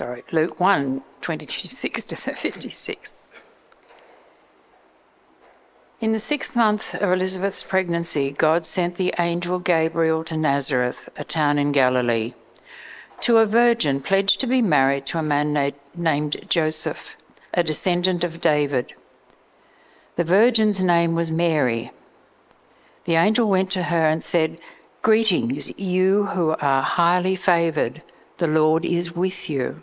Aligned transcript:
sorry, 0.00 0.24
Luke 0.32 0.58
1 0.58 1.02
26 1.20 2.04
to 2.04 2.16
56. 2.16 3.18
In 6.00 6.12
the 6.12 6.18
sixth 6.18 6.56
month 6.56 6.94
of 6.94 7.12
Elizabeth's 7.12 7.62
pregnancy, 7.62 8.30
God 8.30 8.64
sent 8.64 8.96
the 8.96 9.12
angel 9.18 9.58
Gabriel 9.58 10.24
to 10.24 10.38
Nazareth, 10.38 11.10
a 11.18 11.24
town 11.24 11.58
in 11.58 11.70
Galilee, 11.70 12.32
to 13.20 13.36
a 13.36 13.44
virgin 13.44 14.00
pledged 14.00 14.40
to 14.40 14.46
be 14.46 14.62
married 14.62 15.04
to 15.04 15.18
a 15.18 15.22
man 15.22 15.52
na- 15.52 15.72
named 15.94 16.46
Joseph, 16.48 17.14
a 17.52 17.62
descendant 17.62 18.24
of 18.24 18.40
David. 18.40 18.94
The 20.16 20.24
virgin's 20.24 20.82
name 20.82 21.14
was 21.14 21.30
Mary. 21.30 21.92
The 23.04 23.16
angel 23.16 23.50
went 23.50 23.70
to 23.72 23.82
her 23.82 24.08
and 24.08 24.22
said, 24.22 24.62
Greetings, 25.02 25.78
you 25.78 26.28
who 26.28 26.56
are 26.58 26.80
highly 26.80 27.36
favoured, 27.36 28.02
the 28.38 28.46
Lord 28.46 28.86
is 28.86 29.14
with 29.14 29.50
you. 29.50 29.82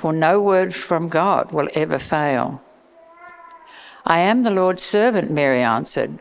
for 0.00 0.14
no 0.14 0.40
word 0.40 0.74
from 0.74 1.10
God 1.10 1.52
will 1.52 1.68
ever 1.74 1.98
fail. 1.98 2.62
I 4.06 4.20
am 4.20 4.44
the 4.44 4.50
Lord's 4.50 4.82
servant, 4.82 5.30
Mary 5.30 5.60
answered. 5.60 6.18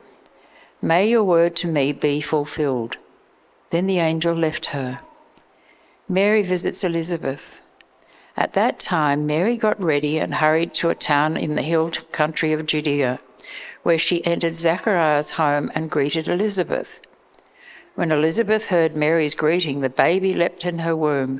May 0.81 1.08
your 1.09 1.23
word 1.23 1.55
to 1.58 1.67
me 1.69 1.94
be 1.94 2.19
fulfilled. 2.19 2.97
Then 3.69 3.88
the 3.88 4.00
angel 4.00 4.35
left 4.35 4.66
her. 4.77 5.00
Mary 6.09 6.44
visits 6.44 6.83
Elizabeth. 6.83 7.61
At 8.35 8.52
that 8.52 8.81
time, 8.81 9.25
Mary 9.25 9.55
got 9.55 9.81
ready 9.81 10.19
and 10.19 10.35
hurried 10.35 10.73
to 10.73 10.89
a 10.89 10.95
town 10.95 11.38
in 11.38 11.55
the 11.55 11.61
hill 11.61 11.89
country 12.11 12.52
of 12.52 12.66
Judea, 12.66 13.22
where 13.83 13.97
she 13.97 14.25
entered 14.25 14.55
Zachariah's 14.57 15.31
home 15.31 15.72
and 15.73 15.89
greeted 15.89 16.27
Elizabeth. 16.27 17.00
When 17.95 18.11
Elizabeth 18.11 18.67
heard 18.67 18.97
Mary's 18.97 19.35
greeting, 19.35 19.80
the 19.80 19.89
baby 19.89 20.33
leapt 20.33 20.66
in 20.66 20.80
her 20.80 20.97
womb 20.97 21.39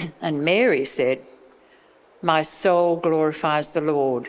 And 0.22 0.44
Mary 0.44 0.84
said, 0.84 1.20
My 2.22 2.42
soul 2.42 2.96
glorifies 2.96 3.72
the 3.72 3.80
Lord, 3.80 4.28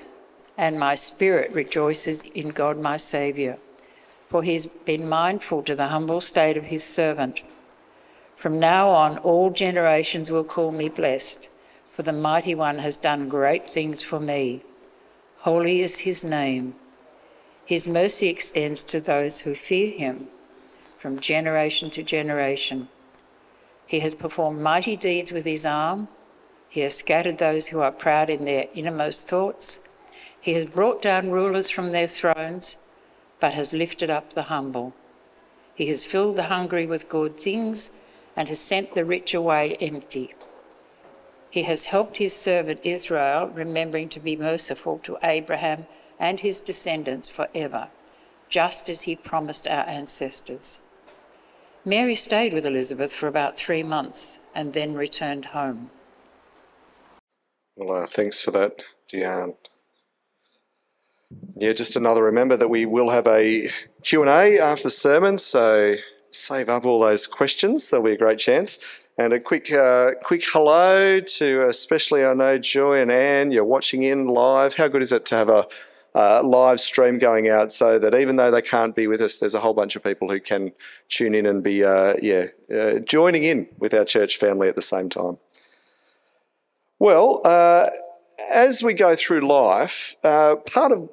and 0.57 0.79
my 0.79 0.95
spirit 0.95 1.51
rejoices 1.51 2.23
in 2.27 2.49
God 2.49 2.79
my 2.79 2.97
Saviour, 2.97 3.57
for 4.27 4.43
he's 4.43 4.65
been 4.65 5.07
mindful 5.07 5.63
to 5.63 5.75
the 5.75 5.87
humble 5.87 6.21
state 6.21 6.57
of 6.57 6.65
his 6.65 6.83
servant. 6.83 7.43
From 8.35 8.59
now 8.59 8.89
on, 8.89 9.17
all 9.19 9.49
generations 9.49 10.31
will 10.31 10.43
call 10.43 10.71
me 10.71 10.89
blessed, 10.89 11.47
for 11.91 12.03
the 12.03 12.13
Mighty 12.13 12.55
One 12.55 12.79
has 12.79 12.97
done 12.97 13.29
great 13.29 13.69
things 13.69 14.01
for 14.01 14.19
me. 14.19 14.63
Holy 15.39 15.81
is 15.81 15.99
his 15.99 16.23
name. 16.23 16.75
His 17.65 17.87
mercy 17.87 18.27
extends 18.29 18.83
to 18.83 18.99
those 18.99 19.39
who 19.41 19.55
fear 19.55 19.91
him 19.91 20.27
from 20.97 21.19
generation 21.19 21.89
to 21.91 22.03
generation. 22.03 22.89
He 23.91 23.99
has 23.99 24.13
performed 24.13 24.61
mighty 24.61 24.95
deeds 24.95 25.33
with 25.33 25.43
his 25.43 25.65
arm. 25.65 26.07
He 26.69 26.79
has 26.79 26.95
scattered 26.95 27.39
those 27.39 27.67
who 27.67 27.81
are 27.81 27.91
proud 27.91 28.29
in 28.29 28.45
their 28.45 28.67
innermost 28.73 29.27
thoughts. 29.27 29.81
He 30.39 30.53
has 30.53 30.65
brought 30.65 31.01
down 31.01 31.29
rulers 31.29 31.69
from 31.69 31.91
their 31.91 32.07
thrones, 32.07 32.77
but 33.41 33.51
has 33.51 33.73
lifted 33.73 34.09
up 34.09 34.31
the 34.31 34.43
humble. 34.43 34.93
He 35.75 35.87
has 35.87 36.05
filled 36.05 36.37
the 36.37 36.43
hungry 36.43 36.85
with 36.85 37.09
good 37.09 37.37
things 37.37 37.91
and 38.33 38.47
has 38.47 38.61
sent 38.61 38.95
the 38.95 39.03
rich 39.03 39.33
away 39.33 39.75
empty. 39.81 40.35
He 41.49 41.63
has 41.63 41.87
helped 41.87 42.15
his 42.15 42.33
servant 42.33 42.79
Israel, 42.83 43.49
remembering 43.49 44.07
to 44.11 44.21
be 44.21 44.37
merciful 44.37 44.99
to 44.99 45.17
Abraham 45.21 45.85
and 46.17 46.39
his 46.39 46.61
descendants 46.61 47.27
forever, 47.27 47.89
just 48.47 48.87
as 48.87 49.01
he 49.01 49.17
promised 49.17 49.67
our 49.67 49.85
ancestors. 49.85 50.79
Mary 51.83 52.15
stayed 52.15 52.53
with 52.53 52.65
Elizabeth 52.65 53.11
for 53.11 53.27
about 53.27 53.57
three 53.57 53.81
months 53.81 54.39
and 54.53 54.73
then 54.73 54.93
returned 54.93 55.45
home. 55.45 55.89
Well, 57.75 58.03
uh, 58.03 58.05
thanks 58.05 58.41
for 58.41 58.51
that, 58.51 58.83
Diane. 59.11 59.55
Yeah, 61.55 61.73
just 61.73 61.95
another 61.95 62.23
remember 62.23 62.57
that 62.57 62.69
we 62.69 62.85
will 62.85 63.09
have 63.09 63.25
a 63.25 63.69
Q&A 64.03 64.59
after 64.59 64.83
the 64.83 64.89
sermon, 64.89 65.37
so 65.37 65.95
save 66.29 66.69
up 66.69 66.85
all 66.85 66.99
those 66.99 67.25
questions. 67.25 67.89
There'll 67.89 68.05
be 68.05 68.11
a 68.11 68.17
great 68.17 68.37
chance. 68.37 68.79
And 69.17 69.33
a 69.33 69.39
quick, 69.39 69.71
uh, 69.71 70.11
quick 70.23 70.43
hello 70.45 71.19
to 71.19 71.67
especially 71.67 72.25
I 72.25 72.33
know 72.33 72.57
Joy 72.57 73.01
and 73.01 73.11
Anne. 73.11 73.51
You're 73.51 73.65
watching 73.65 74.03
in 74.03 74.27
live. 74.27 74.75
How 74.75 74.87
good 74.87 75.01
is 75.01 75.11
it 75.11 75.25
to 75.27 75.35
have 75.35 75.49
a 75.49 75.67
uh, 76.13 76.41
live 76.43 76.79
stream 76.79 77.17
going 77.17 77.47
out 77.47 77.71
so 77.71 77.97
that 77.97 78.13
even 78.13 78.35
though 78.35 78.51
they 78.51 78.61
can't 78.61 78.95
be 78.95 79.07
with 79.07 79.21
us, 79.21 79.37
there's 79.37 79.55
a 79.55 79.59
whole 79.59 79.73
bunch 79.73 79.95
of 79.95 80.03
people 80.03 80.29
who 80.29 80.39
can 80.39 80.71
tune 81.07 81.33
in 81.33 81.45
and 81.45 81.63
be, 81.63 81.83
uh, 81.83 82.15
yeah, 82.21 82.45
uh, 82.73 82.99
joining 82.99 83.43
in 83.43 83.67
with 83.77 83.93
our 83.93 84.03
church 84.03 84.37
family 84.37 84.67
at 84.67 84.75
the 84.75 84.81
same 84.81 85.09
time. 85.09 85.37
Well, 86.99 87.41
uh, 87.45 87.89
as 88.51 88.83
we 88.83 88.93
go 88.93 89.15
through 89.15 89.41
life, 89.47 90.15
uh, 90.23 90.57
part 90.57 90.91
of 90.91 91.09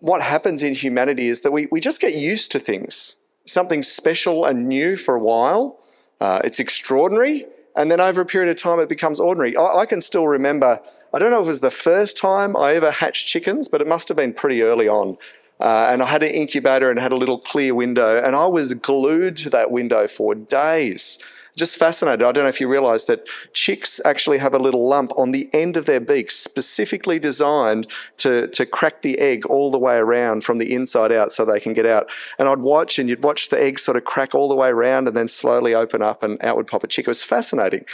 what 0.00 0.20
happens 0.20 0.62
in 0.62 0.74
humanity 0.74 1.28
is 1.28 1.40
that 1.42 1.52
we, 1.52 1.66
we 1.70 1.80
just 1.80 2.00
get 2.00 2.14
used 2.14 2.52
to 2.52 2.58
things. 2.58 3.16
Something 3.46 3.82
special 3.82 4.44
and 4.44 4.68
new 4.68 4.96
for 4.96 5.14
a 5.14 5.20
while. 5.20 5.78
It's 6.20 6.60
extraordinary. 6.60 7.46
And 7.74 7.90
then 7.90 8.00
over 8.00 8.20
a 8.20 8.26
period 8.26 8.50
of 8.50 8.56
time, 8.56 8.78
it 8.78 8.88
becomes 8.88 9.18
ordinary. 9.18 9.56
I, 9.56 9.78
I 9.78 9.86
can 9.86 10.00
still 10.00 10.28
remember 10.28 10.80
I 11.14 11.18
don't 11.18 11.30
know 11.30 11.40
if 11.40 11.46
it 11.46 11.48
was 11.48 11.60
the 11.60 11.70
first 11.70 12.16
time 12.16 12.56
I 12.56 12.74
ever 12.74 12.90
hatched 12.90 13.26
chickens, 13.26 13.68
but 13.68 13.80
it 13.80 13.86
must 13.86 14.08
have 14.08 14.16
been 14.16 14.32
pretty 14.32 14.62
early 14.62 14.88
on. 14.88 15.18
Uh, 15.60 15.88
and 15.90 16.02
I 16.02 16.06
had 16.06 16.22
an 16.22 16.30
incubator 16.30 16.90
and 16.90 16.98
had 16.98 17.12
a 17.12 17.16
little 17.16 17.38
clear 17.38 17.74
window, 17.74 18.16
and 18.16 18.34
I 18.34 18.46
was 18.46 18.74
glued 18.74 19.36
to 19.38 19.50
that 19.50 19.70
window 19.70 20.08
for 20.08 20.34
days. 20.34 21.22
Just 21.54 21.76
fascinated. 21.76 22.22
I 22.22 22.32
don't 22.32 22.44
know 22.44 22.48
if 22.48 22.62
you 22.62 22.66
realize 22.66 23.04
that 23.04 23.26
chicks 23.52 24.00
actually 24.06 24.38
have 24.38 24.54
a 24.54 24.58
little 24.58 24.88
lump 24.88 25.12
on 25.18 25.32
the 25.32 25.50
end 25.52 25.76
of 25.76 25.84
their 25.84 26.00
beaks, 26.00 26.34
specifically 26.34 27.18
designed 27.18 27.88
to, 28.16 28.48
to 28.48 28.64
crack 28.64 29.02
the 29.02 29.18
egg 29.18 29.44
all 29.46 29.70
the 29.70 29.78
way 29.78 29.96
around 29.96 30.44
from 30.44 30.56
the 30.56 30.74
inside 30.74 31.12
out 31.12 31.30
so 31.30 31.44
they 31.44 31.60
can 31.60 31.74
get 31.74 31.84
out. 31.84 32.08
And 32.38 32.48
I'd 32.48 32.60
watch, 32.60 32.98
and 32.98 33.06
you'd 33.06 33.22
watch 33.22 33.50
the 33.50 33.62
egg 33.62 33.78
sort 33.78 33.98
of 33.98 34.04
crack 34.04 34.34
all 34.34 34.48
the 34.48 34.54
way 34.54 34.70
around 34.70 35.08
and 35.08 35.16
then 35.16 35.28
slowly 35.28 35.74
open 35.74 36.00
up, 36.00 36.22
and 36.22 36.42
out 36.42 36.56
would 36.56 36.66
pop 36.66 36.84
a 36.84 36.86
chick. 36.86 37.06
It 37.06 37.10
was 37.10 37.22
fascinating. 37.22 37.84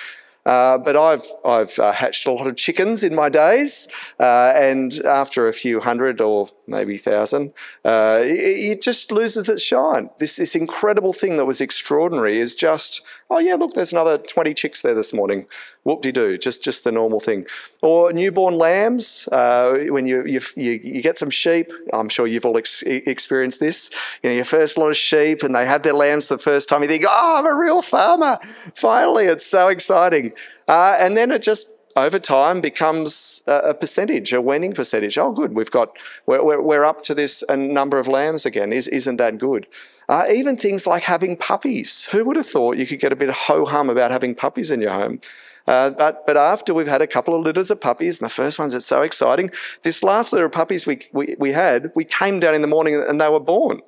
Uh, 0.49 0.79
but 0.79 0.97
I've 0.97 1.27
I've 1.45 1.79
uh, 1.79 1.93
hatched 1.93 2.27
a 2.27 2.33
lot 2.33 2.47
of 2.47 2.57
chickens 2.57 3.05
in 3.05 3.15
my 3.15 3.29
days, 3.29 3.87
uh, 4.19 4.55
and 4.57 4.95
after 5.05 5.47
a 5.47 5.53
few 5.53 5.79
hundred 5.79 6.23
or 6.23 6.49
maybe 6.67 6.97
thousand, 6.97 7.53
uh, 7.85 8.21
it, 8.23 8.71
it, 8.71 8.81
just 8.81 9.13
loses 9.13 9.51
its 9.51 9.63
shine. 9.63 10.09
This 10.19 10.37
this 10.37 10.57
incredible 10.57 11.13
thing 11.13 11.37
that 11.37 11.45
was 11.45 11.61
extraordinary 11.61 12.39
is 12.39 12.55
just 12.55 13.05
Oh, 13.31 13.41
yeah, 13.41 13.57
look, 13.57 13.75
there's 13.75 13.93
another 13.93 14.17
20 14.17 14.55
chicks 14.55 14.81
there 14.81 14.95
this 14.95 15.13
morning. 15.13 15.47
Whoop 15.85 16.01
de 16.01 16.13
doo, 16.13 16.39
just, 16.39 16.65
just 16.65 16.85
the 16.85 16.93
normal 16.93 17.21
thing. 17.21 17.47
Or 17.83 18.11
newborn 18.11 18.57
lambs, 18.57 19.29
uh, 19.31 19.85
when 19.89 20.07
you, 20.07 20.25
you, 20.25 20.41
you, 20.57 20.81
you, 20.83 21.03
get 21.03 21.19
some 21.19 21.29
sheep, 21.29 21.71
I'm 21.93 22.09
sure 22.09 22.27
you've 22.27 22.47
all 22.47 22.57
ex- 22.57 22.83
experienced 22.83 23.61
this. 23.61 23.91
You 24.23 24.31
know, 24.31 24.37
your 24.37 24.47
first 24.47 24.79
lot 24.79 24.89
of 24.89 24.97
sheep 24.97 25.43
and 25.43 25.55
they 25.55 25.67
have 25.67 25.83
their 25.83 25.93
lambs 25.93 26.29
the 26.29 26.39
first 26.39 26.71
time, 26.71 26.81
you 26.83 26.89
think, 26.89 27.05
oh, 27.07 27.35
I'm 27.37 27.47
a 27.47 27.55
real 27.55 27.83
farmer. 27.83 28.39
Finally, 28.75 29.27
it's 29.27 29.45
so 29.45 29.69
exciting. 29.69 30.33
Uh, 30.67 30.97
and 30.99 31.15
then 31.15 31.31
it 31.31 31.43
just 31.43 31.79
over 31.97 32.19
time 32.19 32.61
becomes 32.63 33.45
a, 33.47 33.75
percentage, 33.75 34.33
a 34.33 34.41
winning 34.41 34.73
percentage. 34.73 35.19
Oh, 35.19 35.33
good, 35.33 35.55
we've 35.55 35.71
got, 35.71 35.99
we're, 36.27 36.63
we're, 36.63 36.85
up 36.85 37.03
to 37.05 37.15
this 37.15 37.45
a 37.49 37.57
number 37.57 37.99
of 37.99 38.09
lambs 38.09 38.47
again. 38.47 38.73
Is, 38.73 38.89
isn't 38.89 39.17
that 39.17 39.37
good? 39.37 39.67
Uh, 40.09 40.25
even 40.33 40.57
things 40.57 40.87
like 40.87 41.03
having 41.03 41.37
puppies. 41.37 42.09
Who 42.13 42.25
would 42.25 42.37
have 42.37 42.47
thought 42.47 42.79
you 42.79 42.87
could 42.87 43.01
get 43.01 43.13
a 43.13 43.17
bit 43.17 43.29
of 43.29 43.35
ho 43.35 43.67
hum 43.67 43.91
about 43.91 44.11
having 44.11 44.35
puppies 44.35 44.71
in 44.71 44.81
your 44.81 44.93
home? 44.93 45.21
Uh, 45.67 45.91
but, 45.91 46.27
but 46.27 46.37
after 46.37 46.73
we've 46.73 46.89
had 46.89 47.03
a 47.03 47.07
couple 47.07 47.35
of 47.35 47.43
litters 47.43 47.71
of 47.71 47.79
puppies, 47.79 48.19
and 48.19 48.25
the 48.25 48.35
first 48.35 48.59
ones 48.59 48.75
are 48.75 48.81
so 48.81 49.03
exciting, 49.03 49.51
this 49.83 50.03
last 50.03 50.33
litter 50.33 50.47
of 50.47 50.53
puppies 50.53 50.87
we, 50.87 51.01
we, 51.13 51.37
we 51.39 51.53
had, 51.53 51.93
we 51.95 52.05
came 52.05 52.41
down 52.41 52.55
in 52.55 52.63
the 52.63 52.69
morning 52.69 52.95
and 52.95 53.21
they 53.21 53.29
were 53.29 53.39
born. 53.39 53.83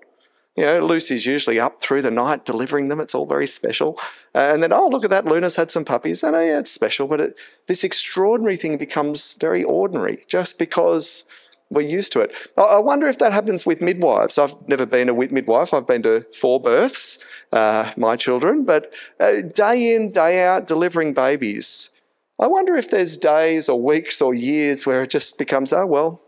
You 0.57 0.67
know, 0.67 0.85
Lucy's 0.85 1.25
usually 1.25 1.59
up 1.59 1.81
through 1.81 2.03
the 2.03 2.11
night 2.11 2.45
delivering 2.45 2.89
them. 2.89 3.01
It's 3.01 3.15
all 3.15 3.25
very 3.25 3.47
special. 3.47 3.99
Uh, 4.35 4.51
and 4.53 4.63
then, 4.63 4.75
oh, 4.75 4.89
look 4.89 5.05
at 5.05 5.11
that. 5.11 5.25
Luna's 5.25 5.57
had 5.57 5.71
some 5.71 5.87
puppies. 5.87 6.23
And 6.23 6.37
oh, 6.37 6.41
yeah, 6.41 6.59
it's 6.59 6.73
special. 6.73 7.07
But 7.07 7.21
it, 7.21 7.41
this 7.67 7.83
extraordinary 7.83 8.57
thing 8.57 8.77
becomes 8.77 9.35
very 9.35 9.63
ordinary 9.63 10.25
just 10.27 10.59
because 10.59 11.25
we're 11.71 11.83
used 11.83 12.13
to 12.13 12.21
it. 12.21 12.35
I, 12.57 12.79
wonder 12.79 13.09
if 13.09 13.19
that 13.19 13.33
happens 13.33 13.65
with 13.65 13.81
midwives. 13.81 14.39
I've 14.39 14.55
never 14.67 14.87
been 14.87 15.09
a 15.09 15.15
midwife. 15.15 15.73
I've 15.73 15.87
been 15.87 16.03
to 16.03 16.27
four 16.35 16.61
births, 16.61 17.25
uh, 17.53 17.93
my 17.97 18.17
children. 18.17 18.65
But 18.65 18.93
uh, 19.21 19.43
day 19.43 19.95
in, 19.95 20.13
day 20.13 20.45
out, 20.45 20.67
delivering 20.67 21.15
babies. 21.15 21.95
I 22.41 22.47
wonder 22.47 22.77
if 22.77 22.91
there's 22.91 23.17
days 23.17 23.69
or 23.69 23.81
weeks 23.81 24.21
or 24.21 24.35
years 24.35 24.85
where 24.85 25.03
it 25.03 25.11
just 25.11 25.39
becomes, 25.39 25.73
oh, 25.73 25.87
well, 25.87 26.23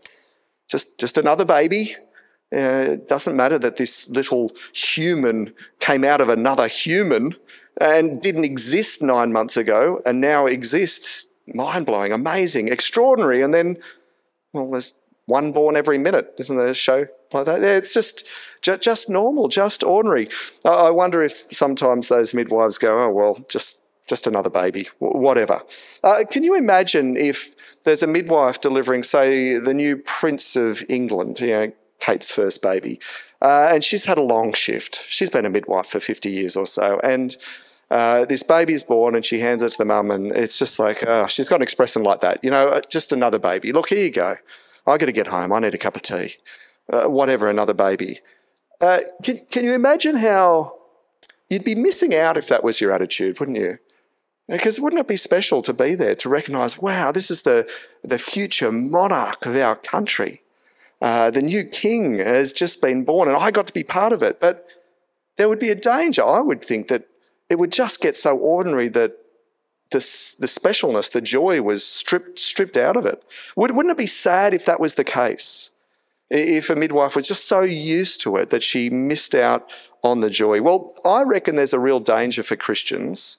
just, 0.69 0.99
just 0.99 1.17
another 1.17 1.45
baby 1.45 1.95
uh, 2.53 2.85
it 2.91 3.07
doesn't 3.07 3.35
matter 3.35 3.57
that 3.57 3.77
this 3.77 4.09
little 4.09 4.51
human 4.73 5.53
came 5.79 6.03
out 6.03 6.21
of 6.21 6.29
another 6.29 6.67
human 6.67 7.35
and 7.81 8.21
didn't 8.21 8.43
exist 8.43 9.01
nine 9.01 9.31
months 9.31 9.57
ago 9.57 9.99
and 10.05 10.21
now 10.21 10.45
exists. 10.45 11.27
Mind 11.47 11.85
blowing, 11.85 12.13
amazing, 12.13 12.67
extraordinary. 12.67 13.41
And 13.41 13.53
then, 13.53 13.77
well, 14.53 14.69
there's 14.69 14.99
one 15.25 15.51
born 15.51 15.75
every 15.75 15.97
minute, 15.97 16.33
isn't 16.37 16.57
there 16.57 16.67
a 16.67 16.73
show 16.73 17.05
like 17.31 17.45
that? 17.45 17.63
It's 17.63 17.93
just, 17.93 18.27
just 18.61 19.09
normal, 19.09 19.47
just 19.47 19.83
ordinary. 19.83 20.29
I 20.65 20.91
wonder 20.91 21.23
if 21.23 21.45
sometimes 21.51 22.09
those 22.09 22.33
midwives 22.33 22.77
go, 22.77 22.99
oh, 22.99 23.09
well, 23.09 23.39
just 23.49 23.81
just 24.05 24.27
another 24.27 24.49
baby, 24.49 24.89
whatever. 24.99 25.61
Uh, 26.03 26.25
can 26.29 26.43
you 26.43 26.55
imagine 26.55 27.15
if 27.15 27.55
there's 27.85 28.03
a 28.03 28.07
midwife 28.07 28.59
delivering, 28.59 29.01
say, 29.01 29.57
the 29.57 29.73
new 29.73 29.95
Prince 29.95 30.57
of 30.57 30.83
England, 30.89 31.39
you 31.39 31.47
know, 31.47 31.71
Kate's 31.99 32.29
first 32.29 32.61
baby. 32.61 32.99
Uh, 33.41 33.69
and 33.71 33.83
she's 33.83 34.05
had 34.05 34.17
a 34.17 34.21
long 34.21 34.53
shift. 34.53 35.05
She's 35.07 35.29
been 35.29 35.45
a 35.45 35.49
midwife 35.49 35.87
for 35.87 35.99
50 35.99 36.29
years 36.29 36.55
or 36.55 36.65
so. 36.65 36.99
And 37.03 37.35
uh, 37.89 38.25
this 38.25 38.43
baby's 38.43 38.83
born 38.83 39.15
and 39.15 39.23
she 39.23 39.39
hands 39.39 39.63
it 39.63 39.71
to 39.71 39.77
the 39.77 39.85
mum, 39.85 40.11
and 40.11 40.27
it's 40.31 40.57
just 40.57 40.79
like, 40.79 41.03
oh, 41.05 41.27
she's 41.27 41.47
got 41.47 41.57
an 41.57 41.61
expression 41.61 42.03
like 42.03 42.21
that. 42.21 42.43
You 42.43 42.49
know, 42.49 42.67
uh, 42.67 42.81
just 42.89 43.13
another 43.13 43.39
baby. 43.39 43.71
Look, 43.71 43.89
here 43.89 44.03
you 44.03 44.11
go. 44.11 44.35
I 44.85 44.97
got 44.97 45.05
to 45.05 45.11
get 45.11 45.27
home. 45.27 45.53
I 45.53 45.59
need 45.59 45.73
a 45.73 45.77
cup 45.77 45.95
of 45.95 46.01
tea. 46.01 46.35
Uh, 46.91 47.05
whatever, 47.05 47.49
another 47.49 47.73
baby. 47.73 48.19
Uh, 48.81 48.99
can, 49.23 49.39
can 49.49 49.63
you 49.63 49.73
imagine 49.73 50.17
how 50.17 50.75
you'd 51.49 51.63
be 51.63 51.75
missing 51.75 52.13
out 52.13 52.35
if 52.35 52.47
that 52.49 52.63
was 52.63 52.81
your 52.81 52.91
attitude, 52.91 53.39
wouldn't 53.39 53.57
you? 53.57 53.77
Because 54.49 54.79
wouldn't 54.79 54.99
it 54.99 55.07
be 55.07 55.15
special 55.15 55.61
to 55.61 55.73
be 55.73 55.95
there 55.95 56.15
to 56.15 56.27
recognise, 56.27 56.77
wow, 56.77 57.11
this 57.11 57.31
is 57.31 57.43
the, 57.43 57.69
the 58.03 58.17
future 58.17 58.71
monarch 58.71 59.45
of 59.45 59.55
our 59.55 59.77
country? 59.77 60.41
Uh, 61.01 61.31
the 61.31 61.41
new 61.41 61.63
king 61.63 62.19
has 62.19 62.51
just 62.51 62.81
been 62.81 63.05
born 63.05 63.29
and 63.29 63.37
I 63.37 63.51
got 63.51 63.67
to 63.67 63.73
be 63.73 63.83
part 63.83 64.11
of 64.11 64.21
it. 64.21 64.41
But 64.41 64.67
there 65.37 65.47
would 65.47 65.59
be 65.59 65.69
a 65.69 65.75
danger, 65.75 66.23
I 66.23 66.41
would 66.41 66.63
think, 66.63 66.89
that 66.89 67.07
it 67.49 67.57
would 67.57 67.71
just 67.71 68.01
get 68.01 68.15
so 68.15 68.37
ordinary 68.37 68.89
that 68.89 69.13
the, 69.93 69.99
the 70.39 70.47
specialness, 70.47 71.11
the 71.11 71.21
joy 71.21 71.61
was 71.61 71.85
stripped, 71.85 72.37
stripped 72.37 72.75
out 72.75 72.97
of 72.97 73.05
it. 73.05 73.23
Would, 73.55 73.71
wouldn't 73.71 73.93
it 73.93 73.97
be 73.97 74.07
sad 74.07 74.53
if 74.53 74.65
that 74.65 74.81
was 74.81 74.95
the 74.95 75.05
case? 75.05 75.71
If 76.29 76.69
a 76.69 76.75
midwife 76.75 77.15
was 77.15 77.27
just 77.27 77.47
so 77.47 77.61
used 77.61 78.19
to 78.21 78.35
it 78.35 78.49
that 78.49 78.63
she 78.63 78.89
missed 78.89 79.33
out 79.33 79.71
on 80.03 80.19
the 80.19 80.29
joy? 80.29 80.61
Well, 80.61 80.93
I 81.05 81.23
reckon 81.23 81.55
there's 81.55 81.73
a 81.73 81.79
real 81.79 81.99
danger 82.01 82.43
for 82.43 82.57
Christians 82.57 83.37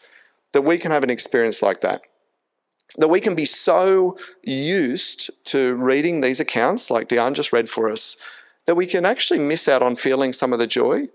that 0.52 0.62
we 0.62 0.78
can 0.78 0.90
have 0.90 1.04
an 1.04 1.10
experience 1.10 1.60
like 1.60 1.82
that 1.82 2.02
that 2.96 3.08
we 3.08 3.20
can 3.20 3.34
be 3.34 3.44
so 3.44 4.16
used 4.42 5.30
to 5.46 5.74
reading 5.74 6.20
these 6.20 6.40
accounts, 6.40 6.90
like 6.90 7.08
Diane 7.08 7.34
just 7.34 7.52
read 7.52 7.68
for 7.68 7.90
us, 7.90 8.16
that 8.66 8.76
we 8.76 8.86
can 8.86 9.04
actually 9.04 9.40
miss 9.40 9.68
out 9.68 9.82
on 9.82 9.96
feeling 9.96 10.32
some 10.32 10.52
of 10.52 10.58
the 10.58 10.66
joy. 10.66 11.08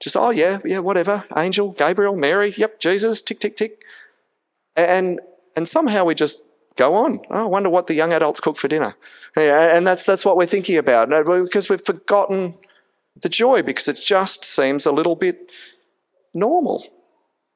Just, 0.00 0.16
oh, 0.16 0.30
yeah, 0.30 0.58
yeah, 0.64 0.80
whatever. 0.80 1.24
Angel, 1.34 1.72
Gabriel, 1.72 2.16
Mary, 2.16 2.54
yep, 2.56 2.78
Jesus, 2.80 3.22
tick, 3.22 3.40
tick, 3.40 3.56
tick. 3.56 3.82
And, 4.76 5.20
and 5.56 5.68
somehow 5.68 6.04
we 6.04 6.14
just 6.14 6.46
go 6.76 6.94
on. 6.94 7.20
Oh, 7.30 7.44
I 7.44 7.46
wonder 7.46 7.70
what 7.70 7.86
the 7.86 7.94
young 7.94 8.12
adults 8.12 8.40
cook 8.40 8.56
for 8.56 8.68
dinner. 8.68 8.94
And 9.36 9.86
that's, 9.86 10.04
that's 10.04 10.24
what 10.24 10.36
we're 10.36 10.46
thinking 10.46 10.76
about 10.76 11.08
because 11.08 11.68
we've 11.68 11.84
forgotten 11.84 12.54
the 13.22 13.28
joy 13.28 13.62
because 13.62 13.88
it 13.88 13.98
just 14.04 14.44
seems 14.44 14.86
a 14.86 14.92
little 14.92 15.16
bit 15.16 15.50
normal. 16.34 16.84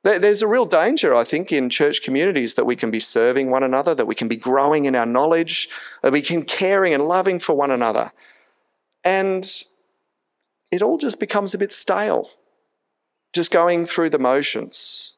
There's 0.02 0.40
a 0.40 0.46
real 0.48 0.64
danger, 0.64 1.14
I 1.14 1.24
think, 1.24 1.52
in 1.52 1.68
church 1.68 2.02
communities 2.02 2.54
that 2.54 2.64
we 2.64 2.74
can 2.74 2.90
be 2.90 3.00
serving 3.00 3.50
one 3.50 3.62
another, 3.62 3.94
that 3.94 4.06
we 4.06 4.14
can 4.14 4.28
be 4.28 4.36
growing 4.36 4.86
in 4.86 4.96
our 4.96 5.04
knowledge, 5.04 5.68
that 6.02 6.12
we 6.12 6.22
can 6.22 6.42
caring 6.44 6.94
and 6.94 7.06
loving 7.06 7.38
for 7.38 7.54
one 7.54 7.70
another. 7.70 8.10
And 9.04 9.46
it 10.72 10.80
all 10.80 10.96
just 10.96 11.20
becomes 11.20 11.52
a 11.52 11.58
bit 11.58 11.70
stale, 11.70 12.30
just 13.34 13.50
going 13.50 13.84
through 13.84 14.08
the 14.08 14.18
motions 14.18 15.16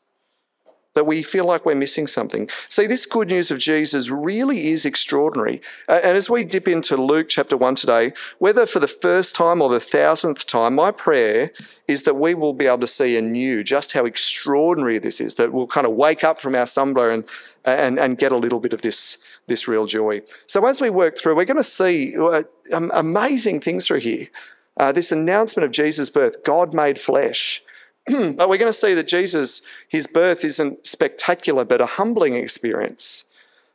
that 0.95 1.07
we 1.07 1.23
feel 1.23 1.45
like 1.45 1.65
we're 1.65 1.75
missing 1.75 2.07
something. 2.07 2.49
See, 2.69 2.87
this 2.87 3.07
good 3.07 3.29
news 3.29 3.51
of 3.51 3.59
Jesus 3.59 4.11
really 4.11 4.69
is 4.69 4.85
extraordinary. 4.85 5.61
And 5.89 6.17
as 6.17 6.29
we 6.29 6.45
dip 6.45 6.69
into 6.69 6.97
Luke 6.97 7.29
chapter 7.29 7.57
1 7.57 7.75
today, 7.77 8.13
whether 8.39 8.67
for 8.67 8.79
the 8.79 8.89
first 8.89 9.35
time 9.35 9.63
or 9.63 9.71
the 9.71 9.81
thousandth 9.81 10.47
time, 10.47 10.75
my 10.75 10.91
prayer 10.91 11.51
is 11.89 12.03
that 12.05 12.15
we 12.15 12.35
will 12.35 12.53
be 12.53 12.67
able 12.67 12.79
to 12.79 12.87
see 12.87 13.17
anew 13.17 13.65
just 13.65 13.93
how 13.93 14.05
extraordinary 14.05 14.99
this 14.99 15.21
is, 15.21 15.37
that 15.37 15.53
we'll 15.53 15.67
kind 15.67 15.87
of 15.87 15.95
wake 15.95 16.25
up 16.25 16.39
from 16.39 16.55
our 16.55 16.67
slumber 16.67 17.11
and, 17.11 17.25
and, 17.65 17.99
and 17.99 18.19
get 18.19 18.33
a 18.33 18.37
little 18.37 18.61
bit 18.61 18.73
of 18.73 18.83
this, 18.83 19.23
this 19.47 19.67
real 19.67 19.87
joy. 19.87 20.21
So 20.47 20.65
as 20.67 20.81
we 20.81 20.91
work 20.91 21.17
through, 21.17 21.37
we're 21.37 21.45
going 21.45 21.57
to 21.57 21.65
see 21.65 22.17
uh, 22.17 22.43
amazing 22.73 23.61
things 23.61 23.87
through 23.87 24.01
here. 24.01 24.29
Uh, 24.77 24.93
this 24.93 25.13
announcement 25.13 25.65
of 25.65 25.71
Jesus' 25.71 26.09
birth, 26.09 26.45
God 26.45 26.73
made 26.73 26.99
flesh. 26.99 27.63
But 28.07 28.49
we're 28.49 28.59
going 28.59 28.71
to 28.71 28.73
see 28.73 28.95
that 28.95 29.09
Jesus, 29.09 29.63
his 29.89 30.07
birth 30.07 30.45
isn't 30.45 30.87
spectacular, 30.87 31.65
but 31.65 31.81
a 31.81 31.87
humbling 31.87 32.35
experience. 32.35 33.25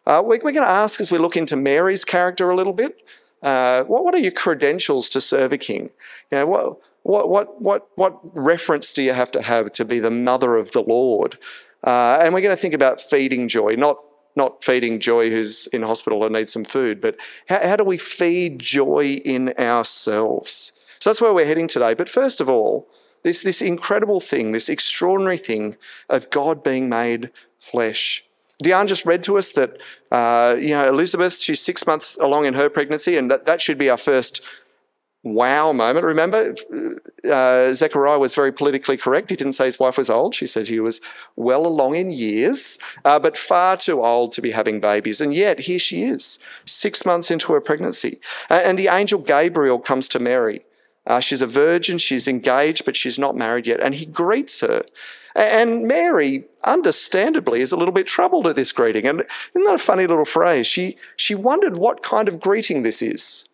Uh, 0.05 0.21
we're, 0.23 0.39
we're, 0.43 0.51
going 0.51 0.65
to 0.65 0.69
ask 0.69 0.99
as 0.99 1.11
we 1.11 1.17
look 1.17 1.37
into 1.37 1.55
Mary's 1.55 2.05
character 2.05 2.49
a 2.49 2.55
little 2.55 2.73
bit 2.73 3.03
uh, 3.41 3.83
what, 3.83 4.03
what 4.03 4.15
are 4.15 4.19
your 4.19 4.31
credentials 4.31 5.09
to 5.09 5.21
serve 5.21 5.53
a 5.53 5.57
king? 5.57 5.89
You 6.31 6.39
know, 6.39 6.47
what, 6.47 6.79
what, 7.03 7.29
what, 7.29 7.61
what, 7.61 7.87
what 7.95 8.19
reference 8.37 8.93
do 8.93 9.03
you 9.03 9.13
have 9.13 9.31
to 9.31 9.41
have 9.41 9.73
to 9.73 9.85
be 9.85 9.99
the 9.99 10.11
mother 10.11 10.55
of 10.55 10.71
the 10.71 10.81
Lord? 10.81 11.37
Uh, 11.83 12.19
and 12.21 12.33
we're 12.33 12.41
going 12.41 12.55
to 12.55 12.61
think 12.61 12.73
about 12.73 12.99
feeding 12.99 13.47
joy, 13.47 13.75
not, 13.75 13.99
not 14.35 14.63
feeding 14.63 14.99
joy 14.99 15.29
who's 15.29 15.67
in 15.67 15.83
hospital 15.83 16.23
and 16.23 16.33
needs 16.33 16.51
some 16.51 16.65
food, 16.65 16.99
but 16.99 17.17
how, 17.47 17.65
how 17.65 17.75
do 17.75 17.83
we 17.83 17.97
feed 17.97 18.59
joy 18.59 19.21
in 19.23 19.53
ourselves? 19.59 20.73
So 20.99 21.11
that's 21.11 21.21
where 21.21 21.33
we're 21.33 21.45
heading 21.45 21.67
today. 21.67 21.93
But 21.93 22.09
first 22.09 22.41
of 22.41 22.49
all, 22.49 22.89
this, 23.23 23.43
this 23.43 23.61
incredible 23.61 24.19
thing, 24.19 24.51
this 24.51 24.69
extraordinary 24.69 25.37
thing 25.37 25.75
of 26.09 26.29
God 26.29 26.63
being 26.63 26.89
made 26.89 27.31
flesh. 27.59 28.23
Diane 28.59 28.87
just 28.87 29.05
read 29.05 29.23
to 29.25 29.37
us 29.37 29.51
that, 29.53 29.77
uh, 30.11 30.55
you 30.59 30.69
know, 30.69 30.87
Elizabeth, 30.87 31.37
she's 31.37 31.61
six 31.61 31.85
months 31.85 32.17
along 32.17 32.45
in 32.45 32.55
her 32.55 32.69
pregnancy, 32.69 33.15
and 33.15 33.29
that, 33.29 33.45
that 33.45 33.61
should 33.61 33.77
be 33.77 33.89
our 33.89 33.97
first 33.97 34.41
wow 35.23 35.73
moment. 35.73 36.05
Remember, 36.05 36.55
uh, 37.29 37.73
Zechariah 37.73 38.17
was 38.17 38.33
very 38.33 38.51
politically 38.51 38.97
correct. 38.97 39.29
He 39.29 39.35
didn't 39.35 39.53
say 39.53 39.65
his 39.65 39.79
wife 39.79 39.97
was 39.97 40.09
old. 40.09 40.33
She 40.33 40.47
said 40.47 40.67
he 40.67 40.79
was 40.79 41.01
well 41.35 41.67
along 41.67 41.95
in 41.95 42.11
years, 42.11 42.79
uh, 43.03 43.19
but 43.19 43.37
far 43.37 43.77
too 43.77 44.01
old 44.01 44.33
to 44.33 44.41
be 44.41 44.51
having 44.51 44.79
babies. 44.79 45.21
And 45.21 45.33
yet, 45.33 45.59
here 45.61 45.79
she 45.79 46.03
is, 46.03 46.39
six 46.65 47.05
months 47.05 47.29
into 47.29 47.53
her 47.53 47.61
pregnancy. 47.61 48.19
And 48.49 48.79
the 48.79 48.87
angel 48.87 49.19
Gabriel 49.19 49.79
comes 49.79 50.07
to 50.09 50.19
Mary. 50.19 50.61
Uh, 51.07 51.19
she's 51.19 51.41
a 51.41 51.47
virgin, 51.47 51.97
she's 51.97 52.27
engaged, 52.27 52.85
but 52.85 52.95
she's 52.95 53.17
not 53.17 53.35
married 53.35 53.65
yet. 53.65 53.79
And 53.79 53.95
he 53.95 54.05
greets 54.05 54.59
her. 54.59 54.83
And 55.35 55.87
Mary, 55.87 56.45
understandably, 56.65 57.61
is 57.61 57.71
a 57.71 57.77
little 57.77 57.93
bit 57.93 58.07
troubled 58.07 58.47
at 58.47 58.55
this 58.55 58.71
greeting. 58.71 59.05
And 59.07 59.23
isn't 59.51 59.63
that 59.63 59.75
a 59.75 59.77
funny 59.77 60.05
little 60.05 60.25
phrase? 60.25 60.67
She, 60.67 60.97
she 61.15 61.35
wondered 61.35 61.77
what 61.77 62.03
kind 62.03 62.27
of 62.27 62.39
greeting 62.39 62.83
this 62.83 63.01
is. 63.01 63.47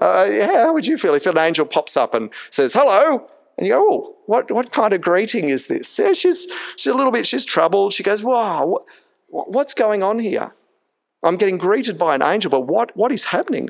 Uh, 0.00 0.30
how 0.46 0.72
would 0.72 0.86
you 0.86 0.96
feel 0.96 1.14
if 1.14 1.26
an 1.26 1.36
angel 1.36 1.66
pops 1.66 1.96
up 1.96 2.14
and 2.14 2.30
says, 2.50 2.74
hello, 2.74 3.26
And 3.60 3.66
you 3.66 3.74
go, 3.74 3.86
oh, 3.90 4.16
what, 4.24 4.50
what 4.50 4.72
kind 4.72 4.94
of 4.94 5.02
greeting 5.02 5.50
is 5.50 5.66
this? 5.66 5.98
Yeah, 5.98 6.14
she's, 6.14 6.46
she's 6.76 6.92
a 6.92 6.94
little 6.94 7.12
bit, 7.12 7.26
she's 7.26 7.44
troubled. 7.44 7.92
She 7.92 8.02
goes, 8.02 8.22
wow, 8.22 8.80
what, 9.28 9.50
what's 9.50 9.74
going 9.74 10.02
on 10.02 10.18
here? 10.18 10.52
I'm 11.22 11.36
getting 11.36 11.58
greeted 11.58 11.98
by 11.98 12.14
an 12.14 12.22
angel, 12.22 12.50
but 12.50 12.62
what, 12.62 12.96
what 12.96 13.12
is 13.12 13.24
happening? 13.24 13.68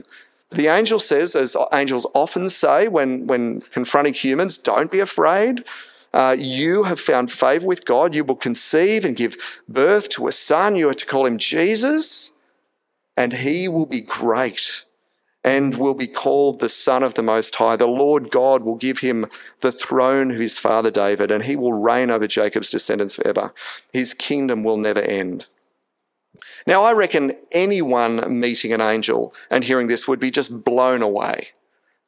The 0.51 0.67
angel 0.67 0.99
says, 0.99 1.37
as 1.37 1.57
angels 1.73 2.07
often 2.15 2.49
say 2.49 2.89
when, 2.89 3.27
when 3.27 3.61
confronting 3.61 4.15
humans, 4.15 4.59
don't 4.59 4.91
be 4.91 5.01
afraid. 5.01 5.65
Uh, 6.13 6.35
you 6.37 6.85
have 6.85 6.99
found 6.99 7.31
favor 7.31 7.67
with 7.67 7.85
God. 7.85 8.15
You 8.15 8.25
will 8.25 8.37
conceive 8.37 9.05
and 9.05 9.15
give 9.15 9.37
birth 9.69 10.09
to 10.11 10.27
a 10.27 10.33
son. 10.33 10.75
You 10.75 10.89
are 10.89 10.95
to 10.95 11.07
call 11.07 11.27
him 11.27 11.39
Jesus, 11.39 12.37
and 13.17 13.33
he 13.33 13.69
will 13.69 13.87
be 13.87 14.01
great 14.01 14.85
and 15.43 15.77
will 15.77 15.95
be 15.95 16.07
called 16.07 16.59
the 16.59 16.69
Son 16.69 17.03
of 17.03 17.15
the 17.15 17.23
Most 17.23 17.55
High. 17.55 17.77
The 17.77 17.87
Lord 17.87 18.31
God 18.31 18.63
will 18.63 18.77
give 18.77 18.99
him 18.99 19.27
the 19.61 19.73
throne 19.73 20.33
of 20.33 20.39
his 20.39 20.59
father 20.59 20.91
David, 20.91 21.31
and 21.31 21.45
he 21.45 21.57
will 21.57 21.73
reign 21.73 22.11
over 22.11 22.27
Jacob's 22.27 22.71
descendants 22.71 23.17
forever. 23.17 23.55
His 23.93 24.13
kingdom 24.13 24.65
will 24.65 24.77
never 24.77 25.01
end. 25.01 25.47
Now, 26.67 26.83
I 26.83 26.93
reckon 26.93 27.33
anyone 27.53 28.41
meeting 28.41 28.73
an 28.73 28.81
angel 28.81 29.35
and 29.51 29.65
hearing 29.65 29.89
this 29.89 30.07
would 30.07 30.21
be 30.21 30.31
just 30.31 30.65
blown 30.65 31.03
away. 31.03 31.49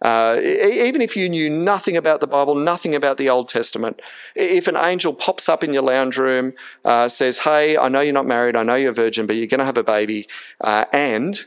Uh, 0.03 0.41
even 0.43 1.01
if 1.01 1.17
you 1.17 1.29
knew 1.29 1.49
nothing 1.49 1.97
about 1.97 2.21
the 2.21 2.27
Bible, 2.27 2.57
nothing 2.57 2.93
about 2.93 3.19
the 3.19 3.31
Old 3.31 3.49
Testament, 3.49 4.03
if 4.35 4.67
an 4.67 4.77
angel 4.77 5.15
pops 5.15 5.49
up 5.49 5.62
in 5.62 5.73
your 5.73 5.85
lounge 5.85 6.17
room, 6.17 6.55
uh, 6.85 7.09
says, 7.09 7.39
Hey, 7.39 7.79
I 7.79 7.89
know 7.89 8.01
you're 8.01 8.12
not 8.12 8.27
married, 8.27 8.57
I 8.57 8.65
know 8.65 8.75
you're 8.75 8.91
a 8.91 8.95
virgin, 8.95 9.27
but 9.27 9.37
you're 9.37 9.47
going 9.47 9.61
to 9.61 9.65
have 9.65 9.77
a 9.77 9.85
baby, 9.85 10.27
uh, 10.61 10.87
and 10.93 11.41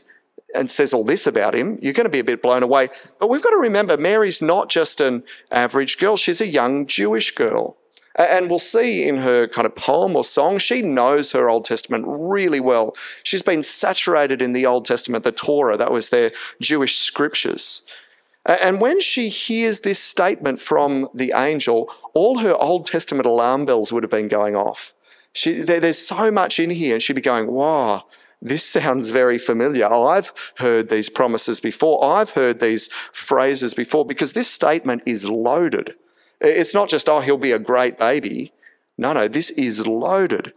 and 0.54 0.70
says 0.70 0.94
all 0.94 1.04
this 1.04 1.26
about 1.26 1.54
him, 1.54 1.78
you're 1.82 1.92
going 1.92 2.06
to 2.06 2.10
be 2.10 2.18
a 2.18 2.24
bit 2.24 2.40
blown 2.40 2.62
away. 2.62 2.88
But 3.18 3.28
we've 3.28 3.42
got 3.42 3.50
to 3.50 3.56
remember 3.56 3.98
Mary's 3.98 4.40
not 4.40 4.70
just 4.70 5.02
an 5.02 5.22
average 5.50 5.98
girl, 5.98 6.16
she's 6.16 6.40
a 6.40 6.46
young 6.46 6.86
Jewish 6.86 7.34
girl. 7.34 7.76
And 8.16 8.48
we'll 8.48 8.58
see 8.58 9.06
in 9.06 9.18
her 9.18 9.46
kind 9.46 9.66
of 9.66 9.76
poem 9.76 10.16
or 10.16 10.24
song, 10.24 10.58
she 10.58 10.80
knows 10.80 11.32
her 11.32 11.50
Old 11.50 11.66
Testament 11.66 12.04
really 12.08 12.60
well. 12.60 12.96
She's 13.22 13.42
been 13.42 13.62
saturated 13.62 14.40
in 14.40 14.52
the 14.52 14.64
Old 14.64 14.86
Testament, 14.86 15.24
the 15.24 15.32
Torah, 15.32 15.76
that 15.76 15.92
was 15.92 16.08
their 16.08 16.32
Jewish 16.60 16.96
scriptures. 16.96 17.82
And 18.46 18.80
when 18.80 19.00
she 19.00 19.28
hears 19.28 19.80
this 19.80 19.98
statement 19.98 20.60
from 20.60 21.08
the 21.12 21.32
angel, 21.34 21.92
all 22.14 22.38
her 22.38 22.54
Old 22.54 22.86
Testament 22.86 23.26
alarm 23.26 23.66
bells 23.66 23.92
would 23.92 24.02
have 24.02 24.10
been 24.10 24.28
going 24.28 24.56
off. 24.56 24.94
She, 25.32 25.60
there, 25.60 25.80
there's 25.80 25.98
so 25.98 26.30
much 26.30 26.58
in 26.58 26.70
here, 26.70 26.94
and 26.94 27.02
she'd 27.02 27.12
be 27.12 27.20
going, 27.20 27.50
wow, 27.50 28.04
this 28.40 28.64
sounds 28.76 29.10
very 29.10 29.36
familiar. 29.36 29.92
I've 29.92 30.32
heard 30.58 30.88
these 30.88 31.10
promises 31.10 31.60
before. 31.60 32.02
I've 32.02 32.30
heard 32.30 32.60
these 32.60 32.88
phrases 33.12 33.74
before 33.74 34.06
because 34.06 34.32
this 34.32 34.50
statement 34.50 35.02
is 35.04 35.28
loaded. 35.28 35.96
It's 36.40 36.74
not 36.74 36.88
just, 36.88 37.08
oh, 37.08 37.20
he'll 37.20 37.36
be 37.36 37.52
a 37.52 37.58
great 37.58 37.98
baby. 37.98 38.52
No, 38.98 39.12
no, 39.12 39.28
this 39.28 39.50
is 39.50 39.86
loaded. 39.86 40.52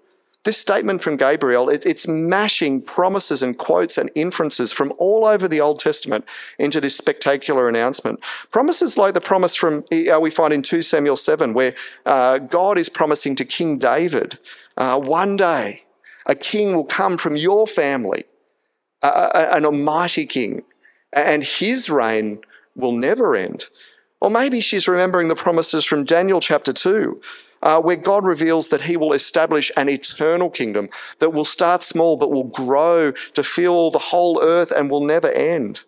This 0.45 0.57
statement 0.57 1.03
from 1.03 1.17
Gabriel, 1.17 1.67
it, 1.67 1.85
it's 1.85 2.07
mashing 2.07 2.81
promises 2.81 3.43
and 3.43 3.57
quotes 3.57 3.97
and 3.97 4.09
inferences 4.15 4.71
from 4.71 4.93
all 4.97 5.25
over 5.25 5.49
the 5.49 5.59
Old 5.59 5.79
Testament 5.79 6.23
into 6.57 6.79
this 6.79 6.95
spectacular 6.95 7.67
announcement. 7.67 8.21
Promises 8.49 8.97
like 8.97 9.13
the 9.13 9.21
promise 9.21 9.55
from 9.55 9.83
uh, 9.91 10.19
we 10.19 10.31
find 10.31 10.53
in 10.53 10.63
2 10.63 10.81
Samuel 10.81 11.17
7, 11.17 11.53
where 11.53 11.75
uh, 12.05 12.37
God 12.37 12.77
is 12.77 12.87
promising 12.87 13.35
to 13.35 13.45
King 13.45 13.77
David, 13.77 14.39
uh, 14.77 14.97
one 14.99 15.35
day 15.35 15.83
a 16.25 16.35
king 16.35 16.73
will 16.73 16.85
come 16.85 17.17
from 17.17 17.35
your 17.35 17.67
family, 17.67 18.23
an 19.01 19.65
almighty 19.65 20.25
king, 20.25 20.63
and 21.11 21.43
his 21.43 21.89
reign 21.89 22.39
will 22.75 22.91
never 22.91 23.35
end. 23.35 23.65
Or 24.21 24.29
maybe 24.29 24.61
she's 24.61 24.87
remembering 24.87 25.27
the 25.27 25.35
promises 25.35 25.85
from 25.85 26.03
Daniel 26.03 26.39
chapter 26.39 26.73
2, 26.73 27.21
uh, 27.61 27.81
where 27.81 27.95
God 27.95 28.25
reveals 28.25 28.69
that 28.69 28.81
he 28.81 28.97
will 28.97 29.13
establish 29.13 29.71
an 29.77 29.89
eternal 29.89 30.49
kingdom 30.49 30.89
that 31.19 31.31
will 31.31 31.45
start 31.45 31.83
small 31.83 32.17
but 32.17 32.31
will 32.31 32.45
grow 32.45 33.11
to 33.33 33.43
fill 33.43 33.91
the 33.91 33.99
whole 33.99 34.41
earth 34.41 34.71
and 34.71 34.89
will 34.89 35.05
never 35.05 35.29
end. 35.29 35.81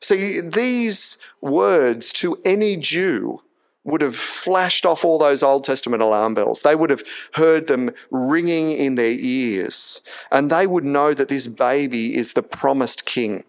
See, 0.00 0.40
these 0.40 1.18
words 1.40 2.12
to 2.14 2.36
any 2.44 2.76
Jew 2.76 3.40
would 3.84 4.00
have 4.00 4.16
flashed 4.16 4.86
off 4.86 5.04
all 5.04 5.18
those 5.18 5.42
Old 5.42 5.64
Testament 5.64 6.02
alarm 6.02 6.34
bells. 6.34 6.62
They 6.62 6.74
would 6.74 6.90
have 6.90 7.02
heard 7.34 7.66
them 7.66 7.90
ringing 8.10 8.72
in 8.72 8.94
their 8.94 9.12
ears, 9.12 10.02
and 10.30 10.50
they 10.50 10.66
would 10.66 10.84
know 10.84 11.12
that 11.12 11.28
this 11.28 11.46
baby 11.46 12.16
is 12.16 12.32
the 12.32 12.42
promised 12.42 13.04
king 13.04 13.44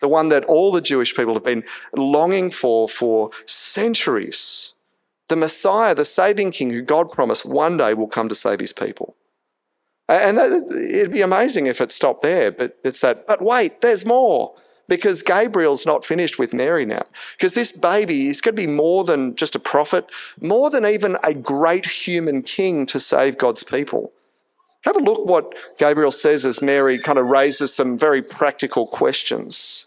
the 0.00 0.08
one 0.08 0.28
that 0.30 0.44
all 0.44 0.72
the 0.72 0.80
Jewish 0.80 1.14
people 1.14 1.34
have 1.34 1.44
been 1.44 1.64
longing 1.94 2.50
for 2.50 2.88
for 2.88 3.30
centuries. 3.46 4.74
The 5.28 5.36
Messiah, 5.36 5.94
the 5.94 6.04
saving 6.04 6.50
king 6.50 6.72
who 6.72 6.82
God 6.82 7.12
promised 7.12 7.46
one 7.46 7.76
day 7.76 7.94
will 7.94 8.08
come 8.08 8.28
to 8.28 8.34
save 8.34 8.60
his 8.60 8.72
people. 8.72 9.14
And 10.08 10.38
that, 10.38 10.50
it'd 10.92 11.12
be 11.12 11.22
amazing 11.22 11.66
if 11.66 11.80
it 11.80 11.92
stopped 11.92 12.22
there, 12.22 12.50
but 12.50 12.76
it's 12.82 13.00
that, 13.02 13.28
but 13.28 13.40
wait, 13.40 13.80
there's 13.80 14.04
more. 14.04 14.54
Because 14.88 15.22
Gabriel's 15.22 15.86
not 15.86 16.04
finished 16.04 16.36
with 16.36 16.52
Mary 16.52 16.84
now. 16.84 17.02
Because 17.36 17.54
this 17.54 17.70
baby 17.70 18.26
is 18.26 18.40
going 18.40 18.56
to 18.56 18.60
be 18.60 18.66
more 18.66 19.04
than 19.04 19.36
just 19.36 19.54
a 19.54 19.60
prophet, 19.60 20.04
more 20.40 20.68
than 20.68 20.84
even 20.84 21.16
a 21.22 21.32
great 21.32 21.86
human 21.86 22.42
king 22.42 22.86
to 22.86 22.98
save 22.98 23.38
God's 23.38 23.62
people. 23.62 24.10
Have 24.82 24.96
a 24.96 25.00
look 25.00 25.26
what 25.26 25.54
Gabriel 25.78 26.10
says 26.10 26.44
as 26.44 26.60
Mary 26.60 26.98
kind 26.98 27.18
of 27.18 27.26
raises 27.26 27.72
some 27.72 27.96
very 27.96 28.20
practical 28.20 28.88
questions. 28.88 29.86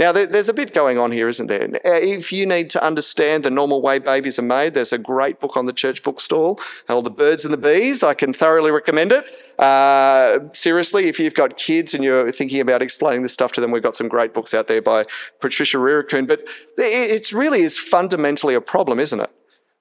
Now, 0.00 0.12
there's 0.12 0.48
a 0.48 0.54
bit 0.54 0.72
going 0.72 0.96
on 0.96 1.12
here, 1.12 1.28
isn't 1.28 1.48
there? 1.48 1.64
Uh, 1.64 2.00
if 2.00 2.32
you 2.32 2.46
need 2.46 2.70
to 2.70 2.82
understand 2.82 3.44
the 3.44 3.50
normal 3.50 3.82
way 3.82 3.98
babies 3.98 4.38
are 4.38 4.42
made, 4.42 4.72
there's 4.72 4.94
a 4.94 4.98
great 4.98 5.40
book 5.40 5.58
on 5.58 5.66
the 5.66 5.74
church 5.74 6.02
bookstall, 6.02 6.58
All 6.88 7.02
the 7.02 7.10
Birds 7.10 7.44
and 7.44 7.52
the 7.52 7.58
Bees. 7.58 8.02
I 8.02 8.14
can 8.14 8.32
thoroughly 8.32 8.70
recommend 8.70 9.12
it. 9.12 9.26
Uh, 9.58 10.38
seriously, 10.54 11.08
if 11.08 11.20
you've 11.20 11.34
got 11.34 11.58
kids 11.58 11.92
and 11.92 12.02
you're 12.02 12.32
thinking 12.32 12.62
about 12.62 12.80
explaining 12.80 13.20
this 13.20 13.34
stuff 13.34 13.52
to 13.52 13.60
them, 13.60 13.72
we've 13.72 13.82
got 13.82 13.94
some 13.94 14.08
great 14.08 14.32
books 14.32 14.54
out 14.54 14.68
there 14.68 14.80
by 14.80 15.04
Patricia 15.38 15.76
Weerakoon. 15.76 16.26
But 16.26 16.48
it 16.78 17.30
really 17.30 17.60
is 17.60 17.76
fundamentally 17.76 18.54
a 18.54 18.62
problem, 18.62 19.00
isn't 19.00 19.20
it? 19.20 19.30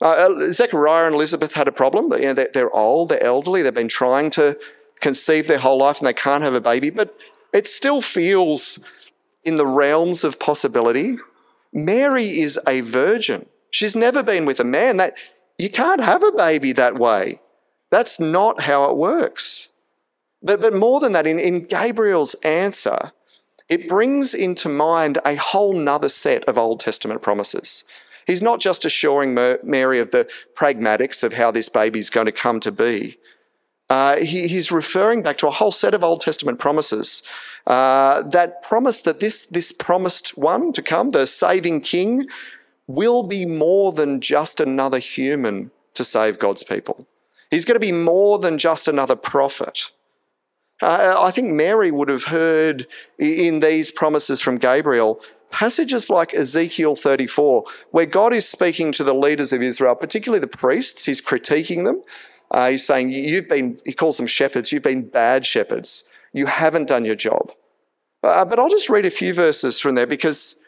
Uh, 0.02 0.52
Zechariah 0.52 1.06
and 1.06 1.16
Elizabeth 1.16 1.54
had 1.54 1.70
a 1.70 1.72
problem. 1.72 2.12
You 2.12 2.34
know, 2.34 2.46
they're 2.54 2.76
old, 2.76 3.08
they're 3.08 3.24
elderly, 3.24 3.62
they've 3.62 3.74
been 3.74 3.88
trying 3.88 4.32
to 4.32 4.60
conceive 5.00 5.48
their 5.48 5.60
whole 5.60 5.78
life 5.78 6.00
and 6.00 6.08
they 6.08 6.14
can't 6.14 6.44
have 6.44 6.56
a 6.56 6.60
baby, 6.60 6.90
but 6.90 7.18
it 7.54 7.68
still 7.68 8.02
feels 8.02 8.86
in 9.50 9.58
the 9.58 9.66
realms 9.66 10.24
of 10.24 10.40
possibility. 10.40 11.18
Mary 11.74 12.40
is 12.40 12.58
a 12.68 12.82
virgin. 12.82 13.48
She's 13.72 13.96
never 13.96 14.22
been 14.24 14.46
with 14.46 14.60
a 14.60 14.64
man. 14.64 14.98
That 14.98 15.16
you 15.58 15.70
can't 15.70 16.02
have 16.02 16.24
a 16.24 16.32
baby 16.32 16.72
that 16.74 17.00
way. 17.00 17.42
That's 17.90 18.20
not 18.20 18.62
how 18.62 18.90
it 18.90 18.96
works. 18.96 19.70
But, 20.42 20.62
but 20.62 20.74
more 20.74 21.00
than 21.00 21.14
that, 21.14 21.28
in, 21.28 21.40
in 21.40 21.66
Gabriel's 21.66 22.36
answer, 22.44 23.12
it 23.68 23.90
brings 23.90 24.34
into 24.34 24.70
mind 24.70 25.18
a 25.26 25.36
whole 25.36 25.74
nother 25.74 26.10
set 26.10 26.46
of 26.46 26.58
Old 26.58 26.80
Testament 26.80 27.22
promises. 27.24 27.84
He's 28.28 28.44
not 28.44 28.60
just 28.60 28.86
assuring 28.86 29.34
Mary 29.34 30.00
of 30.00 30.12
the 30.12 30.32
pragmatics 30.56 31.24
of 31.24 31.34
how 31.34 31.50
this 31.50 31.70
baby 31.70 31.98
is 32.00 32.12
going 32.12 32.28
to 32.28 32.32
come 32.32 32.60
to 32.60 32.72
be. 32.72 33.18
Uh, 33.90 34.18
he, 34.18 34.48
he's 34.48 34.72
referring 34.72 35.24
back 35.24 35.40
to 35.40 35.48
a 35.48 35.52
whole 35.52 35.72
set 35.72 35.96
of 35.96 36.04
Old 36.04 36.22
Testament 36.22 36.60
promises 36.60 37.24
uh, 37.68 38.22
that 38.24 38.64
promise 38.64 39.02
that 39.02 39.20
this, 39.20 39.46
this 39.46 39.72
promised 39.72 40.38
one 40.38 40.74
to 40.74 40.82
come, 40.82 41.12
the 41.12 41.28
saving 41.28 41.82
king, 41.82 42.28
will 42.88 43.24
be 43.24 43.46
more 43.46 43.92
than 43.92 44.20
just 44.22 44.60
another 44.60 45.00
human 45.00 45.72
to 45.94 46.04
save 46.04 46.40
God's 46.40 46.64
people. 46.64 47.00
He's 47.52 47.66
going 47.66 47.76
to 47.76 47.80
be 47.80 47.92
more 47.92 48.40
than 48.40 48.58
just 48.58 48.88
another 48.88 49.16
prophet. 49.16 49.92
Uh, 50.82 51.16
I 51.20 51.32
think 51.32 51.52
Mary 51.52 51.92
would 51.92 52.10
have 52.10 52.26
heard 52.26 52.88
in 53.18 53.60
these 53.60 53.92
promises 53.92 54.40
from 54.40 54.58
Gabriel 54.58 55.22
passages 55.52 56.10
like 56.10 56.34
Ezekiel 56.34 56.96
34, 56.96 57.64
where 57.92 58.06
God 58.06 58.34
is 58.34 58.48
speaking 58.48 58.92
to 58.94 59.04
the 59.04 59.14
leaders 59.14 59.52
of 59.52 59.62
Israel, 59.62 59.96
particularly 59.96 60.40
the 60.40 60.48
priests. 60.48 61.06
He's 61.06 61.22
critiquing 61.22 61.86
them. 61.86 62.02
Uh, 62.52 62.72
he's 62.72 62.86
saying, 62.86 63.10
You've 63.10 63.50
been, 63.50 63.80
he 63.86 63.94
calls 63.94 64.18
them 64.18 64.28
shepherds, 64.28 64.72
you've 64.72 64.84
been 64.84 65.08
bad 65.08 65.46
shepherds. 65.46 66.09
You 66.34 66.46
haven't 66.46 66.88
done 66.88 67.06
your 67.06 67.16
job. 67.16 67.52
Uh, 68.22 68.46
but 68.46 68.60
I'll 68.60 68.70
just 68.70 68.90
read 68.90 69.06
a 69.06 69.12
few 69.12 69.34
verses 69.34 69.80
from 69.80 69.96
there 69.96 70.08
because 70.08 70.62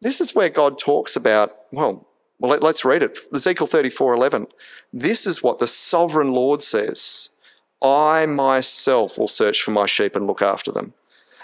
this 0.00 0.20
is 0.20 0.34
where 0.34 0.48
God 0.48 0.78
talks 0.78 1.16
about, 1.16 1.56
well, 1.72 2.06
well 2.38 2.50
let, 2.50 2.62
us 2.62 2.84
read 2.84 3.02
it. 3.02 3.18
Ezekiel 3.34 3.66
34 3.66 4.14
11. 4.14 4.46
This 4.92 5.26
is 5.26 5.42
what 5.42 5.58
the 5.58 5.66
sovereign 5.66 6.32
Lord 6.32 6.62
says 6.62 7.30
I 7.82 8.26
myself 8.26 9.16
will 9.16 9.28
search 9.28 9.62
for 9.62 9.70
my 9.70 9.86
sheep 9.86 10.16
and 10.16 10.26
look 10.26 10.42
after 10.42 10.70
them. 10.70 10.94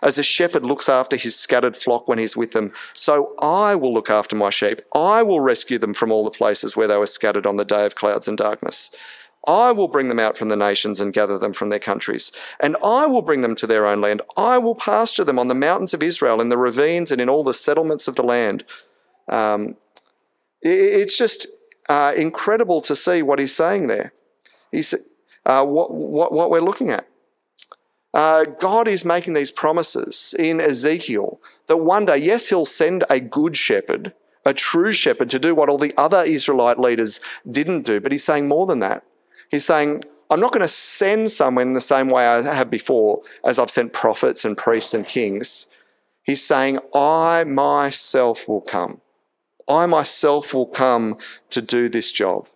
As 0.02 0.18
a 0.18 0.22
shepherd 0.22 0.64
looks 0.64 0.88
after 0.88 1.16
his 1.16 1.34
scattered 1.34 1.76
flock 1.76 2.08
when 2.08 2.18
he's 2.18 2.36
with 2.36 2.52
them, 2.52 2.72
so 2.92 3.34
I 3.40 3.74
will 3.74 3.94
look 3.94 4.10
after 4.10 4.36
my 4.36 4.50
sheep. 4.50 4.82
I 4.94 5.22
will 5.22 5.40
rescue 5.40 5.78
them 5.78 5.94
from 5.94 6.12
all 6.12 6.24
the 6.24 6.30
places 6.30 6.76
where 6.76 6.86
they 6.86 6.98
were 6.98 7.06
scattered 7.06 7.46
on 7.46 7.56
the 7.56 7.64
day 7.64 7.86
of 7.86 7.94
clouds 7.94 8.28
and 8.28 8.36
darkness. 8.36 8.94
I 9.46 9.72
will 9.72 9.88
bring 9.88 10.08
them 10.08 10.18
out 10.18 10.36
from 10.38 10.48
the 10.48 10.56
nations 10.56 11.00
and 11.00 11.12
gather 11.12 11.38
them 11.38 11.52
from 11.52 11.68
their 11.68 11.78
countries, 11.78 12.32
and 12.60 12.76
I 12.82 13.06
will 13.06 13.22
bring 13.22 13.42
them 13.42 13.56
to 13.56 13.66
their 13.66 13.86
own 13.86 14.00
land. 14.00 14.22
I 14.36 14.58
will 14.58 14.74
pasture 14.74 15.24
them 15.24 15.38
on 15.38 15.48
the 15.48 15.54
mountains 15.54 15.94
of 15.94 16.02
Israel, 16.02 16.40
in 16.40 16.48
the 16.48 16.58
ravines, 16.58 17.12
and 17.12 17.20
in 17.20 17.28
all 17.28 17.44
the 17.44 17.54
settlements 17.54 18.08
of 18.08 18.16
the 18.16 18.22
land. 18.22 18.64
Um, 19.28 19.76
it's 20.62 21.18
just 21.18 21.46
uh, 21.88 22.14
incredible 22.16 22.80
to 22.82 22.96
see 22.96 23.22
what 23.22 23.38
he's 23.38 23.54
saying 23.54 23.86
there. 23.88 24.12
He's, 24.72 24.94
uh, 25.44 25.64
what, 25.64 25.92
what, 25.92 26.32
what 26.32 26.50
we're 26.50 26.60
looking 26.60 26.90
at. 26.90 27.06
Uh, 28.14 28.44
God 28.44 28.86
is 28.86 29.04
making 29.04 29.34
these 29.34 29.50
promises 29.50 30.34
in 30.38 30.60
Ezekiel 30.60 31.40
that 31.66 31.78
one 31.78 32.06
day, 32.06 32.16
yes, 32.16 32.48
he'll 32.48 32.64
send 32.64 33.04
a 33.10 33.18
good 33.20 33.56
shepherd, 33.56 34.14
a 34.46 34.54
true 34.54 34.92
shepherd, 34.92 35.30
to 35.30 35.38
do 35.38 35.54
what 35.54 35.68
all 35.68 35.78
the 35.78 35.92
other 35.98 36.22
Israelite 36.22 36.78
leaders 36.78 37.20
didn't 37.50 37.82
do. 37.82 38.00
But 38.00 38.12
he's 38.12 38.24
saying 38.24 38.48
more 38.48 38.66
than 38.66 38.78
that. 38.78 39.04
He's 39.54 39.64
saying, 39.64 40.02
I'm 40.30 40.40
not 40.40 40.50
going 40.50 40.62
to 40.62 40.68
send 40.68 41.30
someone 41.30 41.68
in 41.68 41.72
the 41.74 41.80
same 41.80 42.08
way 42.08 42.26
I 42.26 42.42
have 42.42 42.70
before, 42.70 43.22
as 43.44 43.60
I've 43.60 43.70
sent 43.70 43.92
prophets 43.92 44.44
and 44.44 44.58
priests 44.58 44.92
and 44.94 45.06
kings. 45.06 45.70
He's 46.24 46.44
saying, 46.44 46.80
I 46.92 47.44
myself 47.44 48.48
will 48.48 48.62
come. 48.62 49.00
I 49.68 49.86
myself 49.86 50.54
will 50.54 50.66
come 50.66 51.18
to 51.50 51.62
do 51.62 51.88
this 51.88 52.10
job. 52.10 52.48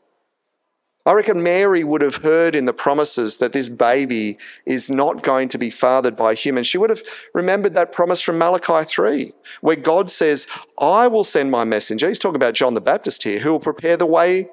I 1.06 1.12
reckon 1.12 1.40
Mary 1.40 1.84
would 1.84 2.02
have 2.02 2.16
heard 2.16 2.56
in 2.56 2.64
the 2.64 2.72
promises 2.72 3.36
that 3.36 3.52
this 3.52 3.68
baby 3.68 4.36
is 4.66 4.90
not 4.90 5.22
going 5.22 5.48
to 5.50 5.58
be 5.58 5.70
fathered 5.70 6.16
by 6.16 6.32
a 6.32 6.34
human. 6.34 6.64
She 6.64 6.78
would 6.78 6.90
have 6.90 7.02
remembered 7.32 7.74
that 7.76 7.92
promise 7.92 8.20
from 8.20 8.38
Malachi 8.38 8.84
3, 8.84 9.32
where 9.60 9.76
God 9.76 10.10
says, 10.10 10.48
I 10.80 11.06
will 11.06 11.22
send 11.22 11.52
my 11.52 11.62
messenger. 11.62 12.08
He's 12.08 12.18
talking 12.18 12.34
about 12.34 12.54
John 12.54 12.74
the 12.74 12.80
Baptist 12.80 13.22
here, 13.22 13.38
who 13.38 13.52
will 13.52 13.60
prepare 13.60 13.96
the 13.96 14.04
way 14.04 14.48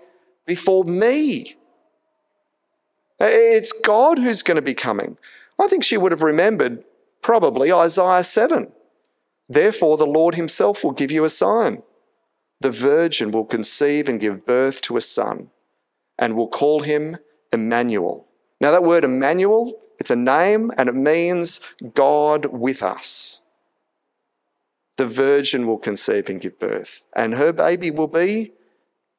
before 0.45 0.83
me. 0.83 1.55
It's 3.19 3.71
God 3.71 4.19
who's 4.19 4.41
going 4.41 4.55
to 4.55 4.61
be 4.61 4.73
coming. 4.73 5.17
I 5.59 5.67
think 5.67 5.83
she 5.83 5.97
would 5.97 6.11
have 6.11 6.21
remembered 6.21 6.83
probably 7.21 7.71
Isaiah 7.71 8.23
7. 8.23 8.71
Therefore, 9.47 9.97
the 9.97 10.07
Lord 10.07 10.35
himself 10.35 10.83
will 10.83 10.91
give 10.91 11.11
you 11.11 11.23
a 11.23 11.29
sign. 11.29 11.83
The 12.59 12.71
virgin 12.71 13.31
will 13.31 13.45
conceive 13.45 14.09
and 14.09 14.19
give 14.19 14.45
birth 14.45 14.81
to 14.81 14.97
a 14.97 15.01
son 15.01 15.49
and 16.17 16.35
we'll 16.35 16.47
call 16.47 16.81
him 16.81 17.17
Emmanuel. 17.51 18.27
Now, 18.61 18.71
that 18.71 18.83
word 18.83 19.03
Emmanuel, 19.03 19.73
it's 19.99 20.11
a 20.11 20.15
name 20.15 20.71
and 20.77 20.89
it 20.89 20.95
means 20.95 21.75
God 21.93 22.45
with 22.47 22.81
us. 22.81 23.45
The 24.97 25.05
virgin 25.05 25.67
will 25.67 25.77
conceive 25.77 26.29
and 26.29 26.39
give 26.39 26.57
birth, 26.57 27.03
and 27.13 27.35
her 27.35 27.51
baby 27.51 27.91
will 27.91 28.07
be 28.07 28.53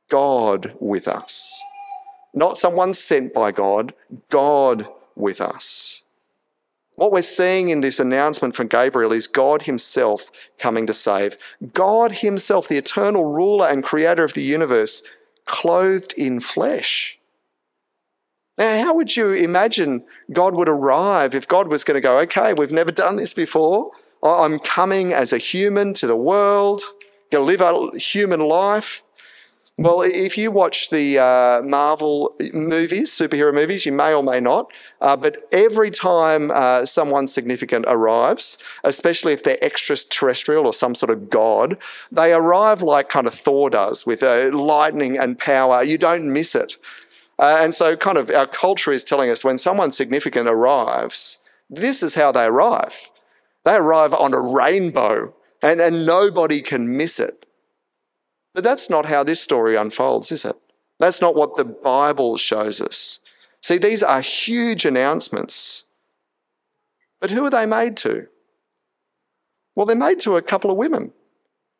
God 0.08 0.74
with 0.80 1.06
us. 1.06 1.62
Not 2.36 2.58
someone 2.58 2.92
sent 2.92 3.32
by 3.32 3.50
God, 3.50 3.94
God 4.28 4.86
with 5.16 5.40
us. 5.40 6.04
What 6.96 7.10
we're 7.10 7.22
seeing 7.22 7.70
in 7.70 7.80
this 7.80 7.98
announcement 7.98 8.54
from 8.54 8.68
Gabriel 8.68 9.12
is 9.12 9.26
God 9.26 9.62
Himself 9.62 10.30
coming 10.58 10.86
to 10.86 10.94
save. 10.94 11.36
God 11.72 12.12
Himself, 12.12 12.68
the 12.68 12.76
eternal 12.76 13.24
ruler 13.24 13.66
and 13.66 13.82
creator 13.82 14.22
of 14.22 14.34
the 14.34 14.42
universe, 14.42 15.02
clothed 15.46 16.12
in 16.16 16.38
flesh. 16.40 17.18
Now, 18.58 18.82
how 18.82 18.94
would 18.94 19.16
you 19.16 19.32
imagine 19.32 20.04
God 20.30 20.54
would 20.54 20.68
arrive 20.68 21.34
if 21.34 21.48
God 21.48 21.68
was 21.68 21.84
going 21.84 21.96
to 21.96 22.00
go, 22.00 22.18
okay, 22.20 22.52
we've 22.52 22.72
never 22.72 22.92
done 22.92 23.16
this 23.16 23.32
before. 23.32 23.92
I'm 24.22 24.58
coming 24.58 25.12
as 25.12 25.32
a 25.32 25.38
human 25.38 25.94
to 25.94 26.06
the 26.06 26.16
world, 26.16 26.82
going 27.30 27.46
to 27.46 27.64
live 27.64 27.94
a 27.94 27.98
human 27.98 28.40
life. 28.40 29.04
Well, 29.78 30.00
if 30.00 30.38
you 30.38 30.50
watch 30.50 30.88
the 30.88 31.18
uh, 31.18 31.60
Marvel 31.62 32.34
movies, 32.54 33.10
superhero 33.10 33.52
movies, 33.52 33.84
you 33.84 33.92
may 33.92 34.14
or 34.14 34.22
may 34.22 34.40
not, 34.40 34.72
uh, 35.02 35.16
but 35.16 35.42
every 35.52 35.90
time 35.90 36.50
uh, 36.50 36.86
someone 36.86 37.26
significant 37.26 37.84
arrives, 37.86 38.64
especially 38.84 39.34
if 39.34 39.42
they're 39.42 39.62
extraterrestrial 39.62 40.64
or 40.64 40.72
some 40.72 40.94
sort 40.94 41.10
of 41.10 41.28
god, 41.28 41.76
they 42.10 42.32
arrive 42.32 42.80
like 42.80 43.10
kind 43.10 43.26
of 43.26 43.34
Thor 43.34 43.68
does 43.68 44.06
with 44.06 44.22
uh, 44.22 44.50
lightning 44.50 45.18
and 45.18 45.38
power. 45.38 45.82
You 45.82 45.98
don't 45.98 46.32
miss 46.32 46.54
it. 46.54 46.78
Uh, 47.38 47.58
and 47.60 47.74
so, 47.74 47.96
kind 47.96 48.16
of, 48.16 48.30
our 48.30 48.46
culture 48.46 48.92
is 48.92 49.04
telling 49.04 49.28
us 49.28 49.44
when 49.44 49.58
someone 49.58 49.90
significant 49.90 50.48
arrives, 50.48 51.42
this 51.68 52.02
is 52.02 52.14
how 52.14 52.32
they 52.32 52.46
arrive. 52.46 53.10
They 53.64 53.74
arrive 53.74 54.14
on 54.14 54.32
a 54.32 54.40
rainbow, 54.40 55.34
and, 55.60 55.82
and 55.82 56.06
nobody 56.06 56.62
can 56.62 56.96
miss 56.96 57.20
it. 57.20 57.45
But 58.56 58.64
that's 58.64 58.88
not 58.88 59.04
how 59.04 59.22
this 59.22 59.42
story 59.42 59.76
unfolds, 59.76 60.32
is 60.32 60.46
it? 60.46 60.56
That's 60.98 61.20
not 61.20 61.34
what 61.34 61.56
the 61.56 61.64
Bible 61.64 62.38
shows 62.38 62.80
us. 62.80 63.20
See, 63.60 63.76
these 63.76 64.02
are 64.02 64.22
huge 64.22 64.86
announcements. 64.86 65.84
But 67.20 67.30
who 67.30 67.44
are 67.44 67.50
they 67.50 67.66
made 67.66 67.98
to? 67.98 68.28
Well, 69.74 69.84
they're 69.84 69.94
made 69.94 70.20
to 70.20 70.36
a 70.36 70.42
couple 70.42 70.70
of 70.70 70.78
women 70.78 71.12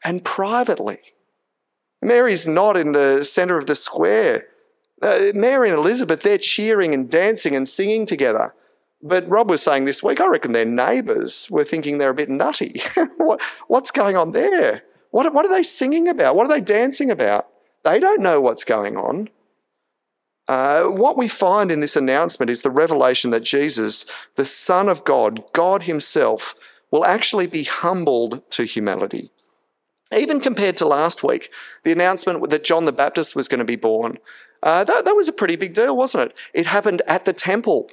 and 0.05 0.23
privately. 0.23 0.99
Mary's 2.03 2.47
not 2.47 2.77
in 2.77 2.93
the 2.93 3.25
center 3.25 3.57
of 3.57 3.65
the 3.65 3.75
square. 3.75 4.45
Uh, 5.01 5.29
Mary 5.33 5.71
and 5.71 5.79
Elizabeth, 5.79 6.21
they're 6.21 6.37
cheering 6.37 6.93
and 6.93 7.11
dancing 7.11 7.57
and 7.57 7.67
singing 7.67 8.05
together. 8.05 8.55
But 9.03 9.27
Rob 9.27 9.49
was 9.49 9.63
saying 9.63 9.87
this 9.87 10.03
week, 10.03 10.21
I 10.21 10.27
reckon 10.27 10.53
their 10.53 10.67
neighbours 10.67 11.49
were 11.51 11.65
thinking 11.65 11.97
they're 11.97 12.11
a 12.11 12.15
bit 12.15 12.29
nutty. 12.29 12.83
what, 13.17 13.41
what's 13.67 13.91
going 13.91 14.19
on 14.19 14.33
there? 14.33 14.83
What, 15.17 15.33
what 15.33 15.47
are 15.47 15.49
they 15.49 15.63
singing 15.63 16.09
about? 16.09 16.37
What 16.37 16.45
are 16.45 16.55
they 16.55 16.61
dancing 16.61 17.11
about? 17.11 17.49
They 17.85 17.99
don't 17.99 18.21
know 18.21 18.39
what's 18.39 18.65
going 18.65 18.99
on. 18.99 19.31
Uh, 20.47 20.83
what 20.89 21.17
we 21.17 21.27
find 21.27 21.73
in 21.73 21.81
this 21.81 21.97
announcement 21.97 22.51
is 22.51 22.61
the 22.61 22.71
revelation 22.71 23.31
that 23.31 23.43
Jesus, 23.43 24.05
the 24.35 24.45
Son 24.45 24.91
of 24.91 25.05
God, 25.05 25.43
God 25.55 25.85
Himself, 25.85 26.55
will 26.91 27.03
actually 27.03 27.47
be 27.47 27.65
humbled 27.65 28.43
to 28.51 28.65
humility. 28.65 29.31
Even 30.15 30.39
compared 30.39 30.77
to 30.77 30.87
last 30.87 31.23
week, 31.23 31.51
the 31.83 31.93
announcement 31.93 32.51
that 32.51 32.63
John 32.63 32.85
the 32.85 32.93
Baptist 32.93 33.35
was 33.35 33.49
going 33.49 33.61
to 33.61 33.65
be 33.65 33.75
born, 33.75 34.19
uh, 34.63 34.85
that, 34.85 35.07
that 35.07 35.17
was 35.17 35.29
a 35.29 35.33
pretty 35.33 35.57
big 35.57 35.73
deal, 35.73 35.97
wasn't 35.97 36.25
it? 36.25 36.37
It 36.53 36.67
happened 36.67 37.01
at 37.09 37.25
the 37.25 37.33
temple 37.33 37.89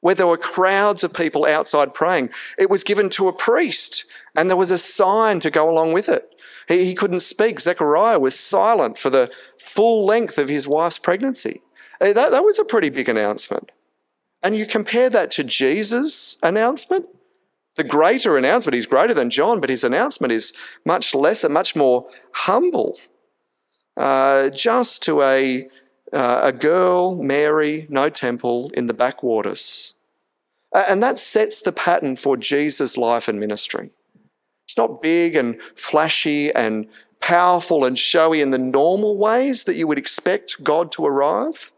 where 0.00 0.14
there 0.14 0.26
were 0.26 0.36
crowds 0.36 1.02
of 1.02 1.12
people 1.12 1.44
outside 1.44 1.94
praying. 1.94 2.30
It 2.58 2.70
was 2.70 2.84
given 2.84 3.08
to 3.10 3.28
a 3.28 3.32
priest, 3.32 4.04
and 4.38 4.48
there 4.48 4.56
was 4.56 4.70
a 4.70 4.78
sign 4.78 5.40
to 5.40 5.50
go 5.50 5.68
along 5.68 5.92
with 5.92 6.08
it. 6.08 6.32
He, 6.68 6.84
he 6.84 6.94
couldn't 6.94 7.20
speak. 7.20 7.58
Zechariah 7.58 8.20
was 8.20 8.38
silent 8.38 8.96
for 8.96 9.10
the 9.10 9.32
full 9.58 10.06
length 10.06 10.38
of 10.38 10.48
his 10.48 10.68
wife's 10.68 11.00
pregnancy. 11.00 11.60
Uh, 12.00 12.12
that, 12.12 12.30
that 12.30 12.44
was 12.44 12.60
a 12.60 12.64
pretty 12.64 12.88
big 12.88 13.08
announcement. 13.08 13.72
And 14.40 14.54
you 14.54 14.64
compare 14.64 15.10
that 15.10 15.32
to 15.32 15.42
Jesus' 15.42 16.38
announcement, 16.40 17.06
the 17.74 17.82
greater 17.82 18.38
announcement, 18.38 18.74
he's 18.74 18.86
greater 18.86 19.12
than 19.12 19.28
John, 19.28 19.60
but 19.60 19.70
his 19.70 19.82
announcement 19.82 20.32
is 20.32 20.52
much 20.86 21.16
lesser, 21.16 21.48
much 21.48 21.74
more 21.74 22.08
humble. 22.32 22.96
Uh, 23.96 24.50
just 24.50 25.02
to 25.02 25.22
a, 25.22 25.68
uh, 26.12 26.40
a 26.44 26.52
girl, 26.52 27.20
Mary, 27.20 27.88
no 27.90 28.08
temple, 28.08 28.70
in 28.74 28.86
the 28.86 28.94
backwaters. 28.94 29.96
And 30.72 31.02
that 31.02 31.18
sets 31.18 31.60
the 31.60 31.72
pattern 31.72 32.14
for 32.14 32.36
Jesus' 32.36 32.96
life 32.96 33.26
and 33.26 33.40
ministry. 33.40 33.90
It's 34.68 34.76
not 34.76 35.00
big 35.00 35.34
and 35.34 35.58
flashy 35.76 36.52
and 36.52 36.86
powerful 37.20 37.86
and 37.86 37.98
showy 37.98 38.42
in 38.42 38.50
the 38.50 38.58
normal 38.58 39.16
ways 39.16 39.64
that 39.64 39.76
you 39.76 39.86
would 39.86 39.96
expect 39.96 40.62
God 40.62 40.92
to 40.92 41.06
arrive, 41.06 41.72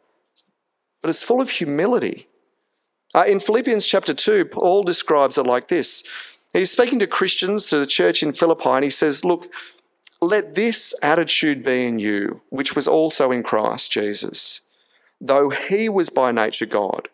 but 1.00 1.08
it's 1.08 1.22
full 1.22 1.40
of 1.40 1.50
humility. 1.50 2.26
Uh, 3.14 3.24
in 3.28 3.38
Philippians 3.38 3.86
chapter 3.86 4.12
2, 4.12 4.46
Paul 4.46 4.82
describes 4.82 5.38
it 5.38 5.46
like 5.46 5.68
this. 5.68 6.02
He's 6.52 6.72
speaking 6.72 6.98
to 6.98 7.06
Christians, 7.06 7.64
to 7.66 7.78
the 7.78 7.86
church 7.86 8.24
in 8.24 8.32
Philippi, 8.32 8.68
and 8.68 8.84
he 8.84 8.90
says, 8.90 9.24
Look, 9.24 9.54
let 10.20 10.56
this 10.56 10.92
attitude 11.00 11.64
be 11.64 11.86
in 11.86 12.00
you, 12.00 12.42
which 12.48 12.74
was 12.74 12.88
also 12.88 13.30
in 13.30 13.44
Christ 13.44 13.92
Jesus. 13.92 14.62
Though 15.20 15.50
he 15.50 15.88
was 15.88 16.10
by 16.10 16.32
nature 16.32 16.66
God, 16.66 17.08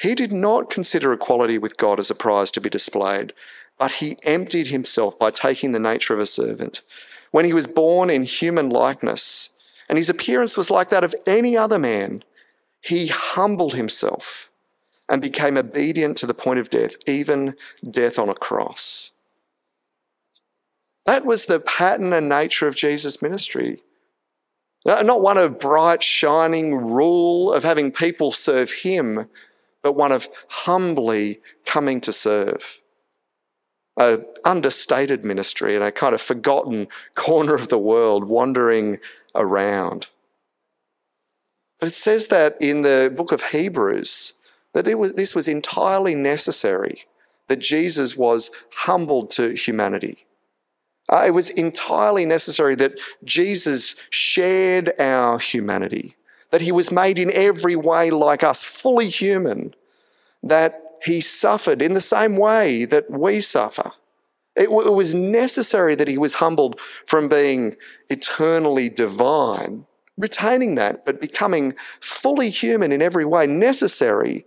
he 0.00 0.16
did 0.16 0.32
not 0.32 0.70
consider 0.70 1.12
equality 1.12 1.56
with 1.56 1.76
God 1.76 2.00
as 2.00 2.10
a 2.10 2.16
prize 2.16 2.50
to 2.52 2.60
be 2.60 2.68
displayed 2.68 3.32
but 3.80 3.92
he 3.92 4.18
emptied 4.24 4.66
himself 4.66 5.18
by 5.18 5.30
taking 5.30 5.72
the 5.72 5.80
nature 5.80 6.12
of 6.12 6.20
a 6.20 6.26
servant. 6.26 6.82
When 7.30 7.46
he 7.46 7.54
was 7.54 7.66
born 7.66 8.10
in 8.10 8.24
human 8.24 8.68
likeness, 8.68 9.56
and 9.88 9.96
his 9.96 10.10
appearance 10.10 10.54
was 10.58 10.70
like 10.70 10.90
that 10.90 11.02
of 11.02 11.14
any 11.26 11.56
other 11.56 11.78
man, 11.78 12.22
he 12.82 13.06
humbled 13.06 13.72
himself 13.72 14.50
and 15.08 15.22
became 15.22 15.56
obedient 15.56 16.18
to 16.18 16.26
the 16.26 16.34
point 16.34 16.60
of 16.60 16.68
death, 16.68 16.96
even 17.06 17.56
death 17.90 18.18
on 18.18 18.28
a 18.28 18.34
cross. 18.34 19.12
That 21.06 21.24
was 21.24 21.46
the 21.46 21.58
pattern 21.58 22.12
and 22.12 22.28
nature 22.28 22.68
of 22.68 22.76
Jesus' 22.76 23.22
ministry. 23.22 23.82
Uh, 24.84 25.02
not 25.02 25.22
one 25.22 25.38
of 25.38 25.58
bright, 25.58 26.02
shining 26.02 26.76
rule 26.76 27.50
of 27.50 27.64
having 27.64 27.92
people 27.92 28.30
serve 28.30 28.70
him, 28.70 29.26
but 29.82 29.94
one 29.94 30.12
of 30.12 30.28
humbly 30.48 31.40
coming 31.64 32.02
to 32.02 32.12
serve. 32.12 32.79
A 33.98 34.20
understated 34.44 35.24
ministry 35.24 35.76
in 35.76 35.82
a 35.82 35.92
kind 35.92 36.14
of 36.14 36.20
forgotten 36.20 36.88
corner 37.14 37.54
of 37.54 37.68
the 37.68 37.78
world, 37.78 38.24
wandering 38.24 38.98
around. 39.34 40.06
But 41.78 41.88
it 41.88 41.94
says 41.94 42.28
that 42.28 42.56
in 42.60 42.82
the 42.82 43.12
book 43.14 43.32
of 43.32 43.42
Hebrews 43.42 44.34
that 44.74 44.86
it 44.86 44.98
was, 44.98 45.14
this 45.14 45.34
was 45.34 45.48
entirely 45.48 46.14
necessary, 46.14 47.06
that 47.48 47.58
Jesus 47.58 48.16
was 48.16 48.50
humbled 48.72 49.30
to 49.32 49.50
humanity. 49.54 50.26
Uh, 51.08 51.24
it 51.26 51.32
was 51.32 51.50
entirely 51.50 52.24
necessary 52.24 52.76
that 52.76 52.98
Jesus 53.24 53.96
shared 54.10 54.92
our 55.00 55.38
humanity, 55.38 56.14
that 56.50 56.60
he 56.60 56.70
was 56.70 56.92
made 56.92 57.18
in 57.18 57.32
every 57.32 57.74
way 57.74 58.10
like 58.10 58.44
us, 58.44 58.64
fully 58.64 59.08
human, 59.08 59.74
that 60.42 60.79
he 61.02 61.20
suffered 61.20 61.80
in 61.82 61.94
the 61.94 62.00
same 62.00 62.36
way 62.36 62.84
that 62.84 63.10
we 63.10 63.40
suffer. 63.40 63.92
It, 64.56 64.64
it 64.64 64.92
was 64.92 65.14
necessary 65.14 65.94
that 65.94 66.08
he 66.08 66.18
was 66.18 66.34
humbled 66.34 66.80
from 67.06 67.28
being 67.28 67.76
eternally 68.08 68.88
divine, 68.88 69.86
retaining 70.18 70.74
that, 70.74 71.06
but 71.06 71.20
becoming 71.20 71.74
fully 72.00 72.50
human 72.50 72.92
in 72.92 73.00
every 73.00 73.24
way, 73.24 73.46
necessary 73.46 74.44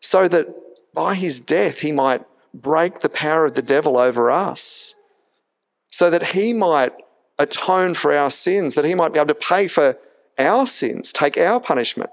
so 0.00 0.26
that 0.28 0.48
by 0.94 1.14
his 1.14 1.38
death 1.40 1.80
he 1.80 1.92
might 1.92 2.24
break 2.52 3.00
the 3.00 3.08
power 3.08 3.46
of 3.46 3.54
the 3.54 3.62
devil 3.62 3.96
over 3.96 4.30
us 4.30 4.96
so 5.90 6.10
that 6.10 6.28
he 6.28 6.52
might 6.52 6.92
atone 7.38 7.94
for 7.94 8.12
our 8.12 8.30
sins, 8.30 8.74
that 8.74 8.84
he 8.84 8.94
might 8.94 9.12
be 9.12 9.18
able 9.18 9.28
to 9.28 9.34
pay 9.34 9.68
for 9.68 9.98
our 10.38 10.66
sins, 10.66 11.12
take 11.12 11.36
our 11.36 11.60
punishment, 11.60 12.10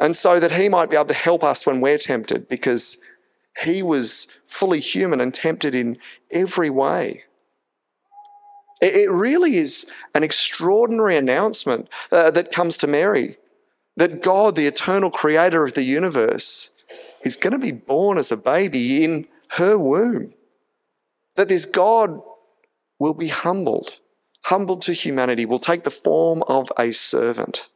and 0.00 0.14
so 0.14 0.38
that 0.40 0.52
he 0.52 0.68
might 0.68 0.90
be 0.90 0.96
able 0.96 1.06
to 1.06 1.14
help 1.14 1.42
us 1.42 1.66
when 1.66 1.80
we're 1.80 1.98
tempted 1.98 2.48
because 2.48 3.00
he 3.62 3.82
was 3.82 4.38
fully 4.46 4.80
human 4.80 5.20
and 5.20 5.34
tempted 5.34 5.74
in 5.74 5.98
every 6.30 6.70
way. 6.70 7.24
It 8.82 9.10
really 9.10 9.56
is 9.56 9.90
an 10.14 10.22
extraordinary 10.22 11.16
announcement 11.16 11.88
uh, 12.12 12.30
that 12.32 12.52
comes 12.52 12.76
to 12.78 12.86
Mary 12.86 13.38
that 13.96 14.22
God, 14.22 14.56
the 14.56 14.66
eternal 14.66 15.10
creator 15.10 15.64
of 15.64 15.72
the 15.72 15.82
universe, 15.82 16.74
is 17.24 17.36
going 17.36 17.54
to 17.54 17.58
be 17.58 17.72
born 17.72 18.18
as 18.18 18.30
a 18.30 18.36
baby 18.36 19.02
in 19.02 19.26
her 19.52 19.78
womb. 19.78 20.34
That 21.36 21.48
this 21.48 21.64
God 21.64 22.20
will 22.98 23.14
be 23.14 23.28
humbled, 23.28 23.98
humbled 24.44 24.82
to 24.82 24.92
humanity, 24.92 25.46
will 25.46 25.58
take 25.58 25.84
the 25.84 25.90
form 25.90 26.42
of 26.46 26.70
a 26.78 26.92
servant. 26.92 27.68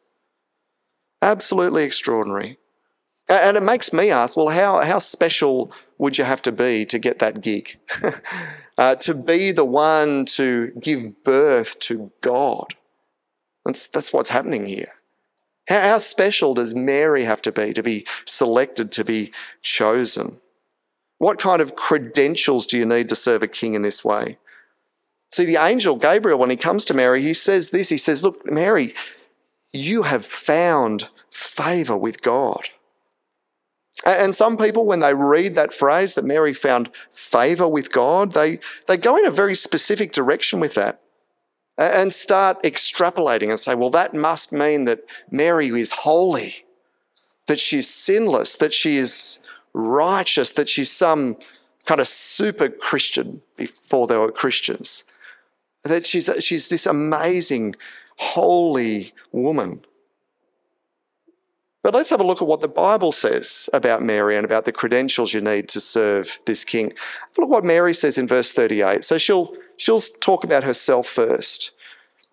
Absolutely 1.23 1.85
extraordinary. 1.85 2.59
And 3.29 3.57
it 3.57 3.63
makes 3.63 3.93
me 3.93 4.11
ask 4.11 4.37
well, 4.37 4.49
how, 4.49 4.83
how 4.83 4.99
special 4.99 5.73
would 5.99 6.19
you 6.19 6.25
have 6.25 6.43
to 6.43 6.53
be 6.53 6.85
to 6.87 6.99
get 6.99 7.21
that 7.21 7.41
gig? 7.41 7.79
uh, 8.79 8.97
to 8.97 9.15
be 9.15 9.53
the 9.53 9.65
one 9.65 10.25
to 10.27 10.73
give 10.81 11.23
birth 11.23 11.79
to 11.81 12.11
God. 12.23 12.75
That's, 13.65 13.87
that's 13.87 14.13
what's 14.13 14.31
happening 14.31 14.67
here. 14.67 14.95
How, 15.69 15.81
how 15.81 15.99
special 15.99 16.55
does 16.55 16.75
Mary 16.75 17.25
have 17.25 17.43
to 17.43 17.53
be 17.53 17.73
to 17.73 17.83
be 17.83 18.07
selected, 18.25 18.91
to 18.93 19.05
be 19.05 19.33
chosen? 19.63 20.41
What 21.19 21.39
kind 21.39 21.61
of 21.61 21.77
credentials 21.77 22.67
do 22.67 22.79
you 22.79 22.87
need 22.87 23.09
to 23.11 23.15
serve 23.15 23.43
a 23.43 23.49
king 23.49 23.75
in 23.75 23.83
this 23.83 24.05
way? 24.05 24.39
See, 25.31 25.45
the 25.45 25.65
angel 25.65 25.97
Gabriel, 25.97 26.39
when 26.39 26.51
he 26.51 26.57
comes 26.57 26.85
to 26.87 26.95
Mary, 26.95 27.23
he 27.23 27.35
says 27.35 27.71
this 27.71 27.91
He 27.91 27.99
says, 27.99 28.25
Look, 28.25 28.51
Mary, 28.51 28.95
you 29.73 30.03
have 30.03 30.25
found 30.25 31.09
favor 31.31 31.97
with 31.97 32.23
God. 32.23 32.69
And 34.05 34.35
some 34.35 34.57
people, 34.57 34.87
when 34.87 35.01
they 35.01 35.15
read 35.15 35.55
that 35.55 35.73
phrase 35.73 36.15
that 36.15 36.25
Mary 36.25 36.55
found 36.55 36.91
favor 37.13 37.69
with 37.69 37.93
God, 37.93 38.33
they, 38.33 38.59
they 38.87 38.97
go 38.97 39.17
in 39.17 39.27
a 39.27 39.31
very 39.31 39.55
specific 39.55 40.13
direction 40.13 40.59
with 40.59 40.75
that 40.75 41.01
and 41.77 42.13
start 42.13 42.63
extrapolating 42.63 43.51
and 43.51 43.61
say, 43.61 43.75
well, 43.75 43.91
that 43.91 44.15
must 44.15 44.53
mean 44.53 44.85
that 44.85 45.05
Mary 45.31 45.69
is 45.69 45.93
holy, 45.93 46.65
that 47.47 47.61
she's 47.61 47.89
sinless, 47.89 48.57
that 48.57 48.73
she 48.73 48.97
is 48.97 49.43
righteous, 49.75 50.53
that 50.53 50.69
she's 50.69 50.91
some 50.91 51.37
kind 51.85 52.01
of 52.01 52.09
super 52.09 52.69
Christian 52.69 53.43
before 53.57 54.07
they 54.07 54.17
were 54.17 54.33
Christians 54.33 55.05
that 55.83 56.07
she's, 56.07 56.31
she's 56.41 56.69
this 56.69 56.87
amazing, 56.87 57.75
holy 58.21 59.13
woman. 59.33 59.83
But 61.83 61.95
let's 61.95 62.11
have 62.11 62.21
a 62.21 62.25
look 62.25 62.43
at 62.43 62.49
what 62.49 62.61
the 62.61 62.69
Bible 62.69 63.13
says 63.13 63.71
about 63.73 64.03
Mary 64.03 64.37
and 64.37 64.45
about 64.45 64.67
the 64.67 64.73
credentials 64.73 65.33
you 65.33 65.41
need 65.41 65.71
to 65.71 65.81
serve 65.81 66.39
this 66.45 66.63
king. 66.63 66.93
Look 67.39 67.49
what 67.49 67.65
Mary 67.65 67.95
says 67.95 68.19
in 68.19 68.29
verse 68.29 68.53
38. 68.53 69.05
So 69.05 69.17
she'll, 69.17 69.55
she'll 69.79 70.01
talk 70.21 70.45
about 70.45 70.65
herself 70.65 71.07
first. 71.07 71.73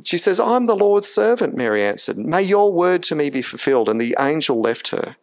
She 0.04 0.18
says, 0.18 0.42
I'm 0.42 0.66
the 0.66 0.76
Lord's 0.76 1.08
servant, 1.08 1.56
Mary 1.56 1.84
answered. 1.84 2.18
May 2.18 2.42
your 2.42 2.74
word 2.74 3.02
to 3.04 3.16
me 3.16 3.30
be 3.30 3.42
fulfilled. 3.42 3.88
And 3.88 4.02
the 4.02 4.16
angel 4.20 4.60
left 4.60 4.90
her. 4.90 5.16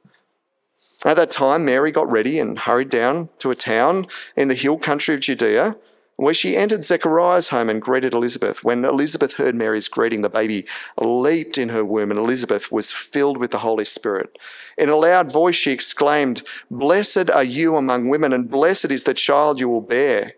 At 1.05 1.17
that 1.17 1.31
time, 1.31 1.67
Mary 1.67 1.93
got 1.93 2.11
ready 2.11 2.39
and 2.39 2.59
hurried 2.59 2.89
down 2.89 3.29
to 3.41 3.51
a 3.51 3.55
town 3.55 4.07
in 4.35 4.49
the 4.49 4.55
hill 4.55 4.79
country 4.79 5.15
of 5.15 5.21
Judea 5.21 5.77
where 6.17 6.35
she 6.35 6.57
entered 6.57 6.85
Zechariah's 6.85 7.49
home 7.49 7.69
and 7.69 7.83
greeted 7.83 8.15
Elizabeth. 8.15 8.63
When 8.63 8.85
Elizabeth 8.85 9.35
heard 9.35 9.55
Mary's 9.55 9.89
greeting, 9.89 10.23
the 10.23 10.29
baby 10.29 10.67
leaped 10.99 11.59
in 11.59 11.71
her 11.71 11.85
womb, 11.85 12.11
and 12.11 12.19
Elizabeth 12.19 12.71
was 12.71 12.93
filled 12.93 13.39
with 13.39 13.51
the 13.51 13.59
Holy 13.59 13.85
Spirit. 13.85 14.39
In 14.79 14.89
a 14.89 14.97
loud 14.97 15.33
voice, 15.33 15.57
she 15.57 15.73
exclaimed, 15.73 16.43
Blessed 16.71 17.31
are 17.31 17.45
you 17.45 17.77
among 17.77 18.09
women, 18.09 18.33
and 18.33 18.51
blessed 18.51 18.91
is 18.91 19.05
the 19.05 19.15
child 19.15 19.61
you 19.61 19.69
will 19.69 19.81
bear. 19.81 20.35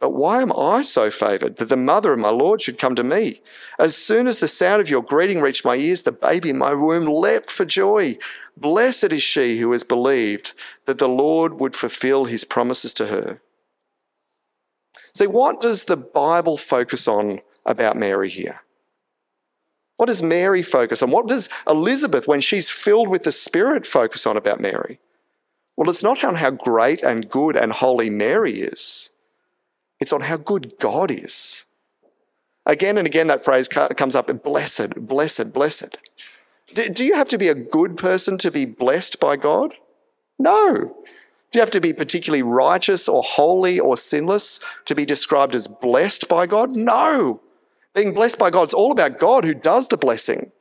But 0.00 0.10
why 0.10 0.42
am 0.42 0.52
I 0.52 0.82
so 0.82 1.10
favored 1.10 1.56
that 1.56 1.68
the 1.68 1.76
mother 1.76 2.12
of 2.12 2.20
my 2.20 2.28
Lord 2.28 2.62
should 2.62 2.78
come 2.78 2.94
to 2.94 3.02
me? 3.02 3.42
As 3.80 3.96
soon 3.96 4.28
as 4.28 4.38
the 4.38 4.46
sound 4.46 4.80
of 4.80 4.88
your 4.88 5.02
greeting 5.02 5.40
reached 5.40 5.64
my 5.64 5.74
ears, 5.74 6.04
the 6.04 6.12
baby 6.12 6.50
in 6.50 6.58
my 6.58 6.72
womb 6.72 7.06
leapt 7.06 7.50
for 7.50 7.64
joy. 7.64 8.16
Blessed 8.56 9.12
is 9.12 9.22
she 9.22 9.58
who 9.58 9.72
has 9.72 9.82
believed 9.82 10.52
that 10.86 10.98
the 10.98 11.08
Lord 11.08 11.58
would 11.58 11.74
fulfill 11.74 12.26
his 12.26 12.44
promises 12.44 12.94
to 12.94 13.06
her. 13.06 13.40
See, 15.18 15.26
what 15.26 15.60
does 15.60 15.86
the 15.86 15.96
Bible 15.96 16.56
focus 16.56 17.08
on 17.08 17.40
about 17.66 17.96
Mary 17.96 18.28
here? 18.28 18.60
What 19.96 20.06
does 20.06 20.22
Mary 20.22 20.62
focus 20.62 21.02
on? 21.02 21.10
What 21.10 21.26
does 21.26 21.48
Elizabeth, 21.68 22.28
when 22.28 22.40
she's 22.40 22.70
filled 22.70 23.08
with 23.08 23.24
the 23.24 23.32
Spirit, 23.32 23.84
focus 23.84 24.28
on 24.28 24.36
about 24.36 24.60
Mary? 24.60 25.00
Well, 25.76 25.90
it's 25.90 26.04
not 26.04 26.22
on 26.22 26.36
how 26.36 26.50
great 26.50 27.02
and 27.02 27.28
good 27.28 27.56
and 27.56 27.72
holy 27.72 28.10
Mary 28.10 28.60
is, 28.60 29.10
it's 29.98 30.12
on 30.12 30.20
how 30.20 30.36
good 30.36 30.74
God 30.78 31.10
is. 31.10 31.64
Again 32.64 32.96
and 32.96 33.04
again, 33.04 33.26
that 33.26 33.44
phrase 33.44 33.66
comes 33.66 34.14
up 34.14 34.30
blessed, 34.44 35.04
blessed, 35.04 35.52
blessed. 35.52 35.98
Do 36.74 37.04
you 37.04 37.14
have 37.16 37.28
to 37.30 37.38
be 37.38 37.48
a 37.48 37.56
good 37.56 37.96
person 37.96 38.38
to 38.38 38.52
be 38.52 38.66
blessed 38.66 39.18
by 39.18 39.34
God? 39.34 39.74
No. 40.38 40.94
Do 41.50 41.58
you 41.58 41.62
have 41.62 41.70
to 41.70 41.80
be 41.80 41.92
particularly 41.92 42.42
righteous 42.42 43.08
or 43.08 43.22
holy 43.22 43.80
or 43.80 43.96
sinless 43.96 44.62
to 44.84 44.94
be 44.94 45.06
described 45.06 45.54
as 45.54 45.66
blessed 45.66 46.28
by 46.28 46.46
God? 46.46 46.72
No. 46.72 47.40
Being 47.94 48.12
blessed 48.12 48.38
by 48.38 48.50
God 48.50 48.68
is 48.68 48.74
all 48.74 48.92
about 48.92 49.18
God 49.18 49.44
who 49.44 49.54
does 49.54 49.88
the 49.88 49.96
blessing. 49.96 50.52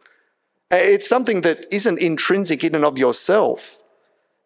Uh, 0.71 0.77
it's 0.79 1.07
something 1.07 1.41
that 1.41 1.65
isn't 1.71 1.99
intrinsic 1.99 2.63
in 2.63 2.73
and 2.73 2.85
of 2.85 2.97
yourself. 2.97 3.81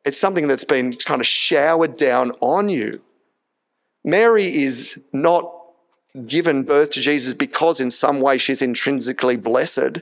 It's 0.04 0.20
something 0.20 0.48
that's 0.48 0.64
been 0.64 0.94
kind 0.94 1.22
of 1.22 1.28
showered 1.28 1.96
down 1.96 2.32
on 2.42 2.70
you. 2.70 3.02
Mary 4.04 4.46
is 4.46 5.00
not 5.14 5.54
given 6.26 6.64
birth 6.64 6.92
to 6.92 7.02
Jesus 7.02 7.36
because 7.36 7.80
in 7.80 7.92
some 7.92 8.20
way 8.20 8.40
she's 8.40 8.64
intrinsically 8.64 9.38
blessed. 9.38 10.02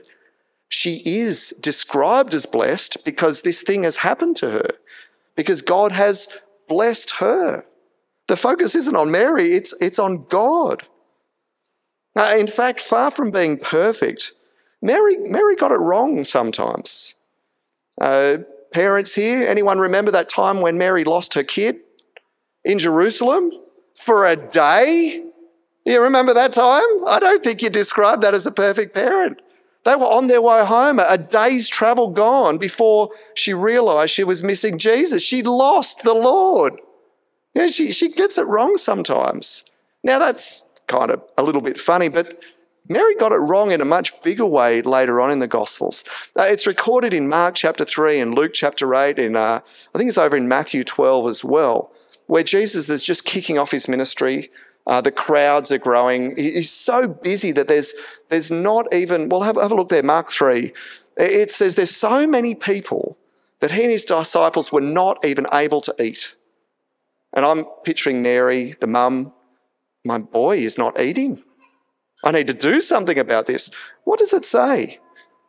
She 0.70 1.02
is 1.04 1.50
described 1.60 2.34
as 2.34 2.46
blessed 2.46 3.04
because 3.04 3.42
this 3.42 3.62
thing 3.62 3.84
has 3.84 3.96
happened 3.96 4.36
to 4.36 4.50
her 4.50 4.70
because 5.40 5.62
God 5.62 5.90
has 5.92 6.36
blessed 6.68 7.12
her. 7.12 7.64
The 8.28 8.36
focus 8.36 8.74
isn't 8.74 8.94
on 8.94 9.10
Mary, 9.10 9.54
it's, 9.54 9.72
it's 9.80 9.98
on 9.98 10.26
God. 10.28 10.82
Now, 12.14 12.36
in 12.36 12.46
fact, 12.46 12.78
far 12.78 13.10
from 13.10 13.30
being 13.30 13.56
perfect, 13.56 14.32
Mary, 14.82 15.16
Mary 15.16 15.56
got 15.56 15.72
it 15.72 15.76
wrong 15.76 16.24
sometimes. 16.24 17.14
Uh, 17.98 18.38
parents 18.70 19.14
here, 19.14 19.48
anyone 19.48 19.78
remember 19.78 20.10
that 20.10 20.28
time 20.28 20.60
when 20.60 20.76
Mary 20.76 21.04
lost 21.04 21.32
her 21.32 21.42
kid 21.42 21.78
in 22.62 22.78
Jerusalem 22.78 23.50
for 23.94 24.26
a 24.26 24.36
day? 24.36 25.24
You 25.86 26.02
remember 26.02 26.34
that 26.34 26.52
time? 26.52 27.08
I 27.08 27.18
don't 27.18 27.42
think 27.42 27.62
you 27.62 27.70
described 27.70 28.22
that 28.24 28.34
as 28.34 28.46
a 28.46 28.52
perfect 28.52 28.92
parent. 28.92 29.40
They 29.84 29.96
were 29.96 30.06
on 30.06 30.26
their 30.26 30.42
way 30.42 30.64
home, 30.64 30.98
a 30.98 31.16
day's 31.16 31.68
travel 31.68 32.10
gone 32.10 32.58
before 32.58 33.10
she 33.34 33.54
realized 33.54 34.12
she 34.12 34.24
was 34.24 34.42
missing 34.42 34.76
Jesus. 34.78 35.22
She 35.22 35.42
lost 35.42 36.02
the 36.02 36.14
Lord. 36.14 36.74
You 37.54 37.62
know, 37.62 37.68
she, 37.68 37.90
she 37.90 38.10
gets 38.10 38.36
it 38.36 38.46
wrong 38.46 38.76
sometimes. 38.76 39.64
Now, 40.04 40.18
that's 40.18 40.68
kind 40.86 41.10
of 41.10 41.22
a 41.38 41.42
little 41.42 41.62
bit 41.62 41.78
funny, 41.78 42.08
but 42.08 42.40
Mary 42.88 43.14
got 43.14 43.32
it 43.32 43.36
wrong 43.36 43.70
in 43.70 43.80
a 43.80 43.84
much 43.84 44.20
bigger 44.22 44.44
way 44.44 44.82
later 44.82 45.20
on 45.20 45.30
in 45.30 45.38
the 45.38 45.46
Gospels. 45.46 46.04
Uh, 46.36 46.42
it's 46.42 46.66
recorded 46.66 47.14
in 47.14 47.28
Mark 47.28 47.54
chapter 47.54 47.84
3 47.84 48.20
and 48.20 48.34
Luke 48.34 48.52
chapter 48.52 48.94
8, 48.94 49.18
and 49.18 49.36
uh, 49.36 49.60
I 49.94 49.98
think 49.98 50.08
it's 50.08 50.18
over 50.18 50.36
in 50.36 50.48
Matthew 50.48 50.84
12 50.84 51.28
as 51.28 51.44
well, 51.44 51.92
where 52.26 52.42
Jesus 52.42 52.88
is 52.88 53.02
just 53.02 53.24
kicking 53.24 53.58
off 53.58 53.70
his 53.70 53.88
ministry. 53.88 54.50
Uh, 54.90 55.00
the 55.00 55.12
crowds 55.12 55.70
are 55.70 55.78
growing. 55.78 56.34
He's 56.34 56.72
so 56.72 57.06
busy 57.06 57.52
that 57.52 57.68
there's, 57.68 57.94
there's 58.28 58.50
not 58.50 58.92
even, 58.92 59.28
well, 59.28 59.42
have, 59.42 59.54
have 59.54 59.70
a 59.70 59.74
look 59.76 59.88
there, 59.88 60.02
Mark 60.02 60.32
3. 60.32 60.72
It 61.16 61.52
says 61.52 61.76
there's 61.76 61.94
so 61.94 62.26
many 62.26 62.56
people 62.56 63.16
that 63.60 63.70
he 63.70 63.82
and 63.82 63.92
his 63.92 64.04
disciples 64.04 64.72
were 64.72 64.80
not 64.80 65.24
even 65.24 65.46
able 65.54 65.80
to 65.82 65.94
eat. 66.02 66.34
And 67.32 67.44
I'm 67.44 67.66
picturing 67.84 68.20
Mary, 68.20 68.74
the 68.80 68.88
mum, 68.88 69.32
my 70.04 70.18
boy 70.18 70.56
is 70.56 70.76
not 70.76 70.98
eating. 70.98 71.40
I 72.24 72.32
need 72.32 72.48
to 72.48 72.52
do 72.52 72.80
something 72.80 73.16
about 73.16 73.46
this. 73.46 73.72
What 74.02 74.18
does 74.18 74.32
it 74.32 74.44
say? 74.44 74.98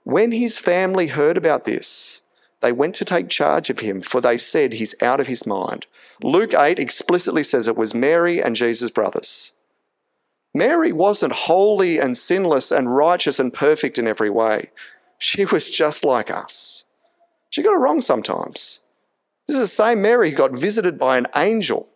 When 0.03 0.31
his 0.31 0.59
family 0.59 1.07
heard 1.07 1.35
about 1.35 1.65
this, 1.65 2.20
they 2.61 2.71
went 2.71 2.95
to 2.95 3.05
take 3.05 3.27
charge 3.27 3.69
of 3.69 3.79
him, 3.79 4.01
for 4.01 4.21
they 4.21 4.37
said 4.37 4.73
he's 4.73 4.99
out 5.01 5.19
of 5.19 5.27
his 5.27 5.47
mind. 5.47 5.87
Luke 6.23 6.53
8 6.53 6.77
explicitly 6.79 7.43
says 7.43 7.67
it 7.67 7.75
was 7.75 7.93
Mary 7.93 8.41
and 8.41 8.55
Jesus' 8.55 8.91
brothers. 8.91 9.53
Mary 10.53 10.91
wasn't 10.91 11.33
holy 11.33 11.97
and 11.97 12.17
sinless 12.17 12.71
and 12.71 12.95
righteous 12.95 13.39
and 13.39 13.53
perfect 13.53 13.97
in 13.97 14.07
every 14.07 14.29
way. 14.29 14.69
She 15.17 15.45
was 15.45 15.69
just 15.69 16.03
like 16.03 16.29
us. 16.29 16.85
She 17.49 17.63
got 17.63 17.73
it 17.73 17.79
wrong 17.79 18.01
sometimes. 18.01 18.81
This 19.47 19.55
is 19.55 19.61
the 19.61 19.67
same 19.67 20.01
Mary 20.01 20.29
who 20.29 20.37
got 20.37 20.57
visited 20.57 20.99
by 20.99 21.17
an 21.17 21.27
angel. 21.35 21.89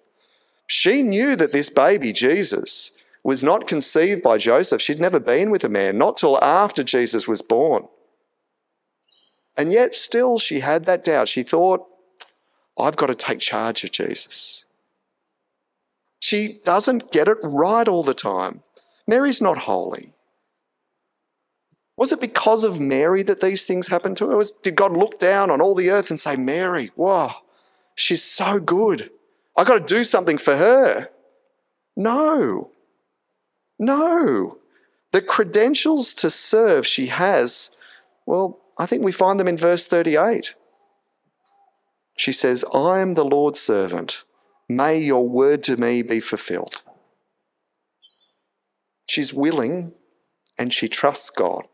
She 0.68 1.04
knew 1.04 1.36
that 1.36 1.52
this 1.52 1.70
baby, 1.70 2.12
Jesus, 2.12 2.98
was 3.24 3.44
not 3.44 3.68
conceived 3.68 4.24
by 4.24 4.38
Joseph. 4.38 4.82
She'd 4.82 5.00
never 5.00 5.20
been 5.20 5.52
with 5.52 5.64
a 5.64 5.70
man, 5.70 5.98
not 5.98 6.18
till 6.18 6.44
after 6.44 6.84
Jesus 6.84 7.28
was 7.28 7.42
born. 7.42 7.88
And 9.58 9.72
yet, 9.72 9.94
still, 9.94 10.38
she 10.38 10.60
had 10.60 10.86
that 10.86 11.04
doubt. 11.04 11.30
She 11.30 11.44
thought, 11.44 11.86
I've 12.78 12.98
got 12.98 13.08
to 13.08 13.16
take 13.16 13.40
charge 13.40 13.84
of 13.84 13.92
Jesus. 13.92 14.66
She 16.20 16.60
doesn't 16.66 17.12
get 17.12 17.28
it 17.28 17.38
right 17.42 17.88
all 17.88 18.04
the 18.04 18.14
time. 18.14 18.64
Mary's 19.08 19.42
not 19.42 19.60
holy. 19.60 20.14
Was 21.98 22.12
it 22.12 22.20
because 22.20 22.64
of 22.64 22.80
Mary 22.80 23.24
that 23.24 23.40
these 23.40 23.66
things 23.66 23.88
happened 23.88 24.18
to 24.18 24.30
her? 24.30 24.36
Was, 24.36 24.52
did 24.52 24.76
God 24.76 24.98
look 24.98 25.20
down 25.20 25.50
on 25.50 25.62
all 25.62 25.76
the 25.76 25.92
earth 25.92 26.10
and 26.10 26.20
say, 26.20 26.36
Mary, 26.36 26.92
wow, 26.96 27.36
she's 27.96 28.24
so 28.24 28.60
good. 28.60 29.10
I've 29.56 29.68
got 29.68 29.80
to 29.88 29.96
do 29.96 30.04
something 30.04 30.38
for 30.38 30.56
her? 30.56 31.10
No. 31.96 32.72
No. 33.80 34.58
The 35.12 35.22
credentials 35.22 36.14
to 36.16 36.30
serve 36.30 36.86
she 36.86 37.08
has, 37.08 37.74
well, 38.26 38.60
I 38.78 38.86
think 38.86 39.04
we 39.04 39.12
find 39.12 39.40
them 39.40 39.48
in 39.48 39.58
verse 39.58 39.88
38. 39.88 40.54
She 42.18 42.32
says, 42.32 42.64
I 42.74 43.00
am 43.00 43.14
the 43.14 43.26
Lord's 43.26 43.60
servant. 43.60 44.24
May 44.68 44.98
your 44.98 45.28
word 45.28 45.64
to 45.64 45.78
me 45.78 46.02
be 46.02 46.20
fulfilled. 46.20 46.82
She's 49.08 49.34
willing 49.34 49.94
and 50.58 50.74
she 50.74 50.88
trusts 50.88 51.30
God. 51.30 51.68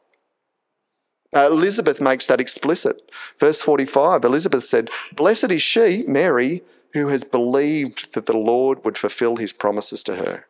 Uh, 1.33 1.47
Elizabeth 1.49 2.01
makes 2.01 2.27
that 2.27 2.41
explicit. 2.41 3.09
Verse 3.39 3.61
45 3.61 4.25
Elizabeth 4.25 4.65
said, 4.65 4.89
Blessed 5.13 5.51
is 5.51 5.61
she, 5.61 6.03
Mary, 6.07 6.61
who 6.93 7.07
has 7.07 7.23
believed 7.23 8.13
that 8.13 8.25
the 8.25 8.37
Lord 8.37 8.83
would 8.83 8.97
fulfill 8.97 9.37
his 9.37 9.53
promises 9.53 10.03
to 10.03 10.17
her. 10.17 10.45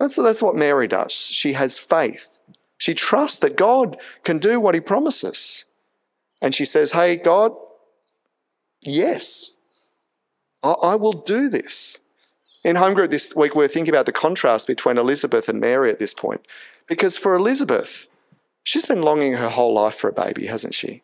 That's, 0.00 0.16
that's 0.16 0.42
what 0.42 0.56
Mary 0.56 0.88
does. 0.88 1.12
She 1.12 1.52
has 1.52 1.78
faith. 1.78 2.38
She 2.78 2.94
trusts 2.94 3.38
that 3.40 3.56
God 3.56 3.96
can 4.24 4.38
do 4.38 4.60
what 4.60 4.74
he 4.74 4.80
promises. 4.80 5.64
And 6.42 6.54
she 6.54 6.64
says, 6.64 6.92
Hey, 6.92 7.16
God, 7.16 7.52
yes, 8.82 9.52
I, 10.62 10.94
will 10.94 11.12
do 11.12 11.48
this. 11.48 12.00
In 12.64 12.76
home 12.76 12.94
group 12.94 13.10
this 13.10 13.34
week, 13.36 13.54
we 13.54 13.64
are 13.64 13.68
thinking 13.68 13.94
about 13.94 14.06
the 14.06 14.12
contrast 14.12 14.66
between 14.66 14.96
Elizabeth 14.96 15.48
and 15.48 15.60
Mary 15.60 15.90
at 15.90 15.98
this 15.98 16.14
point. 16.14 16.46
Because 16.86 17.18
for 17.18 17.34
Elizabeth, 17.34 18.08
she's 18.62 18.86
been 18.86 19.02
longing 19.02 19.34
her 19.34 19.50
whole 19.50 19.74
life 19.74 19.94
for 19.94 20.08
a 20.08 20.12
baby, 20.12 20.46
hasn't 20.46 20.74
she? 20.74 21.02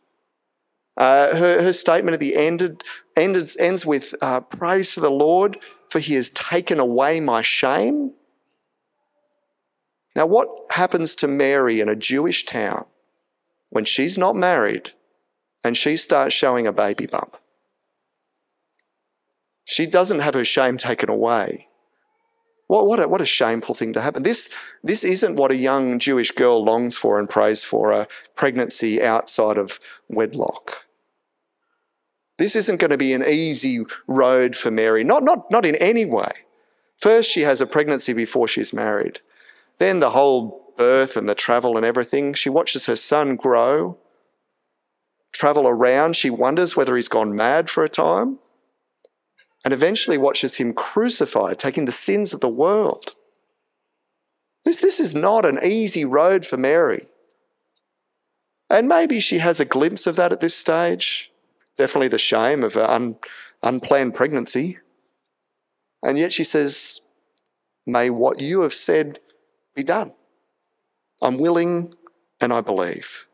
Uh, 0.96 1.36
her, 1.36 1.62
her 1.62 1.72
statement 1.72 2.14
at 2.14 2.20
the 2.20 2.36
end 2.36 2.82
ends, 3.16 3.56
ends 3.56 3.86
with 3.86 4.14
uh, 4.20 4.40
praise 4.40 4.94
to 4.94 5.00
the 5.00 5.10
Lord, 5.10 5.58
for 5.88 5.98
he 5.98 6.14
has 6.14 6.30
taken 6.30 6.78
away 6.78 7.20
my 7.20 7.42
shame. 7.42 8.12
Now, 10.20 10.26
what 10.26 10.50
happens 10.72 11.14
to 11.14 11.26
Mary 11.26 11.80
in 11.80 11.88
a 11.88 11.96
Jewish 11.96 12.44
town 12.44 12.84
when 13.70 13.86
she's 13.86 14.18
not 14.18 14.36
married 14.36 14.90
and 15.64 15.74
she 15.74 15.96
starts 15.96 16.34
showing 16.34 16.66
a 16.66 16.74
baby 16.74 17.06
bump? 17.06 17.38
She 19.64 19.86
doesn't 19.86 20.18
have 20.18 20.34
her 20.34 20.44
shame 20.44 20.76
taken 20.76 21.08
away. 21.08 21.68
What, 22.66 22.86
what, 22.86 23.00
a, 23.00 23.08
what 23.08 23.22
a 23.22 23.24
shameful 23.24 23.74
thing 23.74 23.94
to 23.94 24.02
happen. 24.02 24.22
This, 24.22 24.54
this 24.84 25.04
isn't 25.04 25.36
what 25.36 25.52
a 25.52 25.56
young 25.56 25.98
Jewish 25.98 26.32
girl 26.32 26.62
longs 26.62 26.98
for 26.98 27.18
and 27.18 27.26
prays 27.26 27.64
for 27.64 27.90
a 27.90 28.06
pregnancy 28.36 29.02
outside 29.02 29.56
of 29.56 29.80
wedlock. 30.10 30.84
This 32.36 32.54
isn't 32.54 32.78
going 32.78 32.90
to 32.90 32.98
be 32.98 33.14
an 33.14 33.24
easy 33.24 33.86
road 34.06 34.54
for 34.54 34.70
Mary, 34.70 35.02
not, 35.02 35.22
not, 35.22 35.50
not 35.50 35.64
in 35.64 35.76
any 35.76 36.04
way. 36.04 36.30
First, 36.98 37.30
she 37.30 37.40
has 37.40 37.62
a 37.62 37.66
pregnancy 37.66 38.12
before 38.12 38.48
she's 38.48 38.74
married. 38.74 39.22
Then 39.80 40.00
the 40.00 40.10
whole 40.10 40.74
birth 40.76 41.16
and 41.16 41.28
the 41.28 41.34
travel 41.34 41.76
and 41.76 41.86
everything. 41.86 42.34
She 42.34 42.50
watches 42.50 42.84
her 42.84 42.96
son 42.96 43.34
grow, 43.34 43.98
travel 45.32 45.66
around. 45.66 46.16
She 46.16 46.28
wonders 46.28 46.76
whether 46.76 46.94
he's 46.94 47.08
gone 47.08 47.34
mad 47.34 47.70
for 47.70 47.82
a 47.82 47.88
time. 47.88 48.38
And 49.64 49.74
eventually 49.74 50.18
watches 50.18 50.56
him 50.56 50.74
crucified, 50.74 51.58
taking 51.58 51.86
the 51.86 51.92
sins 51.92 52.32
of 52.32 52.40
the 52.40 52.48
world. 52.48 53.14
This, 54.64 54.80
this 54.80 55.00
is 55.00 55.14
not 55.14 55.46
an 55.46 55.58
easy 55.64 56.04
road 56.04 56.46
for 56.46 56.58
Mary. 56.58 57.06
And 58.68 58.86
maybe 58.86 59.18
she 59.18 59.38
has 59.38 59.60
a 59.60 59.64
glimpse 59.64 60.06
of 60.06 60.16
that 60.16 60.32
at 60.32 60.40
this 60.40 60.54
stage. 60.54 61.32
Definitely 61.78 62.08
the 62.08 62.18
shame 62.18 62.64
of 62.64 62.76
an 62.76 62.82
un, 62.82 63.16
unplanned 63.62 64.14
pregnancy. 64.14 64.78
And 66.02 66.18
yet 66.18 66.32
she 66.34 66.44
says, 66.44 67.06
May 67.86 68.10
what 68.10 68.40
you 68.40 68.60
have 68.60 68.74
said 68.74 69.18
be 69.74 69.82
done. 69.82 70.12
I'm 71.22 71.38
willing 71.38 71.92
and 72.40 72.52
I 72.52 72.60
believe. 72.60 73.26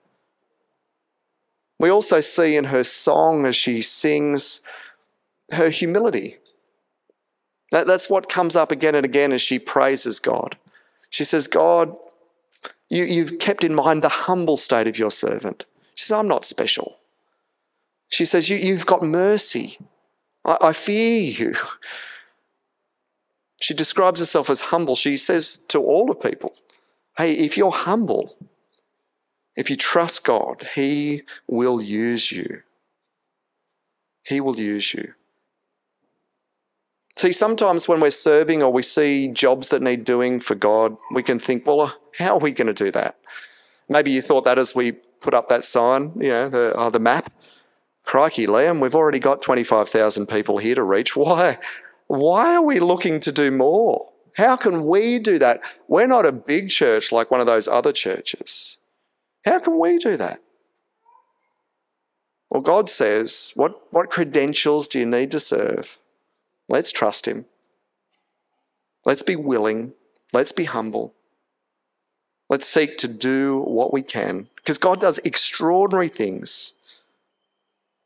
We 1.79 1.91
also 1.91 2.21
see 2.21 2.57
in 2.57 2.65
her 2.65 2.85
song 2.85 3.47
as 3.47 3.55
she 3.55 3.83
sings 3.83 4.63
her 5.53 5.69
humility. 5.69 6.37
That, 7.71 7.87
that's 7.87 8.09
what 8.09 8.29
comes 8.29 8.57
up 8.57 8.71
again 8.71 8.95
and 8.95 9.05
again 9.05 9.33
as 9.33 9.43
she 9.43 9.59
praises 9.59 10.19
God. 10.19 10.57
She 11.11 11.25
says, 11.25 11.47
God, 11.47 11.95
you, 12.89 13.05
you've 13.05 13.39
kept 13.39 13.65
in 13.65 13.75
mind 13.75 14.03
the 14.03 14.09
humble 14.09 14.57
state 14.57 14.87
of 14.87 14.99
your 14.99 15.11
servant. 15.11 15.65
She 15.95 16.07
says, 16.07 16.13
I'm 16.13 16.29
not 16.29 16.45
special. 16.45 16.99
She 18.09 18.25
says, 18.25 18.49
you, 18.49 18.57
You've 18.57 18.87
got 18.87 19.03
mercy. 19.03 19.79
I, 20.45 20.57
I 20.61 20.73
fear 20.73 21.31
you. 21.33 21.55
She 23.59 23.75
describes 23.75 24.21
herself 24.21 24.51
as 24.51 24.61
humble. 24.63 24.95
She 24.95 25.17
says 25.17 25.57
to 25.69 25.81
all 25.81 26.11
of 26.11 26.21
people, 26.21 26.55
hey, 27.17 27.33
if 27.33 27.57
you're 27.57 27.71
humble, 27.71 28.37
if 29.57 29.71
you 29.71 29.77
trust 29.77 30.25
God, 30.25 30.69
He 30.75 31.23
will 31.49 31.81
use 31.81 32.31
you. 32.31 32.63
He 34.23 34.41
will 34.41 34.59
use 34.59 34.93
you. 34.93 35.15
See, 37.17 37.33
sometimes 37.33 37.89
when 37.89 38.01
we're 38.01 38.11
serving 38.11 38.63
or 38.63 38.71
we 38.71 38.83
see 38.83 39.29
jobs 39.29 39.69
that 39.69 39.81
need 39.81 40.05
doing 40.05 40.39
for 40.39 40.55
God, 40.55 40.99
we 41.11 41.23
can 41.23 41.39
think, 41.39 41.67
well, 41.67 41.95
how 42.19 42.35
are 42.35 42.41
we 42.41 42.53
going 42.53 42.67
to 42.67 42.75
do 42.75 42.91
that? 42.91 43.19
Maybe 43.89 44.11
you 44.11 44.21
thought 44.21 44.45
that 44.45 44.59
as 44.59 44.75
we 44.75 44.93
put 44.93 45.33
up 45.33 45.49
that 45.49 45.65
sign, 45.65 46.13
you 46.17 46.29
know, 46.29 46.49
the, 46.51 46.77
uh, 46.77 46.91
the 46.91 46.99
map. 46.99 47.33
Crikey, 48.05 48.47
Liam, 48.47 48.81
we've 48.81 48.95
already 48.95 49.19
got 49.19 49.41
25,000 49.41 50.27
people 50.27 50.59
here 50.59 50.75
to 50.75 50.83
reach. 50.83 51.17
Why? 51.17 51.59
Why 52.07 52.55
are 52.55 52.65
we 52.65 52.81
looking 52.81 53.21
to 53.21 53.33
do 53.33 53.51
more? 53.51 54.13
How 54.37 54.57
can 54.57 54.87
we 54.87 55.19
do 55.19 55.39
that? 55.39 55.61
We're 55.89 56.07
not 56.07 56.27
a 56.27 56.33
big 56.33 56.71
church 56.71 57.11
like 57.11 57.31
one 57.31 57.41
of 57.41 57.47
those 57.47 57.67
other 57.67 57.93
churches. 57.93 58.79
How 59.45 59.59
can 59.59 59.79
we 59.79 59.99
do 59.99 60.17
that? 60.17 60.41
Well, 62.51 62.63
God 62.63 62.89
says, 62.89 63.53
what, 63.57 63.93
what 63.93 64.11
credentials 64.11 64.89
do 64.89 64.99
you 64.99 65.07
need 65.07 65.31
to 65.33 65.41
serve? 65.41 65.99
Let's 66.69 66.93
trust 66.93 67.27
Him. 67.27 67.47
Let's 69.05 69.23
be 69.23 69.37
willing. 69.37 69.95
Let's 70.33 70.53
be 70.53 70.65
humble. 70.65 71.15
Let's 72.49 72.67
seek 72.67 72.99
to 72.99 73.09
do 73.09 73.59
what 73.59 73.93
we 73.93 74.03
can 74.03 74.49
because 74.57 74.79
God 74.79 75.01
does 75.01 75.19
extraordinary 75.19 76.09
things 76.09 76.75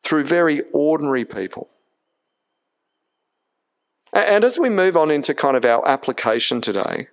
through 0.02 0.24
very 0.24 0.62
ordinary 0.72 1.24
people. 1.24 1.68
And 4.12 4.44
as 4.44 4.59
we 4.59 4.68
move 4.68 4.96
on 4.96 5.11
into 5.11 5.35
kind 5.35 5.57
of 5.57 5.64
our 5.64 5.87
application 5.87 6.61
today, 6.61 7.09